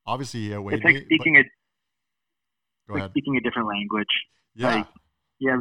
Obviously, 0.06 0.40
he 0.40 0.54
outweighed 0.54 0.76
it's 0.76 0.84
like 0.84 0.94
me. 0.94 1.04
Speaking 1.06 1.36
a, 1.38 1.42
go 2.88 2.96
ahead. 2.96 3.10
Speaking 3.10 3.36
a 3.36 3.40
different 3.40 3.68
language. 3.68 4.06
Yeah. 4.54 4.74
Like, 4.74 4.86
yeah. 5.38 5.56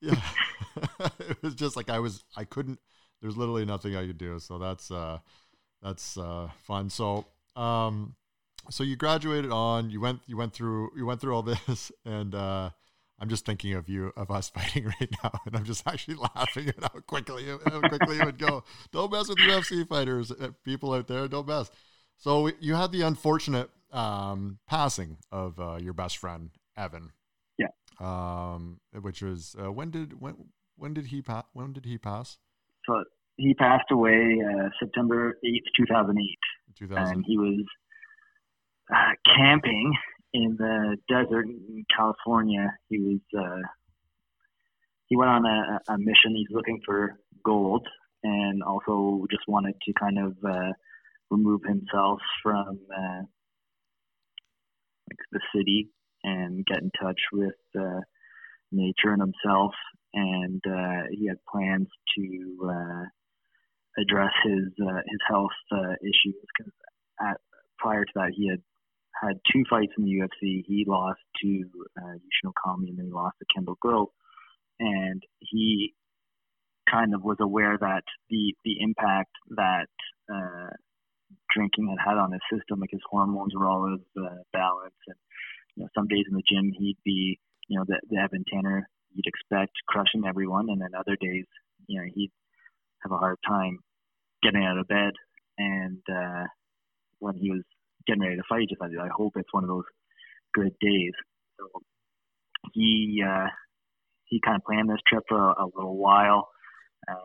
yeah. 0.00 1.08
it 1.20 1.42
was 1.42 1.54
just 1.54 1.76
like 1.76 1.88
I 1.88 2.00
was. 2.00 2.24
I 2.36 2.44
couldn't. 2.44 2.78
There's 3.22 3.36
literally 3.36 3.64
nothing 3.64 3.96
I 3.96 4.06
could 4.06 4.18
do. 4.18 4.38
So 4.38 4.58
that's. 4.58 4.90
uh 4.90 5.18
that's 5.82 6.16
uh, 6.16 6.48
fun. 6.62 6.90
So, 6.90 7.26
um, 7.56 8.14
so 8.70 8.84
you 8.84 8.96
graduated 8.96 9.50
on. 9.50 9.90
You 9.90 10.00
went. 10.00 10.20
You 10.26 10.36
went 10.36 10.52
through. 10.52 10.90
You 10.96 11.06
went 11.06 11.20
through 11.20 11.34
all 11.34 11.42
this, 11.42 11.90
and 12.04 12.34
uh, 12.34 12.70
I'm 13.18 13.28
just 13.28 13.44
thinking 13.44 13.74
of 13.74 13.88
you 13.88 14.12
of 14.16 14.30
us 14.30 14.48
fighting 14.54 14.86
right 14.86 15.10
now, 15.22 15.32
and 15.46 15.56
I'm 15.56 15.64
just 15.64 15.86
actually 15.86 16.14
laughing 16.36 16.68
at 16.68 16.80
how 16.80 17.00
quickly 17.06 17.46
how 17.46 17.80
quickly 17.80 18.18
it 18.18 18.24
would 18.24 18.38
go. 18.38 18.64
Don't 18.92 19.12
mess 19.12 19.28
with 19.28 19.38
UFC 19.38 19.86
fighters, 19.88 20.30
uh, 20.30 20.50
people 20.64 20.92
out 20.92 21.08
there. 21.08 21.28
Don't 21.28 21.46
mess. 21.46 21.70
So 22.16 22.50
you 22.60 22.74
had 22.74 22.92
the 22.92 23.02
unfortunate 23.02 23.70
um, 23.90 24.58
passing 24.68 25.18
of 25.30 25.58
uh, 25.58 25.78
your 25.80 25.92
best 25.92 26.18
friend 26.18 26.50
Evan. 26.76 27.10
Yeah. 27.58 27.68
Um, 28.00 28.80
which 29.00 29.22
was 29.22 29.56
uh, 29.62 29.72
when 29.72 29.90
did 29.90 30.20
when 30.20 30.36
when 30.76 30.94
did 30.94 31.06
he 31.06 31.22
pass? 31.22 31.44
When 31.52 31.72
did 31.72 31.84
he 31.84 31.98
pass? 31.98 32.38
So 32.86 33.04
he 33.36 33.54
passed 33.54 33.90
away 33.90 34.38
uh, 34.42 34.68
September 34.80 35.38
8th, 35.44 35.86
2008. 35.86 36.38
2000. 36.78 37.12
And 37.12 37.24
he 37.26 37.38
was 37.38 37.64
uh, 38.92 39.12
camping 39.36 39.92
in 40.34 40.56
the 40.58 40.96
desert 41.08 41.46
in 41.46 41.84
California. 41.94 42.74
He 42.88 42.98
was 42.98 43.20
uh, 43.38 43.68
he 45.08 45.16
went 45.16 45.30
on 45.30 45.44
a, 45.44 45.92
a, 45.92 45.98
mission. 45.98 46.34
He's 46.34 46.48
looking 46.50 46.80
for 46.86 47.18
gold, 47.44 47.86
and 48.22 48.62
also 48.62 49.26
just 49.30 49.42
wanted 49.46 49.74
to 49.82 49.92
kind 49.92 50.18
of 50.18 50.36
uh, 50.44 50.72
remove 51.30 51.60
himself 51.66 52.18
from 52.42 52.78
uh, 52.96 53.22
like 55.10 55.18
the 55.32 55.40
city 55.54 55.90
and 56.24 56.64
get 56.64 56.82
in 56.82 56.90
touch 57.00 57.20
with 57.32 57.54
uh, 57.78 58.00
nature 58.70 59.12
and 59.12 59.20
himself. 59.20 59.72
And 60.14 60.62
uh, 60.66 61.08
he 61.10 61.26
had 61.26 61.38
plans 61.50 61.88
to 62.16 62.68
uh, 62.70 63.04
address 63.98 64.32
his 64.44 64.72
uh, 64.80 65.02
his 65.06 65.20
health 65.28 65.58
uh, 65.72 65.94
issues 66.02 66.36
because 66.56 66.72
prior 67.78 68.04
to 68.04 68.12
that 68.14 68.32
he 68.34 68.48
had 68.48 68.62
had 69.20 69.40
two 69.52 69.62
fights 69.68 69.92
in 69.98 70.04
the 70.04 70.10
UFC. 70.10 70.64
He 70.66 70.84
lost 70.86 71.20
to 71.42 71.64
uh, 72.00 72.14
Yushin 72.14 72.50
Okami 72.50 72.88
and 72.88 72.98
then 72.98 73.06
he 73.06 73.12
lost 73.12 73.36
to 73.38 73.46
Kendall 73.54 73.76
Grove, 73.80 74.08
and 74.80 75.22
he 75.40 75.94
kind 76.90 77.14
of 77.14 77.22
was 77.22 77.36
aware 77.40 77.76
that 77.78 78.04
the 78.30 78.54
the 78.64 78.76
impact 78.80 79.30
that 79.56 79.88
uh, 80.32 80.70
drinking 81.54 81.88
had 81.88 82.10
had 82.10 82.18
on 82.18 82.32
his 82.32 82.42
system, 82.52 82.80
like 82.80 82.90
his 82.90 83.02
hormones 83.08 83.52
were 83.54 83.68
all 83.68 83.86
out 83.86 84.00
of 84.00 84.24
uh, 84.24 84.42
balance, 84.52 85.00
and 85.06 85.16
you 85.76 85.82
know, 85.82 85.88
some 85.94 86.08
days 86.08 86.24
in 86.28 86.36
the 86.36 86.42
gym 86.48 86.72
he'd 86.76 86.98
be, 87.04 87.38
you 87.68 87.78
know, 87.78 87.84
the, 87.86 88.00
the 88.10 88.16
Evan 88.16 88.44
Tanner 88.52 88.88
you'd 89.14 89.26
expect 89.26 89.72
crushing 89.88 90.24
everyone, 90.26 90.68
and 90.70 90.80
then 90.80 90.94
other 90.98 91.16
days, 91.20 91.44
you 91.86 92.00
know, 92.00 92.06
he'd 92.14 92.32
have 93.02 93.12
a 93.12 93.18
hard 93.18 93.38
time 93.46 93.78
getting 94.42 94.64
out 94.64 94.78
of 94.78 94.88
bed. 94.88 95.12
And 95.58 96.02
uh, 96.10 96.44
when 97.18 97.36
he 97.36 97.50
was 97.50 97.62
getting 98.06 98.22
ready 98.22 98.36
to 98.36 98.42
fight, 98.48 98.68
just 98.68 98.82
I, 98.82 98.86
I 98.86 99.08
hope 99.14 99.32
it's 99.36 99.52
one 99.52 99.64
of 99.64 99.68
those 99.68 99.84
good 100.54 100.72
days. 100.80 101.12
So 101.58 101.66
he 102.72 103.22
uh, 103.26 103.46
he 104.24 104.40
kind 104.44 104.56
of 104.56 104.64
planned 104.64 104.88
this 104.88 104.98
trip 105.06 105.24
for 105.28 105.38
a, 105.38 105.64
a 105.64 105.66
little 105.74 105.96
while, 105.96 106.48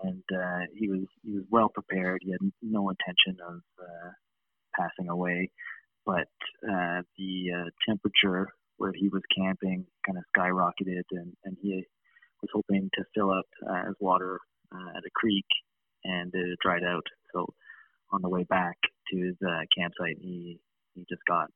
and 0.03 0.23
uh, 0.33 0.65
he 0.75 0.89
was 0.89 1.05
he 1.23 1.33
was 1.33 1.45
well 1.49 1.69
prepared. 1.69 2.21
He 2.23 2.31
had 2.31 2.41
no 2.61 2.89
intention 2.89 3.37
of 3.47 3.61
uh, 3.79 4.09
passing 4.77 5.09
away, 5.09 5.49
but 6.05 6.27
uh, 6.69 7.01
the 7.17 7.51
uh, 7.55 7.69
temperature 7.87 8.49
where 8.77 8.93
he 8.93 9.09
was 9.09 9.21
camping 9.35 9.85
kind 10.05 10.17
of 10.17 10.23
skyrocketed, 10.35 11.03
and, 11.11 11.33
and 11.45 11.57
he 11.61 11.83
was 12.41 12.49
hoping 12.53 12.89
to 12.93 13.03
fill 13.15 13.31
up 13.31 13.45
uh, 13.67 13.87
his 13.87 13.95
water 13.99 14.39
uh, 14.71 14.89
at 14.95 15.03
a 15.05 15.09
creek, 15.15 15.45
and 16.33 16.51
it 16.51 16.59
dried 16.61 16.83
out. 16.83 17.05
So 17.33 17.47
on 18.11 18.21
the 18.21 18.29
way 18.29 18.43
back 18.43 18.77
to 19.11 19.17
his 19.17 19.35
uh, 19.45 19.61
campsite, 19.77 20.17
he 20.19 20.59
he 20.93 21.05
just 21.09 21.21
got 21.27 21.49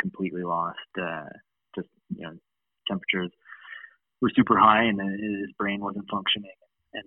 completely 0.00 0.42
lost. 0.42 0.78
Uh, 1.00 1.28
just 1.74 1.88
you 2.14 2.22
know, 2.22 2.34
temperatures 2.86 3.30
were 4.20 4.30
super 4.34 4.58
high, 4.58 4.84
and 4.84 5.00
his 5.00 5.52
brain 5.58 5.80
wasn't 5.80 6.08
functioning, 6.10 6.50
and 6.94 7.04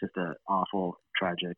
just 0.00 0.12
an 0.16 0.34
awful, 0.48 0.98
tragic 1.16 1.56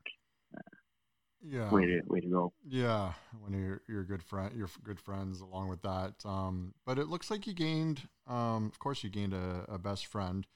yeah. 1.42 1.70
way 1.70 1.86
to 1.86 2.00
way 2.06 2.20
to 2.20 2.28
go. 2.28 2.52
Yeah, 2.66 3.12
when 3.40 3.52
you're 3.52 3.82
you're 3.88 4.04
good 4.04 4.22
friend, 4.22 4.52
you're 4.54 4.70
good 4.82 5.00
friends 5.00 5.40
along 5.40 5.68
with 5.68 5.82
that. 5.82 6.14
Um, 6.24 6.74
but 6.84 6.98
it 6.98 7.08
looks 7.08 7.30
like 7.30 7.46
you 7.46 7.54
gained, 7.54 8.08
um, 8.26 8.66
of 8.66 8.78
course, 8.78 9.02
you 9.02 9.10
gained 9.10 9.32
a, 9.32 9.64
a 9.68 9.78
best 9.78 10.06
friend, 10.06 10.46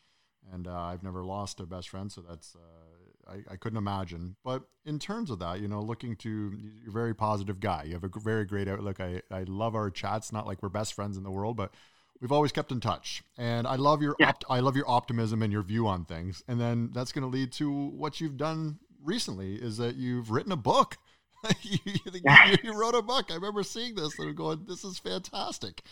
and 0.52 0.66
uh, 0.66 0.78
I've 0.78 1.02
never 1.02 1.24
lost 1.24 1.60
a 1.60 1.66
best 1.66 1.88
friend, 1.88 2.10
so 2.12 2.22
that's 2.22 2.54
uh, 2.54 3.03
I, 3.28 3.52
I 3.52 3.56
couldn't 3.56 3.78
imagine. 3.78 4.36
But 4.44 4.64
in 4.84 4.98
terms 4.98 5.30
of 5.30 5.38
that, 5.40 5.60
you 5.60 5.68
know, 5.68 5.80
looking 5.80 6.16
to 6.16 6.28
you're 6.28 6.88
a 6.88 6.92
very 6.92 7.14
positive 7.14 7.60
guy. 7.60 7.84
You 7.84 7.94
have 7.94 8.04
a 8.04 8.10
very 8.20 8.44
great 8.44 8.68
outlook. 8.68 9.00
I 9.00 9.22
I 9.30 9.44
love 9.44 9.74
our 9.74 9.90
chats. 9.90 10.32
Not 10.32 10.46
like 10.46 10.62
we're 10.62 10.68
best 10.68 10.94
friends 10.94 11.16
in 11.16 11.22
the 11.22 11.30
world, 11.30 11.56
but 11.56 11.72
we've 12.20 12.32
always 12.32 12.52
kept 12.52 12.70
in 12.70 12.78
touch 12.78 13.24
and 13.36 13.66
i 13.66 13.74
love 13.74 14.00
your 14.00 14.14
yeah. 14.20 14.28
opt- 14.28 14.44
i 14.48 14.60
love 14.60 14.76
your 14.76 14.88
optimism 14.88 15.42
and 15.42 15.52
your 15.52 15.64
view 15.64 15.88
on 15.88 16.04
things 16.04 16.44
and 16.46 16.60
then 16.60 16.88
that's 16.94 17.10
going 17.10 17.24
to 17.24 17.28
lead 17.28 17.50
to 17.50 17.88
what 17.88 18.20
you've 18.20 18.36
done 18.36 18.78
recently 19.04 19.54
is 19.54 19.76
that 19.76 19.96
you've 19.96 20.30
written 20.30 20.52
a 20.52 20.56
book. 20.56 20.96
you, 21.62 21.78
you, 21.84 22.20
you, 22.62 22.72
wrote 22.72 22.94
a 22.94 23.02
book. 23.02 23.30
I 23.30 23.34
remember 23.34 23.62
seeing 23.62 23.94
this 23.94 24.18
and 24.18 24.34
going, 24.34 24.64
"This 24.66 24.82
is 24.82 24.98
fantastic," 24.98 25.82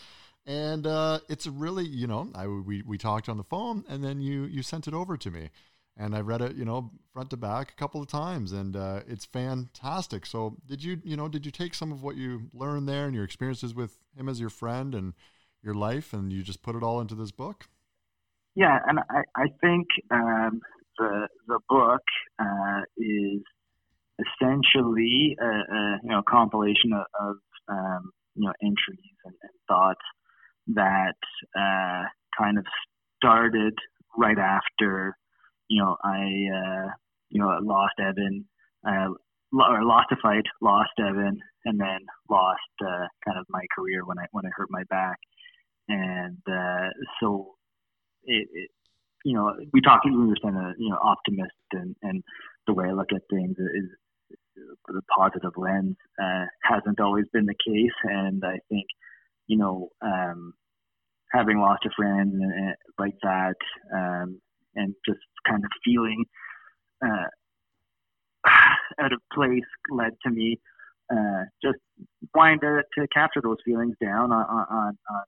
and 0.45 0.85
uh, 0.87 1.19
it's 1.29 1.45
really, 1.45 1.85
you 1.85 2.07
know, 2.07 2.29
I 2.33 2.47
we 2.47 2.81
we 2.81 2.97
talked 2.97 3.29
on 3.29 3.37
the 3.37 3.43
phone, 3.43 3.83
and 3.87 4.03
then 4.03 4.19
you 4.19 4.45
you 4.45 4.63
sent 4.63 4.87
it 4.87 4.93
over 4.93 5.15
to 5.15 5.31
me, 5.31 5.49
and 5.95 6.15
I 6.15 6.21
read 6.21 6.41
it, 6.41 6.55
you 6.55 6.65
know, 6.65 6.91
front 7.11 7.29
to 7.31 7.37
back 7.37 7.71
a 7.71 7.75
couple 7.75 8.01
of 8.01 8.07
times, 8.07 8.51
and 8.51 8.75
uh, 8.75 9.01
it's 9.07 9.25
fantastic. 9.25 10.25
So, 10.25 10.57
did 10.65 10.83
you, 10.83 10.99
you 11.03 11.15
know, 11.15 11.27
did 11.27 11.45
you 11.45 11.51
take 11.51 11.75
some 11.75 11.91
of 11.91 12.01
what 12.01 12.15
you 12.15 12.49
learned 12.53 12.89
there 12.89 13.05
and 13.05 13.13
your 13.13 13.23
experiences 13.23 13.75
with 13.75 13.99
him 14.17 14.27
as 14.27 14.39
your 14.39 14.49
friend 14.49 14.95
and 14.95 15.13
your 15.61 15.75
life, 15.75 16.13
and 16.13 16.33
you 16.33 16.41
just 16.41 16.61
put 16.61 16.75
it 16.75 16.83
all 16.83 16.99
into 16.99 17.15
this 17.15 17.31
book? 17.31 17.67
Yeah, 18.55 18.77
and 18.87 18.99
I 18.99 19.21
I 19.35 19.45
think 19.61 19.87
um, 20.11 20.61
the 20.97 21.27
the 21.47 21.59
book 21.69 22.01
uh, 22.39 22.81
is 22.97 23.41
essentially 24.19 25.35
a, 25.39 25.45
a, 25.45 25.99
you 26.03 26.09
know 26.09 26.21
compilation 26.27 26.93
of, 26.93 27.05
of 27.19 27.35
um, 27.69 28.11
you 28.35 28.45
know 28.45 28.53
entries 28.61 29.15
and, 29.25 29.33
and 29.41 29.51
thoughts 29.67 30.01
that 30.67 31.15
uh, 31.57 32.07
kind 32.37 32.57
of 32.57 32.65
started 33.17 33.73
right 34.17 34.37
after 34.37 35.17
you 35.67 35.81
know 35.81 35.97
I 36.03 36.19
uh, 36.19 36.87
you 37.29 37.41
know 37.41 37.57
lost 37.61 37.95
Evan 37.99 38.45
uh, 38.87 39.09
or 39.53 39.83
lost 39.83 40.11
a 40.11 40.15
fight, 40.21 40.45
lost 40.61 40.91
Evan, 40.99 41.39
and 41.65 41.79
then 41.79 41.99
lost 42.29 42.59
uh, 42.81 43.07
kind 43.25 43.37
of 43.39 43.45
my 43.49 43.65
career 43.75 44.05
when 44.05 44.19
I 44.19 44.25
when 44.31 44.45
I 44.45 44.49
hurt 44.55 44.69
my 44.69 44.83
back, 44.89 45.17
and 45.87 46.41
uh, 46.47 46.89
so 47.19 47.55
it, 48.23 48.47
it 48.53 48.69
you 49.23 49.33
know, 49.33 49.53
we 49.71 49.81
talked 49.81 50.05
we 50.05 50.11
understand 50.11 50.57
a, 50.57 50.73
you 50.77 50.89
know, 50.89 50.97
optimist 51.01 51.53
and, 51.71 51.95
and 52.01 52.23
the 52.67 52.73
way 52.73 52.87
I 52.87 52.91
look 52.91 53.11
at 53.13 53.21
things 53.29 53.55
is 53.57 53.89
the 54.87 55.01
positive 55.17 55.53
lens 55.57 55.95
uh, 56.21 56.45
hasn't 56.61 56.99
always 56.99 57.25
been 57.33 57.45
the 57.45 57.55
case. 57.65 57.95
And 58.03 58.43
I 58.45 58.59
think, 58.69 58.85
you 59.47 59.57
know, 59.57 59.89
um, 60.01 60.53
having 61.31 61.59
lost 61.59 61.85
a 61.85 61.89
friend 61.95 62.33
and, 62.33 62.75
like 62.99 63.15
that, 63.23 63.55
um, 63.93 64.39
and 64.75 64.93
just 65.07 65.19
kind 65.47 65.63
of 65.63 65.71
feeling 65.83 66.25
uh, 67.05 67.27
out 68.99 69.13
of 69.13 69.19
place 69.33 69.63
led 69.89 70.11
to 70.23 70.29
me 70.29 70.59
uh, 71.11 71.43
just 71.61 71.79
wanting 72.33 72.59
to, 72.59 72.81
to 72.97 73.07
capture 73.09 73.41
those 73.41 73.57
feelings 73.65 73.95
down 74.01 74.31
on, 74.31 74.45
on, 74.45 74.97
on 75.09 75.23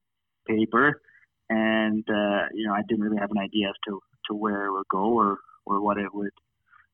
paper 0.48 1.02
and 1.50 2.04
uh, 2.10 2.48
you 2.54 2.68
know 2.68 2.74
I 2.74 2.82
didn't 2.88 3.04
really 3.04 3.20
have 3.20 3.32
an 3.32 3.38
idea 3.38 3.70
as 3.70 3.76
to 3.88 4.02
to 4.28 4.34
where 4.34 4.66
it 4.66 4.72
would 4.72 4.88
go 4.90 5.14
or 5.14 5.40
or 5.66 5.82
what 5.82 5.98
it 5.98 6.14
would 6.14 6.32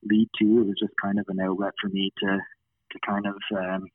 lead 0.04 0.28
to. 0.38 0.44
It 0.44 0.66
was 0.66 0.76
just 0.78 0.92
kind 1.00 1.18
of 1.18 1.26
an 1.28 1.40
outlet 1.40 1.72
for 1.80 1.88
me 1.88 2.12
to 2.18 2.38
to 2.92 2.98
kind 3.06 3.26
of 3.26 3.36
um, 3.56 3.86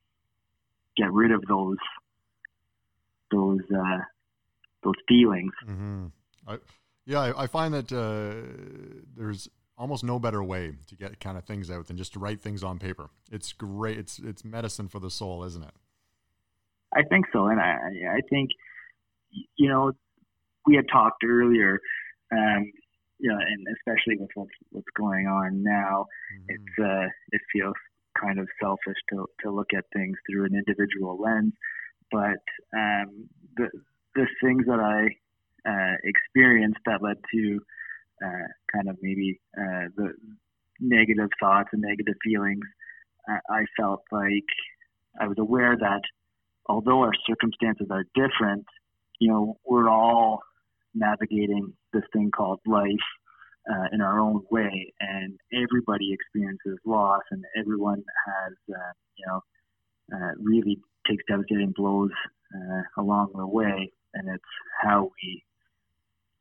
get 0.95 1.11
rid 1.11 1.31
of 1.31 1.43
those 1.47 1.77
those 3.31 3.61
uh, 3.75 3.99
those 4.83 4.95
feelings. 5.07 5.53
Mm-hmm. 5.67 6.05
I, 6.47 6.57
yeah, 7.07 7.19
I, 7.19 7.43
I, 7.43 7.47
find 7.47 7.73
that 7.73 7.91
uh, 7.91 8.35
there's 9.15 9.49
almost 9.77 10.03
no 10.03 10.19
better 10.19 10.43
way 10.43 10.73
to 10.87 10.95
get 10.95 11.19
kind 11.21 11.37
of 11.37 11.45
things 11.45 11.71
out 11.71 11.87
than 11.87 11.97
just 11.97 12.13
to 12.13 12.19
write 12.19 12.41
things 12.41 12.63
on 12.63 12.79
paper. 12.79 13.09
It's 13.31 13.53
great. 13.53 13.97
It's 13.97 14.19
it's 14.19 14.43
medicine 14.43 14.89
for 14.89 14.99
the 14.99 15.09
soul, 15.09 15.45
isn't 15.45 15.63
it? 15.63 15.73
I 16.93 17.03
think 17.03 17.25
so, 17.31 17.47
and 17.47 17.61
I 17.61 17.77
I 18.11 18.19
think 18.29 18.49
you 19.55 19.69
know 19.69 19.93
we 20.65 20.75
had 20.75 20.85
talked 20.91 21.23
earlier, 21.23 21.79
um, 22.33 22.71
you 23.19 23.31
know, 23.31 23.37
and 23.37 23.65
especially 23.77 24.17
with 24.19 24.29
what's 24.35 24.51
what's 24.71 24.91
going 24.97 25.27
on 25.27 25.63
now, 25.63 26.07
mm-hmm. 26.33 26.49
it's 26.49 26.79
uh, 26.79 27.07
it 27.31 27.41
feels 27.53 27.75
kind 28.21 28.37
of 28.37 28.47
selfish 28.61 28.97
to 29.11 29.25
to 29.43 29.51
look 29.51 29.69
at 29.75 29.85
things 29.93 30.17
through 30.29 30.45
an 30.45 30.55
individual 30.55 31.17
lens. 31.21 31.53
But 32.11 32.43
um, 32.75 33.29
the 33.55 33.69
the 34.15 34.27
things 34.43 34.65
that 34.65 34.79
I 34.79 35.15
uh, 35.67 35.95
experienced 36.03 36.79
that 36.85 37.01
led 37.01 37.17
to 37.33 37.59
uh, 38.23 38.47
kind 38.73 38.89
of 38.89 38.97
maybe 39.01 39.39
uh, 39.57 39.87
the 39.95 40.13
negative 40.79 41.29
thoughts 41.39 41.69
and 41.73 41.81
negative 41.81 42.15
feelings, 42.23 42.65
uh, 43.29 43.39
I 43.49 43.65
felt 43.79 44.01
like 44.11 44.45
I 45.19 45.27
was 45.27 45.37
aware 45.39 45.75
that 45.77 46.01
although 46.67 47.01
our 47.01 47.13
circumstances 47.27 47.87
are 47.89 48.03
different, 48.15 48.65
you 49.19 49.29
know, 49.29 49.57
we're 49.65 49.89
all 49.89 50.41
navigating 50.93 51.73
this 51.93 52.03
thing 52.13 52.31
called 52.31 52.59
life 52.65 53.07
uh, 53.69 53.87
in 53.91 54.01
our 54.01 54.19
own 54.19 54.41
way, 54.49 54.93
and 54.99 55.37
everybody 55.53 56.13
experiences 56.13 56.79
loss, 56.85 57.23
and 57.31 57.43
everyone 57.57 58.03
has, 58.25 58.53
uh, 58.73 58.91
you 59.17 59.25
know, 59.27 59.41
uh, 60.13 60.31
really 60.39 60.77
takes 61.07 61.23
devastating 61.27 61.73
blows 61.75 62.11
uh, 62.55 63.01
along 63.01 63.31
the 63.35 63.45
way, 63.45 63.91
and 64.13 64.29
it's 64.29 64.43
how 64.81 65.11
we 65.21 65.43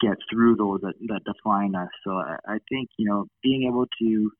get 0.01 0.17
through 0.31 0.57
those 0.57 0.81
that, 0.83 0.95
that 1.09 1.23
define 1.25 1.75
us. 1.75 1.89
So 2.05 2.13
I, 2.13 2.37
I 2.47 2.59
think 2.69 2.91
you 2.99 3.09
know 3.09 3.27
being 3.43 3.67
able 3.69 3.87
to 4.01 4.31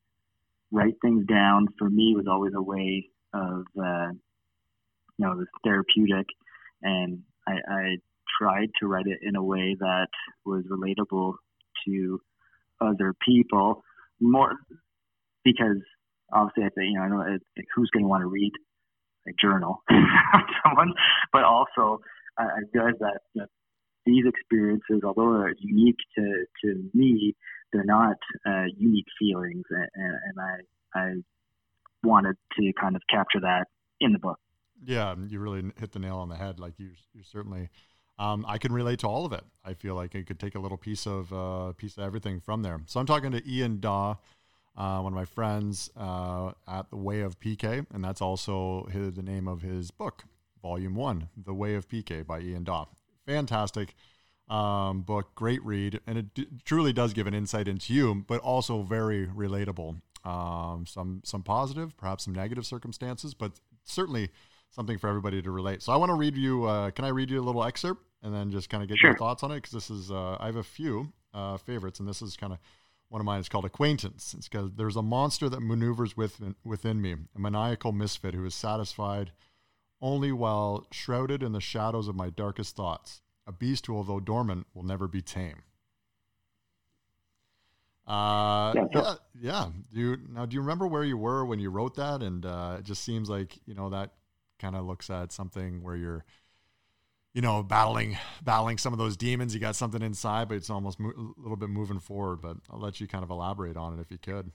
write 0.71 0.95
things 1.01 1.25
down 1.25 1.67
for 1.77 1.89
me 1.89 2.13
was 2.15 2.25
always 2.29 2.53
a 2.55 2.61
way 2.61 3.09
of 3.33 3.65
uh, 3.79 4.11
you 5.17 5.25
know 5.25 5.37
this 5.37 5.47
therapeutic, 5.63 6.27
and 6.81 7.21
I, 7.47 7.53
I 7.67 7.97
tried 8.39 8.69
to 8.79 8.87
write 8.87 9.07
it 9.07 9.19
in 9.21 9.35
a 9.35 9.43
way 9.43 9.75
that 9.79 10.07
was 10.45 10.63
relatable 10.69 11.33
to 11.85 12.21
other 12.81 13.13
people 13.25 13.83
more 14.19 14.53
because 15.43 15.77
obviously 16.33 16.63
I 16.63 16.69
think 16.69 16.91
you 16.91 16.99
know 16.99 17.03
I 17.03 17.07
know 17.09 17.37
who's 17.75 17.89
going 17.91 18.03
to 18.03 18.09
want 18.09 18.21
to 18.21 18.27
read 18.27 18.51
a 19.27 19.31
journal 19.41 19.83
someone, 20.63 20.93
but 21.33 21.43
also 21.43 22.01
I, 22.37 22.43
I 22.43 22.59
realized 22.73 22.99
that 22.99 23.19
know, 23.35 23.45
these 24.07 24.23
experiences, 24.25 25.01
although 25.05 25.37
they're 25.37 25.53
unique 25.59 25.99
to 26.17 26.45
to 26.63 26.89
me, 26.93 27.35
they're 27.71 27.83
not 27.83 28.17
uh, 28.47 28.65
unique 28.77 29.05
feelings, 29.19 29.65
and, 29.69 29.89
and 29.93 30.39
I 30.39 30.99
I 30.99 31.13
wanted 32.03 32.37
to 32.59 32.71
kind 32.79 32.95
of 32.95 33.01
capture 33.09 33.41
that 33.41 33.65
in 33.99 34.13
the 34.13 34.19
book. 34.19 34.39
Yeah, 34.83 35.15
you 35.27 35.39
really 35.39 35.71
hit 35.79 35.91
the 35.91 35.99
nail 35.99 36.17
on 36.17 36.29
the 36.29 36.35
head. 36.35 36.59
Like 36.59 36.73
you, 36.77 36.91
you 37.13 37.23
certainly 37.23 37.69
um, 38.19 38.45
I 38.47 38.57
can 38.57 38.71
relate 38.71 38.99
to 38.99 39.07
all 39.07 39.25
of 39.25 39.33
it. 39.33 39.43
I 39.63 39.73
feel 39.73 39.95
like 39.95 40.15
I 40.15 40.23
could 40.23 40.39
take 40.39 40.55
a 40.55 40.59
little 40.59 40.77
piece 40.77 41.05
of 41.05 41.31
uh, 41.33 41.73
piece 41.73 41.97
of 41.97 42.03
everything 42.03 42.39
from 42.39 42.63
there. 42.63 42.79
So 42.85 42.99
I'm 42.99 43.05
talking 43.05 43.31
to 43.31 43.49
Ian 43.49 43.79
Daw, 43.79 44.15
uh, 44.75 44.99
one 45.01 45.13
of 45.13 45.17
my 45.17 45.25
friends 45.25 45.89
uh, 45.95 46.51
at 46.67 46.89
the 46.89 46.97
Way 46.97 47.21
of 47.21 47.39
PK, 47.39 47.85
and 47.93 48.03
that's 48.03 48.21
also 48.21 48.87
his, 48.91 49.13
the 49.13 49.21
name 49.21 49.47
of 49.47 49.61
his 49.61 49.91
book, 49.91 50.23
Volume 50.61 50.95
One, 50.95 51.29
The 51.35 51.53
Way 51.53 51.75
of 51.75 51.87
PK 51.87 52.25
by 52.25 52.39
Ian 52.39 52.63
Daw. 52.63 52.87
Fantastic 53.27 53.93
um, 54.49 55.01
book, 55.01 55.35
great 55.35 55.63
read, 55.63 55.99
and 56.07 56.17
it 56.17 56.33
d- 56.33 56.47
truly 56.65 56.93
does 56.93 57.13
give 57.13 57.27
an 57.27 57.33
insight 57.33 57.67
into 57.67 57.93
you, 57.93 58.23
but 58.27 58.39
also 58.41 58.81
very 58.81 59.27
relatable. 59.27 60.01
Um, 60.23 60.85
some 60.87 61.21
some 61.23 61.43
positive, 61.43 61.95
perhaps 61.97 62.23
some 62.25 62.33
negative 62.33 62.65
circumstances, 62.65 63.33
but 63.33 63.51
certainly 63.83 64.29
something 64.71 64.97
for 64.97 65.07
everybody 65.07 65.41
to 65.41 65.51
relate. 65.51 65.81
So 65.83 65.93
I 65.93 65.97
want 65.97 66.09
to 66.09 66.15
read 66.15 66.35
you. 66.35 66.65
Uh, 66.65 66.91
can 66.91 67.05
I 67.05 67.09
read 67.09 67.29
you 67.29 67.39
a 67.39 67.45
little 67.45 67.63
excerpt 67.63 68.03
and 68.23 68.33
then 68.33 68.51
just 68.51 68.69
kind 68.69 68.81
of 68.83 68.89
get 68.89 68.97
Sure. 68.97 69.11
your 69.11 69.17
thoughts 69.17 69.43
on 69.43 69.51
it? 69.51 69.55
Because 69.57 69.71
this 69.71 69.89
is 69.89 70.11
uh, 70.11 70.37
I 70.39 70.47
have 70.47 70.55
a 70.57 70.63
few 70.63 71.13
uh, 71.33 71.57
favorites, 71.57 71.99
and 71.99 72.07
this 72.09 72.21
is 72.21 72.35
kind 72.35 72.51
of 72.53 72.59
one 73.09 73.21
of 73.21 73.25
mine. 73.25 73.39
It's 73.39 73.47
called 73.49 73.63
Acquaintance. 73.65 74.33
It's 74.37 74.49
because 74.49 74.71
there's 74.73 74.97
a 74.97 75.01
monster 75.01 75.47
that 75.49 75.61
maneuvers 75.61 76.17
within 76.17 76.55
within 76.65 77.01
me, 77.01 77.15
a 77.35 77.39
maniacal 77.39 77.91
misfit 77.91 78.33
who 78.33 78.45
is 78.45 78.55
satisfied 78.55 79.31
only 80.01 80.31
while 80.31 80.87
shrouded 80.91 81.41
in 81.43 81.51
the 81.53 81.61
shadows 81.61 82.07
of 82.07 82.15
my 82.15 82.29
darkest 82.29 82.75
thoughts. 82.75 83.21
A 83.45 83.51
beast 83.51 83.85
who, 83.87 83.95
although 83.95 84.19
dormant, 84.19 84.67
will 84.73 84.83
never 84.83 85.07
be 85.07 85.21
tame. 85.21 85.63
Uh, 88.05 88.73
Yeah, 88.75 88.85
yeah, 88.93 89.13
yeah. 89.41 89.65
Do 89.93 89.99
you 89.99 90.17
now? 90.29 90.45
Do 90.45 90.55
you 90.55 90.61
remember 90.61 90.87
where 90.87 91.03
you 91.03 91.17
were 91.17 91.45
when 91.45 91.59
you 91.59 91.69
wrote 91.69 91.95
that? 91.95 92.21
And 92.23 92.45
uh, 92.45 92.77
it 92.79 92.85
just 92.85 93.03
seems 93.03 93.29
like 93.29 93.57
you 93.65 93.73
know 93.73 93.89
that 93.89 94.11
kind 94.59 94.75
of 94.75 94.85
looks 94.85 95.09
at 95.09 95.31
something 95.31 95.83
where 95.83 95.95
you're, 95.95 96.25
you 97.33 97.41
know, 97.41 97.63
battling 97.63 98.17
battling 98.43 98.77
some 98.77 98.93
of 98.93 98.99
those 98.99 99.17
demons. 99.17 99.53
You 99.53 99.59
got 99.59 99.75
something 99.75 100.01
inside, 100.01 100.47
but 100.47 100.55
it's 100.55 100.69
almost 100.69 100.99
mo- 100.99 101.13
a 101.17 101.41
little 101.41 101.57
bit 101.57 101.69
moving 101.69 101.99
forward. 101.99 102.41
But 102.41 102.57
I'll 102.69 102.79
let 102.79 103.01
you 103.01 103.07
kind 103.07 103.23
of 103.25 103.29
elaborate 103.29 103.75
on 103.75 103.97
it 103.97 104.01
if 104.01 104.09
you 104.09 104.17
could. 104.17 104.51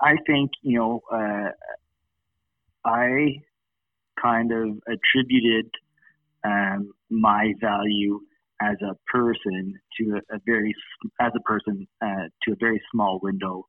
I 0.00 0.16
think 0.26 0.52
you 0.62 0.78
know 0.78 1.00
uh, 1.12 1.50
I 2.84 3.42
kind 4.24 4.52
of 4.52 4.68
attributed 4.88 5.70
um, 6.44 6.92
my 7.10 7.52
value 7.60 8.20
as 8.62 8.76
a 8.82 8.94
person 9.10 9.74
to 9.98 10.18
a, 10.30 10.36
a 10.36 10.38
very 10.46 10.74
as 11.20 11.32
a 11.36 11.40
person 11.40 11.86
uh, 12.02 12.28
to 12.42 12.52
a 12.52 12.56
very 12.60 12.80
small 12.92 13.20
window 13.22 13.66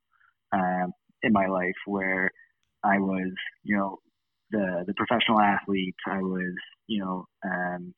um, 0.53 0.93
in 1.24 1.34
my 1.34 1.47
life 1.47 1.76
where 1.86 2.32
I 2.84 2.99
was 2.99 3.32
you 3.64 3.78
know 3.78 3.99
the 4.51 4.84
the 4.88 4.93
professional 4.95 5.39
athlete. 5.41 5.95
I 6.08 6.20
was 6.20 6.56
you 6.88 7.03
know 7.03 7.28
um, 7.43 7.93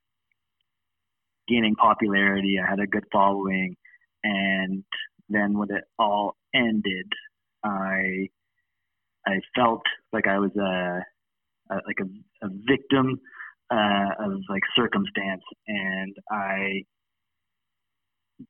gaining 1.47 1.76
popularity. 1.76 2.58
I 2.64 2.70
had 2.70 2.80
a 2.80 2.88
good 2.88 3.05
following. 3.12 3.76
And 4.24 4.84
then 5.30 5.58
when 5.58 5.70
it 5.72 5.84
all 5.99 6.36
ended 6.53 7.05
I 7.64 8.30
I 9.26 9.39
felt 9.55 9.82
like 10.14 10.28
I 10.28 10.39
was 10.39 10.55
a, 10.55 11.03
a 11.72 11.76
like 11.86 11.99
a, 12.01 12.45
a 12.45 12.49
victim 12.68 13.20
uh, 13.72 14.26
of 14.26 14.41
like 14.49 14.63
circumstance, 14.76 15.43
and 15.68 16.15
I 16.32 16.84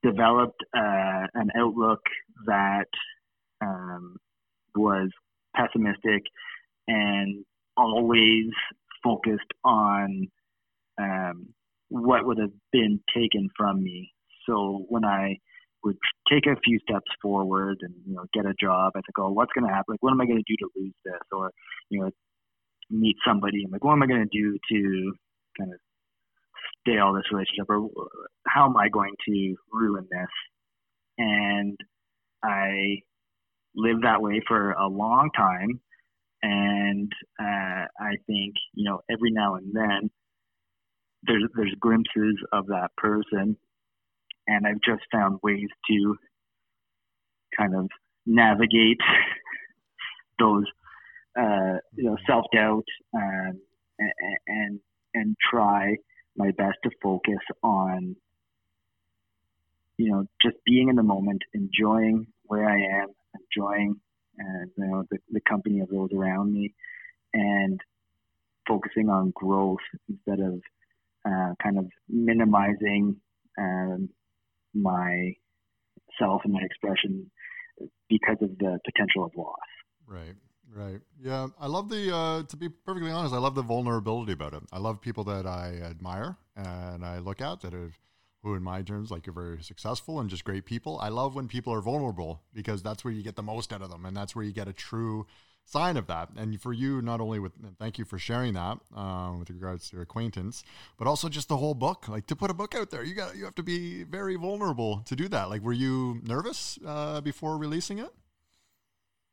developed 0.02 0.62
uh, 0.76 1.26
an 1.34 1.50
outlook 1.56 2.00
that 2.46 2.88
um, 3.60 4.16
was 4.74 5.10
pessimistic 5.56 6.22
and 6.86 7.44
always 7.76 8.50
focused 9.02 9.52
on 9.64 10.28
um, 11.00 11.48
what 11.88 12.26
would 12.26 12.38
have 12.38 12.52
been 12.72 13.00
taken 13.14 13.48
from 13.56 13.82
me. 13.82 14.12
So 14.46 14.84
when 14.88 15.04
I 15.04 15.36
would 15.84 15.96
take 16.30 16.46
a 16.46 16.58
few 16.64 16.78
steps 16.80 17.10
forward 17.22 17.78
and 17.82 17.94
you 18.06 18.14
know 18.14 18.24
get 18.32 18.46
a 18.46 18.54
job, 18.60 18.92
I 18.94 19.00
think, 19.00 19.18
oh, 19.18 19.30
what's 19.30 19.52
going 19.52 19.66
to 19.68 19.74
happen? 19.74 19.94
Like, 19.94 20.02
what 20.02 20.12
am 20.12 20.20
I 20.20 20.26
going 20.26 20.42
to 20.44 20.52
do 20.52 20.56
to 20.58 20.68
lose 20.76 20.94
this? 21.04 21.20
Or 21.32 21.50
you 21.90 22.00
know, 22.00 22.10
meet 22.90 23.16
somebody. 23.26 23.64
I'm 23.64 23.72
like, 23.72 23.84
what 23.84 23.92
am 23.92 24.02
I 24.02 24.06
going 24.06 24.26
to 24.28 24.38
do 24.38 24.58
to 24.70 25.12
kind 25.58 25.72
of 25.72 25.78
stale 26.80 27.12
this 27.12 27.30
relationship, 27.32 27.68
or 27.68 27.88
how 28.46 28.66
am 28.66 28.76
I 28.76 28.88
going 28.88 29.14
to 29.28 29.56
ruin 29.72 30.06
this? 30.10 30.28
And 31.18 31.76
I 32.42 33.00
lived 33.74 34.04
that 34.04 34.22
way 34.22 34.40
for 34.46 34.72
a 34.72 34.86
long 34.86 35.30
time, 35.36 35.80
and 36.42 37.10
uh, 37.40 37.86
I 38.00 38.16
think 38.26 38.54
you 38.74 38.88
know 38.88 39.00
every 39.10 39.30
now 39.30 39.56
and 39.56 39.72
then 39.74 40.10
there's 41.24 41.44
there's 41.56 41.74
glimpses 41.80 42.36
of 42.52 42.66
that 42.66 42.90
person, 42.96 43.56
and 44.46 44.66
I've 44.66 44.80
just 44.84 45.02
found 45.12 45.40
ways 45.42 45.68
to 45.90 46.16
kind 47.56 47.74
of 47.74 47.88
navigate 48.26 49.00
those 50.38 50.64
uh, 51.38 51.78
you 51.94 52.04
know 52.04 52.16
self 52.26 52.44
doubt 52.52 52.84
um, 53.14 53.60
and, 53.98 54.12
and 54.46 54.80
and 55.14 55.36
try 55.50 55.94
my 56.36 56.50
best 56.52 56.78
to 56.84 56.90
focus 57.02 57.38
on 57.62 58.16
you 59.96 60.10
know 60.10 60.24
just 60.42 60.56
being 60.64 60.88
in 60.88 60.96
the 60.96 61.02
moment, 61.02 61.42
enjoying 61.54 62.26
where 62.44 62.68
I 62.68 63.02
am, 63.02 63.08
enjoying 63.34 63.96
uh, 64.40 64.64
you 64.76 64.86
know 64.86 65.04
the, 65.10 65.18
the 65.30 65.40
company 65.48 65.80
of 65.80 65.88
those 65.88 66.10
around 66.14 66.52
me, 66.52 66.74
and 67.34 67.80
focusing 68.66 69.08
on 69.08 69.32
growth 69.34 69.78
instead 70.08 70.40
of 70.40 70.60
uh, 71.28 71.54
kind 71.62 71.78
of 71.78 71.86
minimizing 72.08 73.16
um, 73.58 74.08
my 74.74 75.32
self 76.18 76.42
and 76.44 76.52
my 76.52 76.62
expression 76.62 77.30
because 78.08 78.36
of 78.40 78.56
the 78.58 78.78
potential 78.84 79.24
of 79.24 79.32
loss. 79.36 79.56
Right. 80.06 80.34
Right. 80.74 81.00
Yeah. 81.20 81.48
I 81.58 81.66
love 81.66 81.88
the, 81.88 82.14
uh, 82.14 82.42
to 82.42 82.56
be 82.56 82.68
perfectly 82.68 83.10
honest, 83.10 83.34
I 83.34 83.38
love 83.38 83.54
the 83.54 83.62
vulnerability 83.62 84.32
about 84.32 84.54
it. 84.54 84.62
I 84.72 84.78
love 84.78 85.00
people 85.00 85.24
that 85.24 85.46
I 85.46 85.80
admire 85.82 86.36
and 86.56 87.04
I 87.04 87.18
look 87.18 87.40
at 87.40 87.60
that 87.62 87.72
have, 87.72 87.98
who 88.42 88.54
in 88.54 88.62
my 88.62 88.82
terms, 88.82 89.10
like 89.10 89.26
are 89.26 89.32
very 89.32 89.62
successful 89.62 90.20
and 90.20 90.28
just 90.28 90.44
great 90.44 90.66
people. 90.66 90.98
I 91.00 91.08
love 91.08 91.34
when 91.34 91.48
people 91.48 91.72
are 91.72 91.80
vulnerable 91.80 92.42
because 92.52 92.82
that's 92.82 93.04
where 93.04 93.12
you 93.12 93.22
get 93.22 93.34
the 93.34 93.42
most 93.42 93.72
out 93.72 93.82
of 93.82 93.90
them. 93.90 94.04
And 94.04 94.16
that's 94.16 94.36
where 94.36 94.44
you 94.44 94.52
get 94.52 94.68
a 94.68 94.72
true 94.72 95.26
sign 95.64 95.96
of 95.96 96.06
that. 96.06 96.28
And 96.36 96.60
for 96.60 96.72
you, 96.72 97.02
not 97.02 97.20
only 97.20 97.38
with, 97.38 97.52
thank 97.78 97.98
you 97.98 98.04
for 98.04 98.18
sharing 98.18 98.54
that 98.54 98.78
um, 98.94 99.38
with 99.40 99.50
regards 99.50 99.88
to 99.88 99.96
your 99.96 100.02
acquaintance, 100.02 100.64
but 100.98 101.06
also 101.06 101.28
just 101.28 101.48
the 101.48 101.56
whole 101.56 101.74
book, 101.74 102.08
like 102.08 102.26
to 102.26 102.36
put 102.36 102.50
a 102.50 102.54
book 102.54 102.74
out 102.74 102.90
there, 102.90 103.02
you 103.02 103.14
got, 103.14 103.36
you 103.36 103.44
have 103.44 103.54
to 103.56 103.62
be 103.62 104.02
very 104.04 104.36
vulnerable 104.36 105.02
to 105.06 105.16
do 105.16 105.28
that. 105.28 105.48
Like, 105.48 105.62
were 105.62 105.72
you 105.72 106.20
nervous 106.24 106.78
uh, 106.86 107.20
before 107.22 107.58
releasing 107.58 107.98
it? 107.98 108.10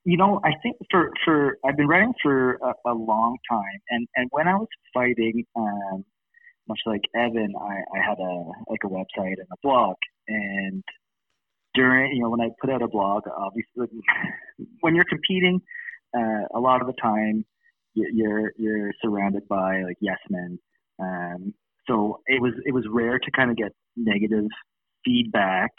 You 0.05 0.17
know, 0.17 0.39
I 0.43 0.51
think 0.61 0.77
for 0.91 1.09
for 1.25 1.57
I've 1.65 1.77
been 1.77 1.87
writing 1.87 2.13
for 2.21 2.53
a, 2.55 2.73
a 2.91 2.93
long 2.93 3.37
time, 3.49 3.79
and 3.89 4.07
and 4.15 4.27
when 4.31 4.47
I 4.47 4.53
was 4.53 4.67
fighting, 4.93 5.43
um, 5.55 6.05
much 6.69 6.79
like 6.85 7.01
Evan, 7.15 7.53
I, 7.59 7.97
I 7.97 8.07
had 8.07 8.19
a 8.19 8.43
like 8.69 8.81
a 8.85 8.87
website 8.87 9.37
and 9.37 9.47
a 9.51 9.57
blog, 9.63 9.95
and 10.27 10.83
during 11.73 12.15
you 12.15 12.21
know 12.21 12.29
when 12.29 12.41
I 12.41 12.49
put 12.61 12.69
out 12.69 12.83
a 12.83 12.87
blog, 12.87 13.23
obviously 13.35 13.99
when 14.81 14.95
you're 14.95 15.05
competing, 15.09 15.59
uh, 16.15 16.43
a 16.55 16.59
lot 16.59 16.81
of 16.81 16.87
the 16.87 16.93
time 17.01 17.43
you're 17.95 18.53
you're 18.57 18.91
surrounded 19.03 19.47
by 19.47 19.81
like 19.81 19.97
yes 20.01 20.19
men, 20.29 20.59
um, 20.99 21.53
so 21.87 22.21
it 22.27 22.39
was 22.39 22.53
it 22.65 22.73
was 22.75 22.85
rare 22.91 23.17
to 23.17 23.31
kind 23.31 23.49
of 23.49 23.57
get 23.57 23.71
negative 23.97 24.45
feedback, 25.03 25.71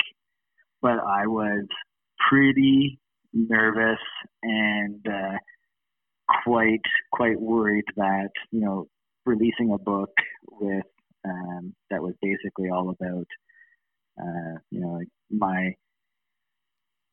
but 0.83 0.99
I 0.99 1.29
was 1.29 1.65
pretty 2.29 2.99
nervous 3.37 4.01
and 4.43 5.07
uh, 5.07 5.37
quite 6.45 6.81
quite 7.13 7.41
worried 7.41 7.85
that 7.97 8.31
you 8.51 8.61
know 8.61 8.89
releasing 9.27 9.73
a 9.73 9.79
book 9.79 10.11
with 10.51 10.85
um, 11.25 11.75
that 11.91 12.03
was 12.03 12.15
basically 12.23 12.71
all 12.71 12.91
about 12.91 13.27
uh, 14.21 14.59
you 14.71 14.81
know 14.81 14.93
like 14.99 15.09
my 15.31 15.73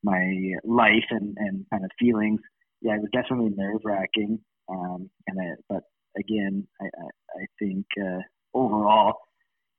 my 0.03 0.53
life 0.63 1.05
and, 1.11 1.36
and 1.38 1.65
kind 1.71 1.84
of 1.86 1.91
feelings. 1.99 2.41
Yeah, 2.82 2.95
it 2.95 3.01
was 3.01 3.09
definitely 3.13 3.51
nerve 3.55 3.82
wracking. 3.86 4.39
Um, 4.69 5.09
and 5.28 5.39
I, 5.39 5.45
but 5.69 5.84
again, 6.17 6.67
I, 6.82 6.86
I, 6.86 7.41
I 7.41 7.45
think 7.59 7.86
uh, 8.01 8.19
overall 8.53 9.13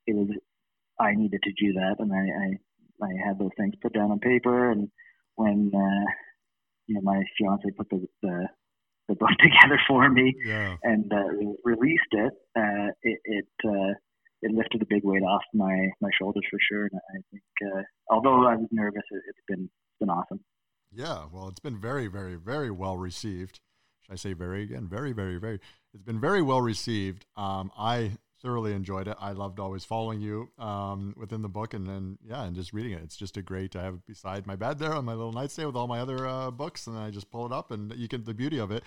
it 0.07 0.15
was 0.15 0.29
I 1.01 1.15
needed 1.15 1.43
to 1.43 1.53
do 1.67 1.73
that, 1.75 1.97
and 1.99 2.13
I, 2.13 2.17
I 2.47 3.07
I 3.07 3.27
had 3.27 3.39
those 3.39 3.51
things 3.59 3.75
put 3.83 3.93
down 3.93 4.11
on 4.11 4.21
paper 4.21 4.71
and 4.71 4.89
when 5.37 5.73
uh, 5.75 6.11
you 6.87 6.95
know 6.95 7.01
my 7.03 7.23
fiance 7.39 7.65
put 7.77 7.89
the, 7.91 8.07
the 8.23 8.49
the 9.09 9.15
book 9.15 9.31
together 9.41 9.79
for 9.87 10.09
me 10.09 10.35
Yeah. 10.45 10.77
and 10.83 11.13
uh, 11.13 11.17
re- 11.27 11.57
released 11.65 12.13
it, 12.13 12.33
uh, 12.57 12.89
it 13.03 13.19
it, 13.25 13.47
uh, 13.67 13.93
it 14.43 14.53
lifted 14.53 14.83
a 14.83 14.87
big 14.87 15.05
weight 15.05 15.23
off 15.23 15.43
my 15.53 15.89
my 16.01 16.11
shoulders 16.19 16.45
for 16.51 16.59
sure. 16.71 16.85
And 16.85 17.01
I 17.15 17.19
think 17.31 17.43
uh, 17.75 17.83
although 18.11 18.47
I 18.47 18.57
was 18.57 18.69
nervous, 18.71 19.03
it, 19.11 19.23
it's 19.29 19.39
been 19.49 19.65
it's 19.65 19.99
been 20.01 20.11
awesome. 20.11 20.41
Yeah, 20.93 21.25
well, 21.33 21.49
it's 21.49 21.61
been 21.61 21.81
very, 21.81 22.07
very, 22.07 22.37
very 22.37 22.71
well 22.71 22.97
received. 22.97 23.61
Should 24.03 24.13
I 24.13 24.17
say 24.17 24.33
very 24.33 24.63
again? 24.63 24.87
Very, 24.89 25.13
very, 25.13 25.39
very. 25.39 25.59
It's 25.93 26.03
been 26.05 26.21
very 26.21 26.41
well 26.43 26.61
received. 26.61 27.27
Um, 27.37 27.73
I 27.77 28.13
thoroughly 28.45 28.73
enjoyed 28.75 29.09
it. 29.09 29.17
I 29.21 29.33
loved 29.33 29.59
always 29.59 29.85
following 29.85 30.21
you 30.21 30.51
um, 30.59 31.15
within 31.17 31.43
the 31.43 31.49
book, 31.49 31.75
and 31.75 31.85
then 31.89 32.19
yeah, 32.25 32.45
and 32.45 32.55
just 32.55 32.73
reading 32.73 32.93
it. 32.93 33.01
It's 33.03 33.17
just 33.17 33.37
a 33.37 33.43
great. 33.43 33.75
I 33.75 33.83
have 33.83 33.95
it 33.95 34.07
beside 34.07 34.47
my 34.47 34.55
bed 34.55 34.79
there 34.79 34.93
on 34.95 35.05
my 35.05 35.15
little 35.15 35.33
nightstand 35.33 35.67
with 35.67 35.77
all 35.77 35.89
my 35.89 35.99
other 36.01 36.27
uh, 36.27 36.51
books, 36.53 36.87
and 36.87 36.97
I 36.97 37.11
just 37.11 37.31
pull 37.31 37.47
it 37.47 37.53
up, 37.53 37.71
and 37.73 37.93
you 37.97 38.07
can. 38.07 38.23
The 38.23 38.35
beauty 38.35 38.59
of 38.59 38.71
it 38.71 38.85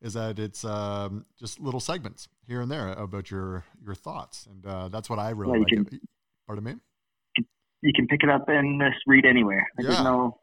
is 0.00 0.12
that 0.14 0.38
it's 0.38 0.64
um, 0.64 1.24
just 1.38 1.58
little 1.58 1.80
segments 1.80 2.28
here 2.46 2.60
and 2.60 2.70
there 2.70 2.92
about 2.92 3.30
your 3.30 3.64
your 3.84 3.94
thoughts, 3.96 4.46
and 4.46 4.64
uh, 4.66 4.88
that's 4.88 5.08
what 5.10 5.18
I 5.18 5.30
really 5.30 5.54
Yeah, 5.54 5.78
like. 5.80 5.88
can- 5.90 6.00
Pardon 6.46 6.64
me. 6.64 6.74
You 7.82 7.92
can 7.94 8.06
pick 8.08 8.22
it 8.22 8.28
up 8.30 8.48
and 8.48 8.80
just 8.80 9.02
read 9.06 9.24
anywhere. 9.24 9.66
Like, 9.76 9.84
Yeah. 9.86 9.90
There's 9.92 10.04
no 10.04 10.38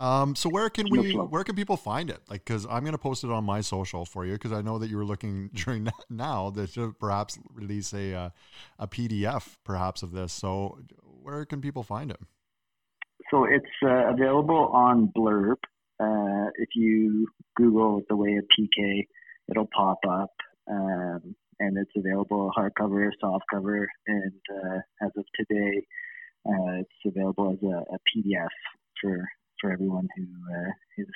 Um, 0.00 0.36
so 0.36 0.48
where 0.48 0.70
can 0.70 0.86
we 0.90 1.12
where 1.12 1.42
can 1.42 1.56
people 1.56 1.76
find 1.76 2.08
it? 2.08 2.20
Like, 2.30 2.44
because 2.44 2.66
I'm 2.70 2.84
gonna 2.84 2.98
post 2.98 3.24
it 3.24 3.30
on 3.30 3.44
my 3.44 3.60
social 3.60 4.04
for 4.04 4.24
you 4.24 4.34
because 4.34 4.52
I 4.52 4.62
know 4.62 4.78
that 4.78 4.88
you 4.88 4.96
were 4.96 5.04
looking 5.04 5.50
during 5.54 5.84
that 5.84 6.04
now 6.08 6.50
that 6.50 6.74
to 6.74 6.94
perhaps 7.00 7.38
release 7.52 7.92
a 7.92 8.14
uh, 8.14 8.30
a 8.78 8.86
PDF 8.86 9.56
perhaps 9.64 10.02
of 10.02 10.12
this. 10.12 10.32
So 10.32 10.78
where 11.02 11.44
can 11.44 11.60
people 11.60 11.82
find 11.82 12.10
it? 12.10 12.20
So 13.30 13.44
it's 13.44 13.66
uh, 13.84 14.12
available 14.12 14.70
on 14.72 15.12
Blurb. 15.16 15.56
Uh, 16.00 16.50
if 16.54 16.68
you 16.76 17.26
Google 17.56 18.00
the 18.08 18.14
way 18.14 18.36
of 18.36 18.44
PK, 18.56 19.04
it'll 19.50 19.68
pop 19.76 19.98
up, 20.08 20.30
um, 20.70 21.34
and 21.58 21.76
it's 21.76 21.90
available 21.96 22.52
hardcover, 22.56 23.10
softcover, 23.22 23.86
and 24.06 24.32
uh, 24.48 24.78
as 25.02 25.10
of 25.18 25.24
today, 25.34 25.84
uh, 26.48 26.80
it's 26.80 26.90
available 27.04 27.50
as 27.52 27.68
a, 27.68 27.94
a 27.94 27.98
PDF 28.08 28.48
for 29.02 29.28
for 29.60 29.72
everyone 29.72 30.08
who 30.16 30.24
uh, 30.24 30.70
is 30.98 31.06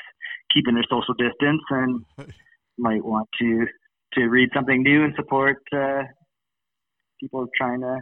keeping 0.55 0.75
their 0.75 0.85
social 0.91 1.15
distance 1.15 1.63
and 1.71 2.05
might 2.79 3.05
want 3.05 3.29
to 3.41 3.67
to 4.15 4.27
read 4.27 4.51
something 4.55 4.83
new 4.83 5.05
and 5.05 5.15
support 5.17 5.57
uh, 5.75 6.03
people 7.21 7.47
trying 7.57 7.81
to 7.81 7.99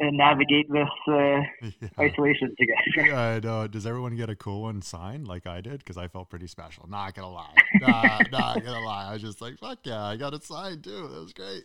navigate 0.00 0.66
this. 0.70 0.88
Uh, 1.08 1.12
yeah. 1.62 1.88
isolation 1.98 2.54
together. 2.58 3.08
Yeah, 3.08 3.20
I 3.20 3.40
know. 3.40 3.66
Does 3.66 3.86
everyone 3.86 4.16
get 4.16 4.30
a 4.30 4.36
cool 4.36 4.62
one 4.62 4.82
signed 4.82 5.26
like 5.26 5.46
I 5.46 5.60
did? 5.60 5.78
Because 5.78 5.96
I 5.96 6.08
felt 6.08 6.30
pretty 6.30 6.46
special. 6.46 6.86
Not 6.88 7.14
gonna 7.14 7.30
lie. 7.30 7.54
Nah, 7.80 8.18
not 8.30 8.64
gonna 8.64 8.84
lie. 8.84 9.06
I 9.08 9.12
was 9.14 9.22
just 9.22 9.40
like, 9.40 9.58
fuck 9.58 9.78
yeah, 9.84 10.02
I 10.02 10.16
got 10.16 10.32
it 10.32 10.44
signed 10.44 10.84
too. 10.84 11.08
That 11.08 11.20
was 11.20 11.32
great. 11.32 11.64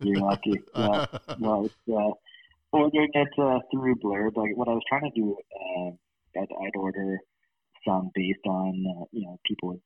You're 0.00 0.20
lucky. 0.20 0.54
Yeah. 0.74 1.06
well, 1.38 1.66
it's, 1.66 1.74
uh, 1.92 2.10
ordering 2.72 3.10
it 3.12 3.28
uh, 3.38 3.58
through 3.70 3.96
Blurb. 3.96 4.36
Like 4.36 4.56
what 4.56 4.68
I 4.68 4.72
was 4.72 4.82
trying 4.88 5.10
to 5.10 5.20
do, 5.20 5.36
uh, 5.54 5.90
I'd, 6.36 6.50
I'd 6.50 6.76
order 6.76 7.18
some 7.86 8.10
based 8.14 8.46
on 8.46 8.84
uh, 8.86 9.04
you 9.12 9.26
know 9.26 9.38
people 9.46 9.70
would 9.70 9.80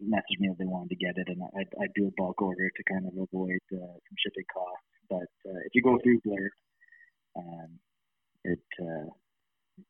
message 0.00 0.38
me 0.38 0.48
if 0.48 0.58
they 0.58 0.64
wanted 0.64 0.90
to 0.90 0.96
get 0.96 1.16
it, 1.16 1.28
and 1.28 1.42
I'd, 1.58 1.68
I'd 1.80 1.94
do 1.94 2.08
a 2.08 2.14
bulk 2.16 2.40
order 2.40 2.70
to 2.70 2.82
kind 2.92 3.06
of 3.06 3.12
avoid 3.12 3.60
uh, 3.72 3.96
some 4.00 4.16
shipping 4.18 4.44
costs. 4.52 4.86
But 5.08 5.50
uh, 5.50 5.60
if 5.66 5.74
you 5.74 5.82
go 5.82 5.98
through 6.02 6.20
Blurb, 6.26 6.50
um, 7.36 7.78
it 8.44 8.60
uh, 8.80 9.10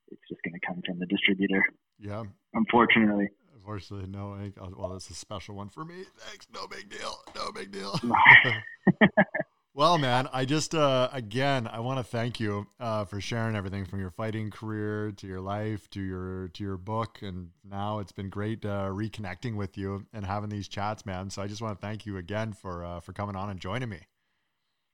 it's 0.09 0.23
just 0.29 0.43
going 0.43 0.55
to 0.55 0.67
come 0.67 0.83
from 0.87 0.99
the 0.99 1.07
distributor. 1.07 1.65
yeah. 1.99 2.25
Unfortunately. 2.55 3.29
Unfortunately, 3.55 4.09
no. 4.09 4.35
I, 4.35 4.53
oh, 4.61 4.73
well, 4.77 4.97
it's 4.97 5.11
a 5.11 5.15
special 5.15 5.55
one 5.55 5.69
for 5.69 5.85
me. 5.85 6.05
Thanks. 6.17 6.47
No 6.53 6.67
big 6.67 6.89
deal. 6.89 7.15
No 7.37 7.53
big 7.53 7.71
deal. 7.71 8.01
well, 9.81 9.97
man, 9.97 10.28
I 10.31 10.45
just 10.45 10.74
uh, 10.74 11.09
again, 11.11 11.66
I 11.66 11.81
want 11.81 12.01
to 12.01 12.05
thank 12.05 12.39
you 12.39 12.66
uh, 12.78 13.07
for 13.07 13.18
sharing 13.18 13.57
everything 13.57 13.87
from 13.87 13.99
your 13.99 14.11
fighting 14.11 14.51
career 14.51 15.11
to 15.12 15.26
your 15.26 15.41
life 15.41 15.89
to 15.93 16.03
your 16.03 16.49
to 16.49 16.62
your 16.62 16.76
book, 16.76 17.20
and 17.22 17.49
now 17.64 18.01
it's 18.01 18.12
been 18.12 18.28
great 18.28 18.62
uh, 18.66 18.91
reconnecting 18.91 19.57
with 19.57 19.78
you 19.78 20.05
and 20.12 20.26
having 20.26 20.51
these 20.51 20.68
chats, 20.68 21.07
man. 21.07 21.31
So 21.31 21.41
I 21.41 21.47
just 21.47 21.62
want 21.62 21.81
to 21.81 21.87
thank 21.87 22.05
you 22.05 22.18
again 22.18 22.53
for 22.53 22.85
uh, 22.85 23.01
for 23.01 23.14
coming 23.14 23.37
on 23.37 23.49
and 23.49 23.59
joining 23.59 23.89
me. 23.89 24.01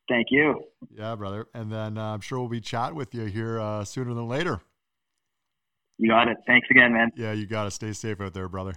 Thank 0.09 0.29
you. 0.31 0.63
Yeah, 0.97 1.17
brother. 1.17 1.49
And 1.53 1.73
then 1.73 1.99
uh, 1.99 2.15
I'm 2.15 2.21
sure 2.21 2.39
we'll 2.39 2.49
be 2.49 2.61
chatting 2.61 2.95
with 2.95 3.13
you 3.13 3.25
here 3.25 3.59
uh, 3.59 3.85
sooner 3.85 4.15
than 4.15 4.29
later. 4.29 4.61
You 5.99 6.11
got 6.11 6.29
it. 6.29 6.37
Thanks 6.47 6.69
again, 6.71 6.93
man. 6.93 7.11
Yeah, 7.17 7.33
you 7.33 7.47
got 7.47 7.65
to 7.65 7.73
stay 7.73 7.93
safe 7.93 8.21
out 8.21 8.35
there, 8.35 8.49
brother. 8.49 8.75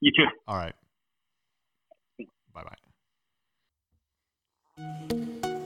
You 0.00 0.12
too. 0.14 0.26
All 0.46 0.58
right. 0.58 0.74
Bye 2.52 2.64
bye. 2.64 2.89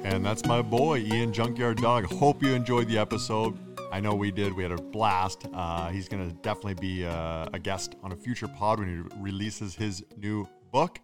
And 0.05 0.25
that's 0.25 0.45
my 0.47 0.62
boy, 0.62 0.99
Ian 0.99 1.33
Junkyard 1.33 1.79
Dog. 1.79 2.05
Hope 2.05 2.43
you 2.43 2.55
enjoyed 2.55 2.89
the 2.89 2.99
episode. 2.99 3.59
I 3.91 4.01
know 4.01 4.15
we 4.15 4.31
did. 4.31 4.53
We 4.53 4.62
had 4.62 4.73
a 4.73 4.81
blast. 4.81 5.47
Uh, 5.53 5.89
he's 5.91 6.09
going 6.09 6.29
to 6.29 6.35
definitely 6.37 6.75
be 6.75 7.05
uh, 7.07 7.47
a 7.53 7.59
guest 7.59 7.95
on 8.03 8.12
a 8.12 8.17
future 8.17 8.49
pod 8.49 8.81
when 8.81 8.89
he 8.89 9.17
releases 9.21 9.75
his 9.75 10.05
new 10.17 10.49
book 10.73 11.01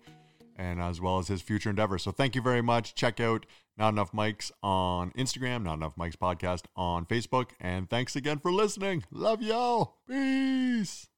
and 0.56 0.80
as 0.80 1.00
well 1.00 1.18
as 1.18 1.28
his 1.28 1.40
future 1.40 1.70
endeavors. 1.70 2.02
So 2.02 2.12
thank 2.12 2.34
you 2.34 2.42
very 2.42 2.62
much. 2.62 2.94
Check 2.94 3.20
out 3.20 3.46
Not 3.78 3.90
Enough 3.90 4.12
Mics 4.12 4.50
on 4.62 5.12
Instagram, 5.12 5.62
Not 5.62 5.74
Enough 5.74 5.96
Mics 5.96 6.16
Podcast 6.16 6.62
on 6.76 7.06
Facebook. 7.06 7.50
And 7.60 7.88
thanks 7.88 8.16
again 8.16 8.38
for 8.38 8.52
listening. 8.52 9.04
Love 9.10 9.40
y'all. 9.42 9.98
Peace. 10.08 11.09